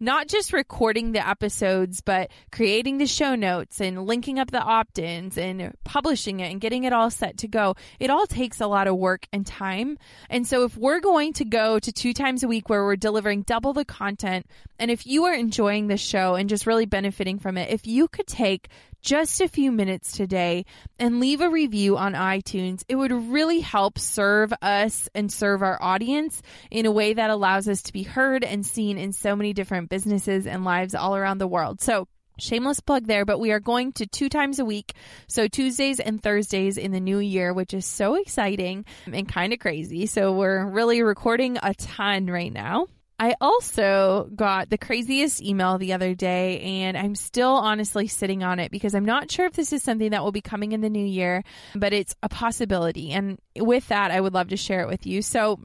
not 0.00 0.28
just 0.28 0.54
recording 0.54 1.12
the 1.12 1.26
episodes, 1.26 2.00
but 2.00 2.30
creating 2.50 2.96
the 2.96 3.06
show 3.06 3.34
notes 3.34 3.80
and 3.80 4.06
linking 4.06 4.38
up 4.38 4.50
the 4.50 4.60
opt 4.60 4.98
ins 4.98 5.36
and 5.36 5.74
publishing 5.84 6.40
it 6.40 6.50
and 6.50 6.60
getting 6.60 6.84
it 6.84 6.92
all 6.92 7.10
set 7.10 7.36
to 7.38 7.48
go. 7.48 7.76
It 7.98 8.08
all 8.08 8.26
takes 8.26 8.60
a 8.60 8.66
lot 8.66 8.88
of 8.88 8.96
work 8.96 9.26
and 9.32 9.46
time. 9.46 9.98
And 10.30 10.46
so 10.46 10.64
if 10.64 10.76
we're 10.76 11.00
going 11.00 11.34
to 11.34 11.44
go 11.44 11.78
to 11.78 11.92
two 11.92 12.14
times 12.14 12.42
a 12.42 12.48
week 12.48 12.70
where 12.70 12.82
we're 12.82 12.96
delivering 12.96 13.42
double 13.42 13.74
the 13.74 13.84
content, 13.84 14.46
and 14.78 14.90
if 14.90 15.06
you 15.06 15.24
are 15.26 15.34
enjoying 15.34 15.88
the 15.88 15.98
show 15.98 16.34
and 16.34 16.48
just 16.48 16.66
really 16.66 16.86
benefiting 16.86 17.38
from 17.38 17.58
it, 17.58 17.70
if 17.70 17.86
you 17.86 18.08
could 18.08 18.26
take 18.26 18.68
just 19.00 19.40
a 19.40 19.48
few 19.48 19.72
minutes 19.72 20.12
today 20.12 20.64
and 20.98 21.20
leave 21.20 21.40
a 21.40 21.50
review 21.50 21.96
on 21.96 22.14
iTunes. 22.14 22.84
It 22.88 22.96
would 22.96 23.12
really 23.12 23.60
help 23.60 23.98
serve 23.98 24.52
us 24.62 25.08
and 25.14 25.32
serve 25.32 25.62
our 25.62 25.82
audience 25.82 26.42
in 26.70 26.86
a 26.86 26.92
way 26.92 27.14
that 27.14 27.30
allows 27.30 27.68
us 27.68 27.82
to 27.82 27.92
be 27.92 28.02
heard 28.02 28.44
and 28.44 28.64
seen 28.64 28.98
in 28.98 29.12
so 29.12 29.34
many 29.34 29.52
different 29.52 29.88
businesses 29.88 30.46
and 30.46 30.64
lives 30.64 30.94
all 30.94 31.16
around 31.16 31.38
the 31.38 31.48
world. 31.48 31.80
So, 31.80 32.06
shameless 32.38 32.80
plug 32.80 33.06
there, 33.06 33.24
but 33.24 33.38
we 33.38 33.52
are 33.52 33.60
going 33.60 33.92
to 33.92 34.06
two 34.06 34.28
times 34.28 34.58
a 34.58 34.64
week. 34.64 34.94
So 35.26 35.46
Tuesdays 35.46 36.00
and 36.00 36.22
Thursdays 36.22 36.78
in 36.78 36.92
the 36.92 37.00
new 37.00 37.18
year, 37.18 37.52
which 37.52 37.74
is 37.74 37.86
so 37.86 38.14
exciting 38.14 38.84
and 39.12 39.28
kind 39.28 39.52
of 39.52 39.58
crazy. 39.58 40.06
So 40.06 40.32
we're 40.32 40.64
really 40.66 41.02
recording 41.02 41.58
a 41.62 41.74
ton 41.74 42.26
right 42.26 42.52
now. 42.52 42.86
I 43.20 43.34
also 43.38 44.30
got 44.34 44.70
the 44.70 44.78
craziest 44.78 45.42
email 45.42 45.76
the 45.76 45.92
other 45.92 46.14
day, 46.14 46.58
and 46.60 46.96
I'm 46.96 47.14
still 47.14 47.50
honestly 47.50 48.06
sitting 48.06 48.42
on 48.42 48.58
it 48.58 48.72
because 48.72 48.94
I'm 48.94 49.04
not 49.04 49.30
sure 49.30 49.44
if 49.44 49.52
this 49.52 49.74
is 49.74 49.82
something 49.82 50.12
that 50.12 50.24
will 50.24 50.32
be 50.32 50.40
coming 50.40 50.72
in 50.72 50.80
the 50.80 50.88
new 50.88 51.04
year, 51.04 51.44
but 51.74 51.92
it's 51.92 52.16
a 52.22 52.30
possibility. 52.30 53.10
And 53.10 53.38
with 53.54 53.88
that, 53.88 54.10
I 54.10 54.22
would 54.22 54.32
love 54.32 54.48
to 54.48 54.56
share 54.56 54.80
it 54.80 54.88
with 54.88 55.06
you. 55.06 55.20
So, 55.20 55.60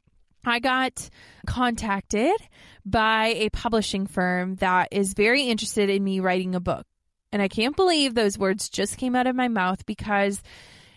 I 0.47 0.59
got 0.59 1.09
contacted 1.47 2.35
by 2.85 3.27
a 3.27 3.49
publishing 3.49 4.05
firm 4.05 4.55
that 4.57 4.89
is 4.91 5.13
very 5.13 5.43
interested 5.43 5.89
in 5.89 6.03
me 6.03 6.19
writing 6.19 6.55
a 6.55 6.59
book. 6.59 6.85
And 7.31 7.41
I 7.41 7.47
can't 7.47 7.75
believe 7.75 8.13
those 8.13 8.37
words 8.37 8.69
just 8.69 8.97
came 8.97 9.15
out 9.15 9.27
of 9.27 9.35
my 9.35 9.47
mouth 9.47 9.85
because 9.85 10.43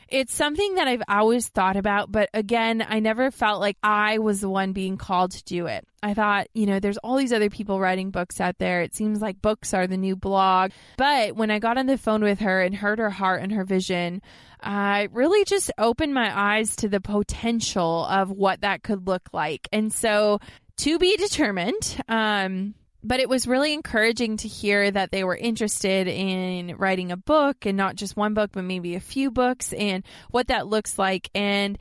it's 0.08 0.34
something 0.34 0.76
that 0.76 0.88
I've 0.88 1.02
always 1.08 1.48
thought 1.48 1.76
about, 1.76 2.10
but 2.10 2.30
again, 2.32 2.84
I 2.86 3.00
never 3.00 3.30
felt 3.30 3.60
like 3.60 3.76
I 3.82 4.18
was 4.18 4.40
the 4.40 4.48
one 4.48 4.72
being 4.72 4.96
called 4.96 5.32
to 5.32 5.44
do 5.44 5.66
it. 5.66 5.86
I 6.02 6.14
thought, 6.14 6.48
you 6.54 6.66
know, 6.66 6.80
there's 6.80 6.96
all 6.98 7.16
these 7.16 7.32
other 7.32 7.50
people 7.50 7.80
writing 7.80 8.10
books 8.10 8.40
out 8.40 8.58
there. 8.58 8.82
It 8.82 8.94
seems 8.94 9.20
like 9.20 9.42
books 9.42 9.74
are 9.74 9.86
the 9.86 9.96
new 9.96 10.16
blog. 10.16 10.70
But 10.96 11.36
when 11.36 11.50
I 11.50 11.58
got 11.58 11.78
on 11.78 11.86
the 11.86 11.98
phone 11.98 12.22
with 12.22 12.40
her 12.40 12.60
and 12.60 12.74
heard 12.74 12.98
her 12.98 13.10
heart 13.10 13.42
and 13.42 13.52
her 13.52 13.64
vision, 13.64 14.22
I 14.60 15.08
really 15.12 15.44
just 15.44 15.70
opened 15.76 16.14
my 16.14 16.32
eyes 16.34 16.76
to 16.76 16.88
the 16.88 17.00
potential 17.00 18.04
of 18.06 18.30
what 18.30 18.62
that 18.62 18.82
could 18.82 19.06
look 19.06 19.28
like. 19.32 19.68
And 19.72 19.92
so 19.92 20.40
to 20.78 20.98
be 20.98 21.16
determined, 21.16 22.02
um, 22.08 22.74
but 23.02 23.20
it 23.20 23.28
was 23.28 23.46
really 23.46 23.72
encouraging 23.72 24.36
to 24.38 24.48
hear 24.48 24.90
that 24.90 25.10
they 25.10 25.24
were 25.24 25.36
interested 25.36 26.08
in 26.08 26.76
writing 26.76 27.12
a 27.12 27.16
book 27.16 27.64
and 27.64 27.76
not 27.76 27.96
just 27.96 28.16
one 28.16 28.34
book, 28.34 28.50
but 28.52 28.64
maybe 28.64 28.94
a 28.94 29.00
few 29.00 29.30
books 29.30 29.72
and 29.72 30.04
what 30.30 30.48
that 30.48 30.66
looks 30.66 30.98
like. 30.98 31.30
And 31.34 31.78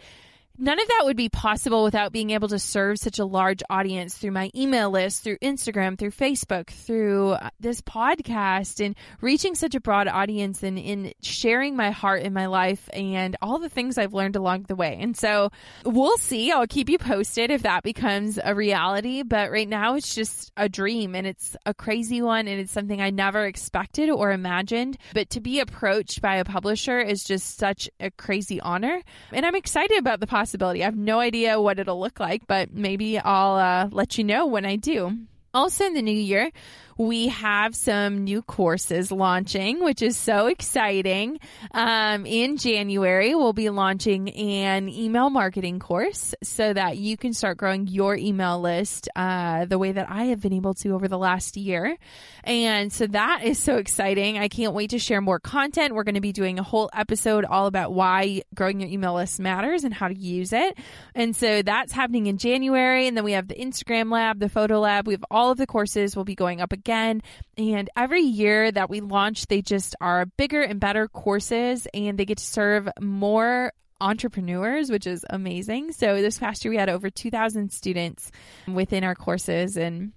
None 0.60 0.80
of 0.80 0.88
that 0.88 1.02
would 1.04 1.18
be 1.18 1.30
possible 1.30 1.84
without 1.84 2.12
being 2.12 2.32
able 2.32 2.48
to 2.48 2.58
serve 2.58 2.98
such 2.98 3.20
a 3.20 3.26
large 3.26 3.62
audience 3.70 4.18
through 4.18 4.32
my 4.32 4.50
email 4.56 4.90
list, 4.90 5.24
through 5.24 5.38
Instagram, 5.38 6.00
through 6.00 6.10
Facebook, 6.10 6.72
through 6.72 7.34
uh, 7.34 7.52
this 7.60 7.80
podcast, 7.82 8.84
and 8.84 8.96
reaching 9.22 9.54
such 9.54 9.76
a 9.76 9.80
broad 9.80 10.08
audience 10.08 10.64
and 10.64 10.80
in 10.80 11.14
sharing 11.22 11.76
my 11.76 11.92
heart 11.92 12.24
and 12.24 12.34
my 12.34 12.48
life 12.48 12.90
and 12.92 13.38
all 13.40 13.60
the 13.60 13.70
things 13.70 14.00
I've 14.00 14.16
learned 14.16 14.36
along 14.36 14.64
the 14.64 14.76
way. 14.76 14.98
And 15.00 15.16
so 15.16 15.52
we'll 15.86 16.18
see. 16.18 16.52
I'll 16.52 16.66
keep 16.66 16.90
you 16.90 16.98
posted 16.98 17.52
if 17.52 17.62
that 17.62 17.84
becomes 17.84 18.40
a 18.44 18.56
reality. 18.56 19.22
But 19.22 19.52
right 19.52 19.70
now 19.70 19.94
it's 19.94 20.16
just 20.16 20.52
a 20.58 20.68
dream 20.68 21.14
and 21.14 21.28
it's 21.28 21.56
a 21.68 21.74
crazy 21.76 22.24
one 22.24 22.48
and 22.48 22.60
it's 22.60 22.72
something 22.72 23.00
I 23.00 23.12
never 23.12 23.46
expected 23.46 24.10
or 24.10 24.32
imagined. 24.32 24.98
But 25.14 25.30
to 25.32 25.40
be 25.40 25.60
approached 25.60 26.20
by 26.20 26.38
a 26.38 26.46
publisher 26.46 27.00
is 27.00 27.24
just 27.24 27.60
such 27.60 27.92
a 28.00 28.10
crazy 28.10 28.60
honor. 28.60 29.04
And 29.32 29.46
I'm 29.46 29.54
excited 29.54 30.00
about 30.00 30.20
the 30.20 30.26
possibility 30.26 30.47
possibility. 30.48 30.82
I 30.82 30.86
have 30.86 30.96
no 30.96 31.20
idea 31.20 31.60
what 31.60 31.78
it'll 31.78 32.00
look 32.00 32.22
like, 32.22 32.48
but 32.48 32.74
maybe 32.74 33.20
I'll 33.20 33.58
uh, 33.58 33.90
let 33.92 34.18
you 34.18 34.24
know 34.24 34.46
when 34.46 34.66
I 34.66 34.78
do. 34.78 35.12
Also, 35.54 35.86
in 35.86 35.94
the 35.94 36.02
new 36.02 36.16
year, 36.16 36.52
we 36.98 37.28
have 37.28 37.76
some 37.76 38.24
new 38.24 38.42
courses 38.42 39.12
launching, 39.12 39.84
which 39.84 40.02
is 40.02 40.18
so 40.18 40.48
exciting. 40.48 41.40
Um, 41.72 42.26
in 42.26 42.58
January, 42.58 43.36
we'll 43.36 43.54
be 43.54 43.70
launching 43.70 44.30
an 44.30 44.90
email 44.90 45.30
marketing 45.30 45.80
course 45.80 46.34
so 46.44 46.74
that 46.74 46.98
you 46.98 47.16
can 47.16 47.34
start 47.34 47.58
growing 47.58 47.88
your 47.88 48.16
email 48.16 48.60
list 48.60 49.10
uh, 49.16 49.66
the 49.66 49.78
way 49.78 49.92
that 49.92 50.10
I 50.10 50.26
have 50.26 50.42
been 50.42 50.54
able 50.54 50.74
to 50.76 50.96
over 50.96 51.08
the 51.08 51.20
last 51.20 51.56
year. 51.56 51.98
And 52.44 52.92
so 52.92 53.06
that 53.08 53.44
is 53.44 53.60
so 53.60 53.76
exciting. 53.76 54.40
I 54.40 54.48
can't 54.48 54.74
wait 54.74 54.90
to 54.92 55.00
share 55.00 55.22
more 55.22 55.40
content. 55.40 55.94
We're 55.94 56.04
going 56.04 56.16
to 56.16 56.22
be 56.22 56.32
doing 56.32 56.58
a 56.58 56.64
whole 56.64 56.90
episode 56.94 57.46
all 57.46 57.68
about 57.68 57.94
why 57.94 58.42
growing 58.56 58.80
your 58.80 58.90
email 58.90 59.14
list 59.14 59.40
matters 59.40 59.84
and 59.84 59.94
how 59.94 60.08
to 60.08 60.18
use 60.18 60.52
it. 60.52 60.78
And 61.14 61.36
so 61.36 61.62
that's 61.62 61.92
happening 61.92 62.26
in 62.26 62.38
January. 62.38 63.08
And 63.08 63.16
then 63.16 63.24
we 63.24 63.34
have 63.34 63.48
the 63.48 63.56
Instagram 63.56 64.12
lab, 64.12 64.40
the 64.40 64.50
photo 64.50 64.80
lab. 64.80 65.06
We 65.06 65.14
have 65.14 65.26
all 65.30 65.52
of 65.52 65.58
the 65.60 65.68
courses 65.68 66.16
will 66.16 66.24
be 66.24 66.36
going 66.36 66.60
up 66.60 66.74
again 66.74 66.87
again. 66.88 67.22
And 67.58 67.90
every 67.98 68.22
year 68.22 68.72
that 68.72 68.90
we 68.90 69.02
launch, 69.02 69.48
they 69.48 69.62
just 69.62 69.96
are 70.00 70.26
bigger 70.26 70.62
and 70.62 70.80
better 70.80 71.10
courses 71.10 71.86
and 71.94 72.18
they 72.18 72.26
get 72.26 72.38
to 72.38 72.44
serve 72.44 72.88
more 73.02 73.74
entrepreneurs, 74.00 74.90
which 74.90 75.06
is 75.06 75.26
amazing. 75.30 75.92
So 75.92 76.22
this 76.22 76.40
past 76.40 76.64
year, 76.64 76.72
we 76.72 76.78
had 76.78 76.90
over 76.90 77.10
2,000 77.10 77.72
students 77.74 78.32
within 78.68 79.04
our 79.04 79.16
courses. 79.16 79.76
And 79.76 80.14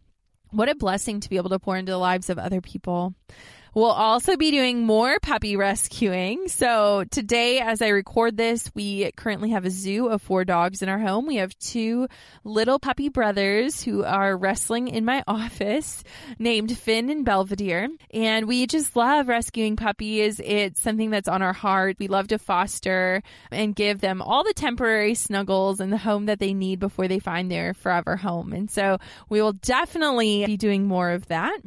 what 0.50 0.68
a 0.68 0.76
blessing 0.76 1.20
to 1.20 1.28
be 1.28 1.38
able 1.38 1.50
to 1.50 1.58
pour 1.58 1.76
into 1.76 1.90
the 1.90 1.98
lives 1.98 2.30
of 2.30 2.38
other 2.38 2.60
people. 2.60 3.14
We'll 3.72 3.84
also 3.86 4.36
be 4.36 4.50
doing 4.50 4.84
more 4.84 5.20
puppy 5.20 5.54
rescuing. 5.56 6.48
So 6.48 7.04
today, 7.08 7.60
as 7.60 7.80
I 7.80 7.88
record 7.88 8.36
this, 8.36 8.68
we 8.74 9.12
currently 9.12 9.50
have 9.50 9.64
a 9.64 9.70
zoo 9.70 10.08
of 10.08 10.22
four 10.22 10.44
dogs 10.44 10.82
in 10.82 10.88
our 10.88 10.98
home. 10.98 11.26
We 11.26 11.36
have 11.36 11.56
two 11.58 12.08
little 12.42 12.80
puppy 12.80 13.10
brothers 13.10 13.80
who 13.80 14.02
are 14.04 14.36
wrestling 14.36 14.88
in 14.88 15.04
my 15.04 15.22
office 15.28 16.02
named 16.38 16.76
Finn 16.76 17.10
and 17.10 17.24
Belvedere. 17.24 17.88
And 18.12 18.48
we 18.48 18.66
just 18.66 18.96
love 18.96 19.28
rescuing 19.28 19.76
puppies. 19.76 20.40
It's 20.42 20.82
something 20.82 21.10
that's 21.10 21.28
on 21.28 21.40
our 21.40 21.52
heart. 21.52 21.96
We 22.00 22.08
love 22.08 22.28
to 22.28 22.38
foster 22.38 23.22
and 23.52 23.76
give 23.76 24.00
them 24.00 24.20
all 24.20 24.42
the 24.42 24.52
temporary 24.52 25.14
snuggles 25.14 25.78
and 25.78 25.92
the 25.92 25.98
home 25.98 26.26
that 26.26 26.40
they 26.40 26.54
need 26.54 26.80
before 26.80 27.06
they 27.06 27.20
find 27.20 27.48
their 27.48 27.74
forever 27.74 28.16
home. 28.16 28.52
And 28.52 28.68
so 28.68 28.98
we 29.28 29.40
will 29.40 29.52
definitely 29.52 30.44
be 30.44 30.56
doing 30.56 30.88
more 30.88 31.10
of 31.10 31.26
that. 31.28 31.60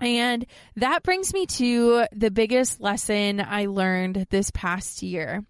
And 0.00 0.44
that 0.76 1.02
brings 1.02 1.32
me 1.32 1.46
to 1.46 2.06
the 2.12 2.30
biggest 2.30 2.80
lesson 2.80 3.40
I 3.40 3.66
learned 3.66 4.26
this 4.30 4.50
past 4.50 5.02
year. 5.02 5.44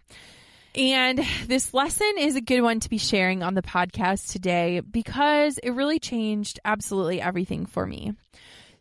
And 0.75 1.25
this 1.47 1.73
lesson 1.73 2.13
is 2.17 2.35
a 2.35 2.41
good 2.41 2.61
one 2.61 2.81
to 2.81 2.89
be 2.89 2.97
sharing 2.97 3.43
on 3.43 3.53
the 3.53 3.61
podcast 3.61 4.31
today 4.31 4.81
because 4.81 5.57
it 5.57 5.71
really 5.71 5.99
changed 5.99 6.59
absolutely 6.65 7.21
everything 7.21 7.65
for 7.65 7.85
me. 7.85 8.13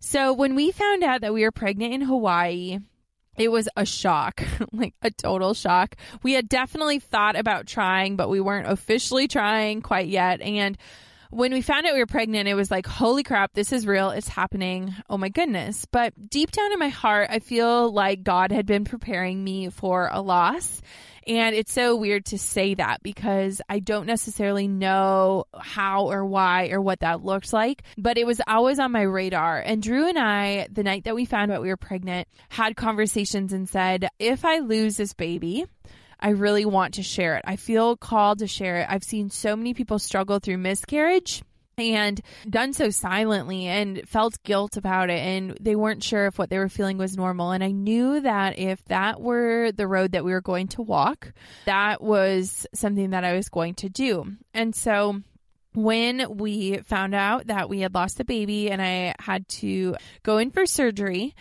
So, 0.00 0.34
when 0.34 0.54
we 0.54 0.70
found 0.70 1.02
out 1.02 1.22
that 1.22 1.32
we 1.32 1.44
were 1.44 1.52
pregnant 1.52 1.94
in 1.94 2.00
Hawaii, 2.02 2.78
it 3.36 3.50
was 3.50 3.68
a 3.76 3.86
shock, 3.86 4.42
like 4.72 4.94
a 5.02 5.10
total 5.10 5.54
shock. 5.54 5.96
We 6.22 6.34
had 6.34 6.48
definitely 6.48 6.98
thought 6.98 7.36
about 7.36 7.66
trying, 7.66 8.16
but 8.16 8.28
we 8.28 8.40
weren't 8.40 8.68
officially 8.68 9.28
trying 9.28 9.80
quite 9.80 10.08
yet. 10.08 10.40
And 10.40 10.76
when 11.35 11.53
we 11.53 11.62
found 11.62 11.85
out 11.85 11.95
we 11.95 11.99
were 11.99 12.07
pregnant, 12.07 12.49
it 12.49 12.55
was 12.55 12.70
like, 12.70 12.87
holy 12.87 13.24
crap, 13.24 13.53
this 13.55 13.72
is 13.72 13.89
real. 13.89 14.11
It's 14.11 14.28
happening. 14.28 14.95
Oh 15.11 15.18
my 15.18 15.30
goodness. 15.30 15.85
But 15.91 16.30
deep 16.30 16.53
down 16.53 16.72
in 16.72 16.78
my 16.78 16.91
heart, 16.91 17.28
I 17.28 17.41
feel 17.41 17.93
like 17.93 18.22
God 18.22 18.53
had 18.53 18.66
been 18.66 18.85
preparing 18.85 19.43
me 19.43 19.68
for 19.70 20.09
a 20.12 20.20
loss. 20.20 20.80
And 21.26 21.57
it's 21.57 21.72
so 21.72 21.97
weird 21.97 22.26
to 22.26 22.39
say 22.39 22.74
that 22.74 23.03
because 23.03 23.61
I 23.68 23.80
don't 23.80 24.07
necessarily 24.07 24.68
know 24.68 25.47
how 25.59 26.11
or 26.11 26.24
why 26.24 26.68
or 26.68 26.80
what 26.80 27.01
that 27.01 27.24
looks 27.24 27.53
like, 27.53 27.82
but 27.97 28.18
it 28.18 28.26
was 28.26 28.41
always 28.47 28.78
on 28.78 28.93
my 28.93 29.03
radar. 29.03 29.59
And 29.59 29.82
Drew 29.82 30.07
and 30.07 30.18
I, 30.18 30.68
the 30.70 30.82
night 30.82 31.05
that 31.05 31.14
we 31.14 31.24
found 31.24 31.51
out 31.51 31.62
we 31.62 31.68
were 31.68 31.76
pregnant, 31.76 32.28
had 32.49 32.76
conversations 32.76 33.53
and 33.53 33.68
said, 33.68 34.09
if 34.18 34.45
I 34.45 34.59
lose 34.59 34.97
this 34.99 35.14
baby, 35.14 35.64
I 36.24 36.30
really 36.30 36.64
want 36.64 36.94
to 36.94 37.02
share 37.02 37.36
it. 37.36 37.44
I 37.46 37.56
feel 37.56 37.98
called 37.98 38.38
to 38.38 38.46
share 38.46 38.78
it. 38.78 38.86
I've 38.88 39.04
seen 39.04 39.28
so 39.28 39.54
many 39.54 39.74
people 39.74 39.98
struggle 39.98 40.38
through 40.38 40.56
miscarriage 40.56 41.42
and 41.76 42.18
done 42.48 42.72
so 42.72 42.88
silently 42.88 43.66
and 43.66 44.08
felt 44.08 44.42
guilt 44.42 44.78
about 44.78 45.10
it 45.10 45.18
and 45.18 45.58
they 45.60 45.76
weren't 45.76 46.02
sure 46.02 46.26
if 46.26 46.38
what 46.38 46.48
they 46.48 46.58
were 46.58 46.68
feeling 46.70 46.96
was 46.96 47.16
normal 47.16 47.50
and 47.50 47.62
I 47.64 47.72
knew 47.72 48.20
that 48.20 48.58
if 48.58 48.82
that 48.86 49.20
were 49.20 49.72
the 49.72 49.86
road 49.86 50.12
that 50.12 50.24
we 50.24 50.32
were 50.32 50.40
going 50.40 50.68
to 50.68 50.82
walk 50.82 51.32
that 51.64 52.00
was 52.00 52.64
something 52.74 53.10
that 53.10 53.24
I 53.24 53.34
was 53.34 53.48
going 53.48 53.74
to 53.74 53.88
do 53.88 54.36
and 54.54 54.72
so 54.72 55.20
when 55.74 56.36
we 56.36 56.78
found 56.78 57.16
out 57.16 57.48
that 57.48 57.68
we 57.68 57.80
had 57.80 57.92
lost 57.92 58.18
the 58.18 58.24
baby 58.24 58.70
and 58.70 58.80
I 58.80 59.16
had 59.18 59.48
to 59.48 59.96
go 60.22 60.38
in 60.38 60.52
for 60.52 60.66
surgery 60.66 61.34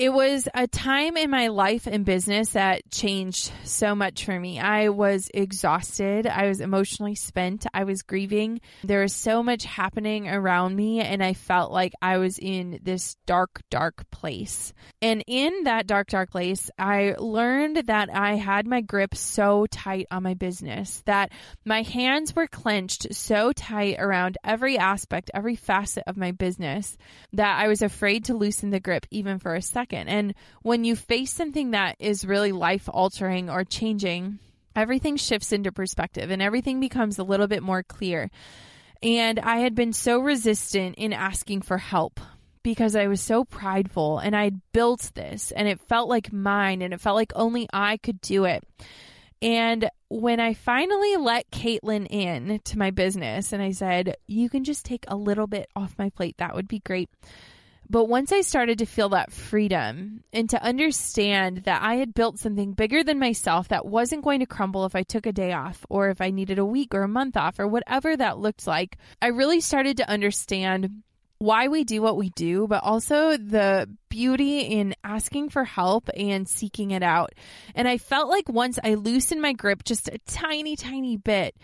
it 0.00 0.14
was 0.14 0.48
a 0.54 0.66
time 0.66 1.18
in 1.18 1.28
my 1.28 1.48
life 1.48 1.86
and 1.86 2.06
business 2.06 2.52
that 2.52 2.90
changed 2.90 3.52
so 3.64 3.94
much 3.94 4.24
for 4.24 4.40
me. 4.40 4.58
I 4.58 4.88
was 4.88 5.30
exhausted. 5.34 6.26
I 6.26 6.48
was 6.48 6.62
emotionally 6.62 7.14
spent. 7.14 7.66
I 7.74 7.84
was 7.84 8.00
grieving. 8.00 8.62
There 8.82 9.02
was 9.02 9.12
so 9.12 9.42
much 9.42 9.66
happening 9.66 10.26
around 10.26 10.74
me, 10.74 11.00
and 11.00 11.22
I 11.22 11.34
felt 11.34 11.70
like 11.70 11.92
I 12.00 12.16
was 12.16 12.38
in 12.38 12.80
this 12.82 13.16
dark, 13.26 13.60
dark 13.68 14.10
place. 14.10 14.72
And 15.02 15.22
in 15.26 15.64
that 15.64 15.86
dark, 15.86 16.08
dark 16.08 16.30
place, 16.30 16.70
I 16.78 17.14
learned 17.18 17.88
that 17.88 18.08
I 18.10 18.36
had 18.36 18.66
my 18.66 18.80
grip 18.80 19.14
so 19.14 19.66
tight 19.66 20.06
on 20.10 20.22
my 20.22 20.32
business, 20.32 21.02
that 21.04 21.30
my 21.66 21.82
hands 21.82 22.34
were 22.34 22.46
clenched 22.46 23.14
so 23.14 23.52
tight 23.52 23.96
around 23.98 24.38
every 24.44 24.78
aspect, 24.78 25.30
every 25.34 25.56
facet 25.56 26.04
of 26.06 26.16
my 26.16 26.30
business, 26.30 26.96
that 27.34 27.60
I 27.60 27.68
was 27.68 27.82
afraid 27.82 28.24
to 28.24 28.34
loosen 28.34 28.70
the 28.70 28.80
grip 28.80 29.04
even 29.10 29.38
for 29.38 29.54
a 29.54 29.60
second 29.60 29.89
second. 29.90 30.08
And 30.08 30.34
when 30.62 30.84
you 30.84 30.96
face 30.96 31.32
something 31.32 31.72
that 31.72 31.96
is 31.98 32.24
really 32.24 32.52
life 32.52 32.88
altering 32.92 33.50
or 33.50 33.64
changing, 33.64 34.38
everything 34.76 35.16
shifts 35.16 35.52
into 35.52 35.72
perspective 35.72 36.30
and 36.30 36.40
everything 36.40 36.80
becomes 36.80 37.18
a 37.18 37.24
little 37.24 37.46
bit 37.46 37.62
more 37.62 37.82
clear. 37.82 38.30
And 39.02 39.38
I 39.38 39.58
had 39.58 39.74
been 39.74 39.92
so 39.92 40.20
resistant 40.20 40.96
in 40.96 41.12
asking 41.12 41.62
for 41.62 41.78
help 41.78 42.20
because 42.62 42.94
I 42.94 43.06
was 43.06 43.20
so 43.20 43.44
prideful 43.44 44.18
and 44.18 44.36
I'd 44.36 44.60
built 44.72 45.10
this 45.14 45.50
and 45.50 45.66
it 45.66 45.80
felt 45.80 46.08
like 46.08 46.32
mine 46.32 46.82
and 46.82 46.92
it 46.92 47.00
felt 47.00 47.16
like 47.16 47.32
only 47.34 47.66
I 47.72 47.96
could 47.96 48.20
do 48.20 48.44
it. 48.44 48.62
And 49.42 49.88
when 50.08 50.38
I 50.38 50.52
finally 50.52 51.16
let 51.16 51.50
Caitlin 51.50 52.06
in 52.10 52.60
to 52.64 52.78
my 52.78 52.90
business 52.90 53.54
and 53.54 53.62
I 53.62 53.70
said, 53.70 54.16
you 54.26 54.50
can 54.50 54.64
just 54.64 54.84
take 54.84 55.06
a 55.08 55.16
little 55.16 55.46
bit 55.46 55.70
off 55.74 55.98
my 55.98 56.10
plate, 56.10 56.36
that 56.38 56.54
would 56.54 56.68
be 56.68 56.80
great 56.80 57.08
But 57.90 58.04
once 58.04 58.30
I 58.30 58.42
started 58.42 58.78
to 58.78 58.86
feel 58.86 59.08
that 59.08 59.32
freedom 59.32 60.22
and 60.32 60.48
to 60.50 60.62
understand 60.62 61.64
that 61.64 61.82
I 61.82 61.96
had 61.96 62.14
built 62.14 62.38
something 62.38 62.72
bigger 62.72 63.02
than 63.02 63.18
myself 63.18 63.66
that 63.68 63.84
wasn't 63.84 64.22
going 64.22 64.38
to 64.38 64.46
crumble 64.46 64.84
if 64.84 64.94
I 64.94 65.02
took 65.02 65.26
a 65.26 65.32
day 65.32 65.52
off 65.52 65.84
or 65.88 66.08
if 66.08 66.20
I 66.20 66.30
needed 66.30 66.60
a 66.60 66.64
week 66.64 66.94
or 66.94 67.02
a 67.02 67.08
month 67.08 67.36
off 67.36 67.58
or 67.58 67.66
whatever 67.66 68.16
that 68.16 68.38
looked 68.38 68.68
like, 68.68 68.96
I 69.20 69.28
really 69.28 69.60
started 69.60 69.96
to 69.96 70.08
understand 70.08 71.02
why 71.38 71.66
we 71.66 71.82
do 71.82 72.00
what 72.00 72.16
we 72.16 72.30
do, 72.30 72.68
but 72.68 72.84
also 72.84 73.36
the 73.36 73.90
beauty 74.08 74.60
in 74.60 74.94
asking 75.02 75.48
for 75.48 75.64
help 75.64 76.08
and 76.16 76.48
seeking 76.48 76.92
it 76.92 77.02
out. 77.02 77.32
And 77.74 77.88
I 77.88 77.98
felt 77.98 78.28
like 78.28 78.48
once 78.48 78.78
I 78.84 78.94
loosened 78.94 79.42
my 79.42 79.52
grip 79.52 79.82
just 79.82 80.06
a 80.06 80.18
tiny, 80.28 80.76
tiny 80.76 81.16
bit, 81.16 81.56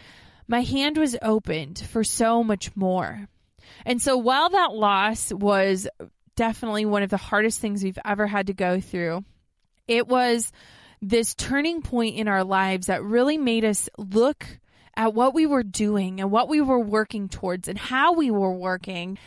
my 0.49 0.62
hand 0.62 0.99
was 0.99 1.16
opened 1.22 1.79
for 1.79 2.03
so 2.03 2.43
much 2.43 2.74
more. 2.74 3.29
And 3.85 4.01
so 4.03 4.16
while 4.16 4.51
that 4.51 4.72
loss 4.74 5.33
was 5.33 5.87
definitely 6.37 6.84
one 6.84 7.03
of 7.03 7.11
the 7.11 7.16
hardest 7.16 7.61
things 7.61 7.82
we've 7.82 7.99
ever 8.05 8.26
had 8.26 8.47
to 8.47 8.55
go 8.55 8.80
through, 8.80 9.24
it 9.89 10.07
was 10.07 10.53
this 11.03 11.34
turning 11.34 11.82
point 11.82 12.16
in 12.16 12.28
our 12.28 12.45
lives 12.45 12.87
that 12.87 13.03
really 13.03 13.39
made 13.39 13.64
us 13.64 13.89
look 13.99 14.47
at 14.97 15.14
what 15.14 15.34
we 15.34 15.47
were 15.47 15.62
doing 15.62 16.20
and 16.20 16.30
what 16.30 16.49
we 16.49 16.61
were 16.61 16.78
working 16.78 17.28
towards 17.28 17.68
and 17.68 17.78
how 17.78 18.14
we 18.14 18.30
were 18.30 18.53
working 18.53 19.18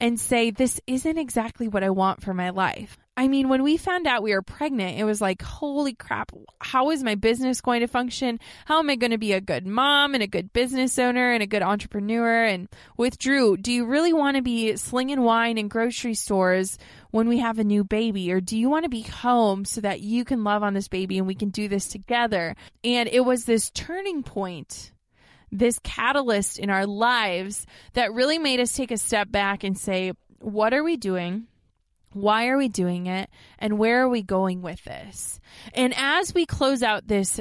and 0.00 0.18
say, 0.18 0.50
this 0.50 0.80
isn't 0.86 1.18
exactly 1.18 1.68
what 1.68 1.84
I 1.84 1.90
want 1.90 2.22
for 2.22 2.32
my 2.32 2.50
life. 2.50 2.96
I 3.16 3.28
mean, 3.28 3.50
when 3.50 3.62
we 3.62 3.76
found 3.76 4.06
out 4.06 4.22
we 4.22 4.32
were 4.32 4.40
pregnant, 4.40 4.98
it 4.98 5.04
was 5.04 5.20
like, 5.20 5.42
holy 5.42 5.92
crap, 5.92 6.32
how 6.60 6.90
is 6.90 7.02
my 7.02 7.16
business 7.16 7.60
going 7.60 7.80
to 7.80 7.86
function? 7.86 8.40
How 8.64 8.78
am 8.78 8.88
I 8.88 8.96
going 8.96 9.10
to 9.10 9.18
be 9.18 9.32
a 9.34 9.42
good 9.42 9.66
mom 9.66 10.14
and 10.14 10.22
a 10.22 10.26
good 10.26 10.52
business 10.52 10.98
owner 10.98 11.32
and 11.32 11.42
a 11.42 11.46
good 11.46 11.62
entrepreneur? 11.62 12.44
And 12.44 12.68
with 12.96 13.18
Drew, 13.18 13.58
do 13.58 13.72
you 13.72 13.84
really 13.84 14.14
want 14.14 14.36
to 14.36 14.42
be 14.42 14.76
slinging 14.76 15.20
wine 15.20 15.58
in 15.58 15.68
grocery 15.68 16.14
stores 16.14 16.78
when 17.10 17.28
we 17.28 17.38
have 17.38 17.58
a 17.58 17.64
new 17.64 17.84
baby? 17.84 18.32
Or 18.32 18.40
do 18.40 18.56
you 18.56 18.70
want 18.70 18.84
to 18.84 18.90
be 18.90 19.02
home 19.02 19.66
so 19.66 19.82
that 19.82 20.00
you 20.00 20.24
can 20.24 20.42
love 20.42 20.62
on 20.62 20.72
this 20.72 20.88
baby 20.88 21.18
and 21.18 21.26
we 21.26 21.34
can 21.34 21.50
do 21.50 21.68
this 21.68 21.88
together? 21.88 22.56
And 22.82 23.06
it 23.06 23.20
was 23.20 23.44
this 23.44 23.70
turning 23.70 24.22
point 24.22 24.92
this 25.52 25.80
catalyst 25.82 26.60
in 26.60 26.70
our 26.70 26.86
lives 26.86 27.66
that 27.94 28.12
really 28.12 28.38
made 28.38 28.60
us 28.60 28.72
take 28.72 28.92
a 28.92 28.96
step 28.96 29.32
back 29.32 29.64
and 29.64 29.76
say, 29.76 30.12
what 30.38 30.72
are 30.72 30.84
we 30.84 30.96
doing? 30.96 31.48
Why 32.12 32.48
are 32.48 32.58
we 32.58 32.68
doing 32.68 33.06
it? 33.06 33.30
And 33.58 33.78
where 33.78 34.02
are 34.02 34.08
we 34.08 34.22
going 34.22 34.62
with 34.62 34.82
this? 34.84 35.40
And 35.74 35.94
as 35.96 36.34
we 36.34 36.46
close 36.46 36.82
out 36.82 37.06
this 37.06 37.40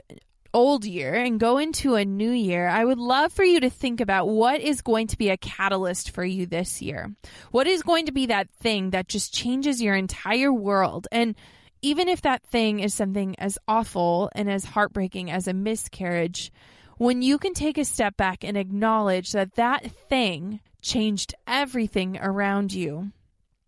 old 0.53 0.85
year 0.85 1.13
and 1.13 1.39
go 1.39 1.57
into 1.57 1.95
a 1.95 2.05
new 2.05 2.31
year, 2.31 2.67
I 2.67 2.85
would 2.85 2.97
love 2.97 3.31
for 3.31 3.43
you 3.43 3.59
to 3.59 3.69
think 3.69 4.01
about 4.01 4.27
what 4.27 4.61
is 4.61 4.81
going 4.81 5.07
to 5.07 5.17
be 5.17 5.29
a 5.29 5.37
catalyst 5.37 6.11
for 6.11 6.23
you 6.23 6.45
this 6.45 6.81
year. 6.81 7.13
What 7.51 7.67
is 7.67 7.83
going 7.83 8.07
to 8.07 8.11
be 8.11 8.27
that 8.27 8.49
thing 8.49 8.91
that 8.91 9.07
just 9.07 9.33
changes 9.33 9.81
your 9.81 9.95
entire 9.95 10.51
world? 10.53 11.07
And 11.11 11.35
even 11.81 12.07
if 12.07 12.21
that 12.21 12.43
thing 12.43 12.79
is 12.79 12.93
something 12.93 13.37
as 13.39 13.57
awful 13.67 14.29
and 14.35 14.49
as 14.49 14.65
heartbreaking 14.65 15.31
as 15.31 15.47
a 15.47 15.53
miscarriage, 15.53 16.51
when 16.97 17.21
you 17.21 17.37
can 17.37 17.53
take 17.53 17.77
a 17.77 17.85
step 17.85 18.17
back 18.17 18.43
and 18.43 18.57
acknowledge 18.57 19.31
that 19.31 19.55
that 19.55 19.89
thing 20.09 20.59
changed 20.81 21.33
everything 21.47 22.17
around 22.17 22.73
you, 22.73 23.11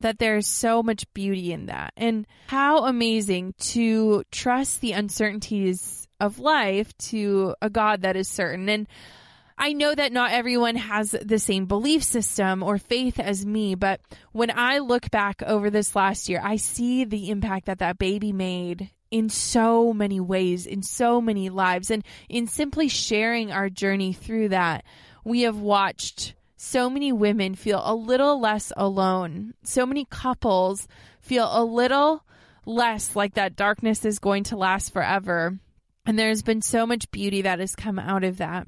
that 0.02 0.20
there's 0.20 0.48
so 0.48 0.84
much 0.84 1.12
beauty 1.14 1.52
in 1.52 1.68
that. 1.68 1.94
And 1.98 2.28
how 2.48 2.86
amazing 2.86 3.54
to 3.60 4.24
trust 4.32 4.82
the 4.82 4.92
uncertainties 4.94 6.08
of 6.20 6.40
life 6.40 6.96
to 6.98 7.56
a 7.62 7.70
God 7.70 8.02
that 8.02 8.16
is 8.16 8.28
certain. 8.28 8.70
And 8.70 8.88
I 9.58 9.74
know 9.74 9.94
that 9.94 10.12
not 10.12 10.32
everyone 10.32 10.76
has 10.76 11.12
the 11.12 11.40
same 11.40 11.66
belief 11.66 12.04
system 12.04 12.64
or 12.64 12.78
faith 12.78 13.20
as 13.20 13.46
me, 13.46 13.76
but 13.76 14.02
when 14.32 14.52
I 14.56 14.80
look 14.80 15.12
back 15.12 15.44
over 15.44 15.70
this 15.70 15.96
last 15.96 16.30
year, 16.30 16.42
I 16.44 16.56
see 16.56 17.06
the 17.06 17.30
impact 17.30 17.68
that 17.68 17.80
that 17.80 17.98
baby 17.98 18.32
made 18.32 18.90
in 19.12 19.30
so 19.30 19.94
many 19.94 20.20
ways, 20.20 20.66
in 20.66 20.82
so 20.82 21.22
many 21.22 21.50
lives. 21.50 21.92
And 21.92 22.04
in 22.30 22.48
simply 22.48 22.88
sharing 22.88 23.52
our 23.52 23.70
journey 23.70 24.14
through 24.14 24.50
that, 24.50 24.84
we 25.24 25.42
have 25.42 25.58
watched 25.58 26.34
so 26.64 26.92
many 26.92 27.12
women 27.12 27.56
feel 27.56 27.82
a 27.84 27.96
little 27.96 28.40
less 28.40 28.72
alone. 28.78 29.56
So 29.64 29.84
many 29.84 30.06
couples 30.06 30.88
feel 31.20 31.50
a 31.52 31.64
little 31.64 32.24
less 32.68 33.16
like 33.16 33.34
that 33.34 33.56
darkness 33.56 34.06
is 34.06 34.20
going 34.20 34.44
to 34.44 34.56
last 34.56 34.94
forever. 34.94 35.58
And 36.06 36.20
there's 36.20 36.44
been 36.44 36.62
so 36.62 36.86
much 36.86 37.10
beauty 37.10 37.42
that 37.42 37.60
has 37.60 37.76
come 37.76 37.98
out 37.98 38.24
of 38.24 38.38
that. 38.38 38.68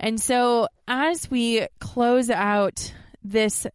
And 0.00 0.20
so 0.20 0.66
as 0.88 1.30
we 1.30 1.68
close 1.78 2.28
out 2.28 2.92
this 3.22 3.68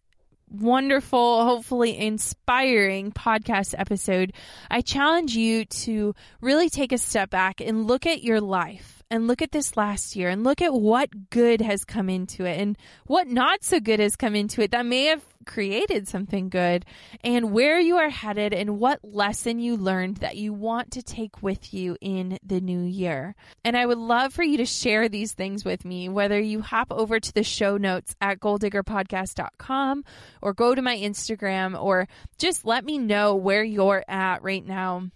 wonderful, 0.52 1.46
hopefully 1.46 1.98
inspiring 1.98 3.14
podcast 3.14 3.76
episode, 3.78 4.34
I 4.70 4.82
challenge 4.82 5.38
you 5.38 5.64
to 5.64 6.14
really 6.42 6.70
take 6.70 6.92
a 6.92 6.98
step 6.98 7.30
back 7.30 7.62
and 7.62 7.88
look 7.88 8.06
at 8.06 8.24
your 8.24 8.42
life 8.42 9.03
and 9.14 9.28
look 9.28 9.44
at 9.44 9.52
this 9.52 9.78
last 9.78 10.16
year 10.16 10.28
and 10.28 10.44
look 10.44 10.60
at 10.60 10.74
what 10.74 11.30
good 11.30 11.62
has 11.62 11.86
come 11.86 12.10
into 12.10 12.46
it 12.46 12.60
and 12.60 12.76
what 13.06 13.28
not 13.28 13.64
so 13.64 13.80
good 13.80 14.00
has 14.00 14.16
come 14.16 14.34
into 14.34 14.60
it 14.64 14.72
that 14.72 14.88
may 14.88 15.06
have 15.06 15.24
created 15.46 16.08
something 16.08 16.50
good 16.50 16.84
and 17.24 17.52
where 17.52 17.80
you 17.80 17.98
are 17.98 18.10
headed 18.10 18.56
and 18.56 18.80
what 18.80 19.00
lesson 19.04 19.60
you 19.60 19.78
learned 19.78 20.18
that 20.18 20.36
you 20.36 20.52
want 20.52 20.90
to 20.90 21.04
take 21.04 21.44
with 21.44 21.76
you 21.76 21.96
in 22.02 22.40
the 22.44 22.60
new 22.60 22.82
year. 22.82 23.36
And 23.64 23.78
I 23.78 23.86
would 23.86 24.00
love 24.00 24.34
for 24.34 24.42
you 24.42 24.58
to 24.58 24.66
share 24.66 25.08
these 25.08 25.34
things 25.34 25.64
with 25.64 25.86
me, 25.86 26.10
whether 26.10 26.40
you 26.40 26.62
hop 26.62 26.88
over 26.90 27.20
to 27.20 27.34
the 27.34 27.44
show 27.44 27.78
notes 27.78 28.16
at 28.20 28.40
goaldiggerpodcast.com 28.40 30.06
or 30.42 30.54
go 30.54 30.74
to 30.74 30.82
my 30.82 30.98
Instagram 30.98 31.80
or 31.80 32.08
just 32.40 32.66
let 32.66 32.84
me 32.84 32.98
know 32.98 33.36
where 33.36 33.64
you're 33.64 34.04
at 34.08 34.42
right 34.42 34.66
now 34.66 35.12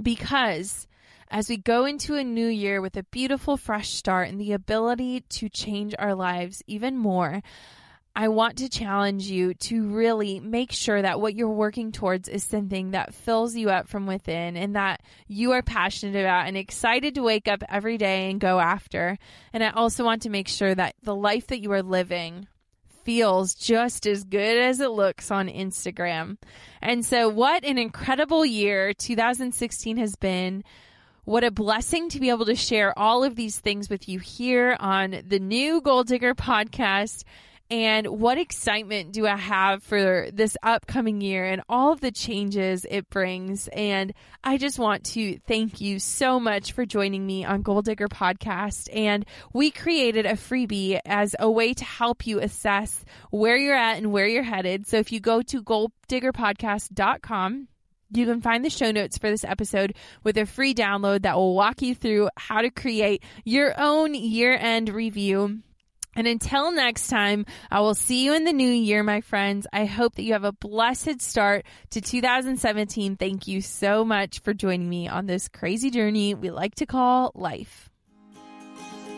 because 0.00 0.86
as 1.32 1.48
we 1.48 1.56
go 1.56 1.86
into 1.86 2.14
a 2.14 2.22
new 2.22 2.46
year 2.46 2.82
with 2.82 2.96
a 2.98 3.04
beautiful 3.04 3.56
fresh 3.56 3.94
start 3.94 4.28
and 4.28 4.38
the 4.38 4.52
ability 4.52 5.22
to 5.30 5.48
change 5.48 5.94
our 5.98 6.14
lives 6.14 6.62
even 6.66 6.98
more, 6.98 7.42
I 8.14 8.28
want 8.28 8.58
to 8.58 8.68
challenge 8.68 9.24
you 9.30 9.54
to 9.54 9.88
really 9.88 10.38
make 10.38 10.70
sure 10.70 11.00
that 11.00 11.18
what 11.18 11.34
you're 11.34 11.48
working 11.48 11.90
towards 11.90 12.28
is 12.28 12.44
something 12.44 12.90
that 12.90 13.14
fills 13.14 13.56
you 13.56 13.70
up 13.70 13.88
from 13.88 14.06
within 14.06 14.58
and 14.58 14.76
that 14.76 15.00
you 15.26 15.52
are 15.52 15.62
passionate 15.62 16.20
about 16.20 16.48
and 16.48 16.56
excited 16.58 17.14
to 17.14 17.22
wake 17.22 17.48
up 17.48 17.62
every 17.66 17.96
day 17.96 18.30
and 18.30 18.38
go 18.38 18.60
after. 18.60 19.16
And 19.54 19.64
I 19.64 19.70
also 19.70 20.04
want 20.04 20.22
to 20.22 20.30
make 20.30 20.48
sure 20.48 20.74
that 20.74 20.96
the 21.02 21.14
life 21.14 21.46
that 21.46 21.62
you 21.62 21.72
are 21.72 21.82
living 21.82 22.46
feels 23.04 23.54
just 23.54 24.06
as 24.06 24.24
good 24.24 24.58
as 24.58 24.80
it 24.80 24.90
looks 24.90 25.30
on 25.30 25.48
Instagram. 25.48 26.36
And 26.82 27.06
so, 27.06 27.30
what 27.30 27.64
an 27.64 27.78
incredible 27.78 28.44
year 28.44 28.92
2016 28.92 29.96
has 29.96 30.14
been. 30.16 30.62
What 31.24 31.44
a 31.44 31.52
blessing 31.52 32.08
to 32.08 32.18
be 32.18 32.30
able 32.30 32.46
to 32.46 32.56
share 32.56 32.98
all 32.98 33.22
of 33.22 33.36
these 33.36 33.60
things 33.60 33.88
with 33.88 34.08
you 34.08 34.18
here 34.18 34.76
on 34.80 35.22
the 35.24 35.38
new 35.38 35.80
Goal 35.80 36.02
Digger 36.02 36.34
podcast. 36.34 37.22
And 37.70 38.08
what 38.08 38.38
excitement 38.38 39.12
do 39.12 39.28
I 39.28 39.36
have 39.36 39.84
for 39.84 40.26
this 40.32 40.56
upcoming 40.64 41.20
year 41.20 41.44
and 41.44 41.62
all 41.68 41.92
of 41.92 42.00
the 42.00 42.10
changes 42.10 42.84
it 42.90 43.08
brings. 43.08 43.68
And 43.68 44.12
I 44.42 44.58
just 44.58 44.80
want 44.80 45.04
to 45.12 45.38
thank 45.46 45.80
you 45.80 46.00
so 46.00 46.40
much 46.40 46.72
for 46.72 46.84
joining 46.84 47.24
me 47.24 47.44
on 47.44 47.62
Goal 47.62 47.82
Digger 47.82 48.08
Podcast. 48.08 48.88
And 48.92 49.24
we 49.52 49.70
created 49.70 50.26
a 50.26 50.32
freebie 50.32 50.98
as 51.06 51.36
a 51.38 51.48
way 51.48 51.72
to 51.72 51.84
help 51.84 52.26
you 52.26 52.40
assess 52.40 53.04
where 53.30 53.56
you're 53.56 53.76
at 53.76 53.98
and 53.98 54.10
where 54.10 54.26
you're 54.26 54.42
headed. 54.42 54.88
So 54.88 54.96
if 54.96 55.12
you 55.12 55.20
go 55.20 55.40
to 55.40 55.62
goaldiggerpodcast.com, 55.62 57.68
you 58.16 58.26
can 58.26 58.40
find 58.40 58.64
the 58.64 58.70
show 58.70 58.90
notes 58.90 59.18
for 59.18 59.30
this 59.30 59.44
episode 59.44 59.94
with 60.24 60.38
a 60.38 60.46
free 60.46 60.74
download 60.74 61.22
that 61.22 61.36
will 61.36 61.54
walk 61.54 61.82
you 61.82 61.94
through 61.94 62.30
how 62.36 62.62
to 62.62 62.70
create 62.70 63.22
your 63.44 63.74
own 63.78 64.14
year 64.14 64.56
end 64.56 64.88
review. 64.88 65.60
And 66.14 66.26
until 66.26 66.72
next 66.72 67.08
time, 67.08 67.46
I 67.70 67.80
will 67.80 67.94
see 67.94 68.22
you 68.24 68.34
in 68.34 68.44
the 68.44 68.52
new 68.52 68.68
year, 68.68 69.02
my 69.02 69.22
friends. 69.22 69.66
I 69.72 69.86
hope 69.86 70.16
that 70.16 70.24
you 70.24 70.34
have 70.34 70.44
a 70.44 70.52
blessed 70.52 71.22
start 71.22 71.64
to 71.90 72.02
2017. 72.02 73.16
Thank 73.16 73.48
you 73.48 73.62
so 73.62 74.04
much 74.04 74.40
for 74.40 74.52
joining 74.52 74.90
me 74.90 75.08
on 75.08 75.24
this 75.26 75.48
crazy 75.48 75.90
journey 75.90 76.34
we 76.34 76.50
like 76.50 76.74
to 76.76 76.86
call 76.86 77.32
life. 77.34 77.88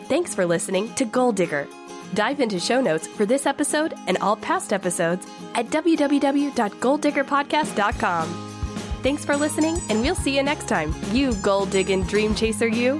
Thanks 0.05 0.33
for 0.33 0.45
listening 0.45 0.93
to 0.95 1.03
Goal 1.03 1.33
Digger. 1.33 1.67
Dive 2.13 2.39
into 2.39 2.59
show 2.59 2.79
notes 2.79 3.07
for 3.07 3.25
this 3.25 3.45
episode 3.45 3.93
and 4.07 4.17
all 4.19 4.37
past 4.37 4.71
episodes 4.71 5.27
at 5.55 5.67
www.goaldiggerpodcast.com. 5.67 8.54
Thanks 9.05 9.23
for 9.23 9.37
listening, 9.37 9.79
and 9.89 10.01
we'll 10.01 10.15
see 10.15 10.35
you 10.35 10.41
next 10.41 10.67
time. 10.67 10.91
You 11.11 11.35
goal 11.35 11.67
digging 11.67 12.05
dream 12.05 12.33
chaser, 12.33 12.67
you. 12.67 12.99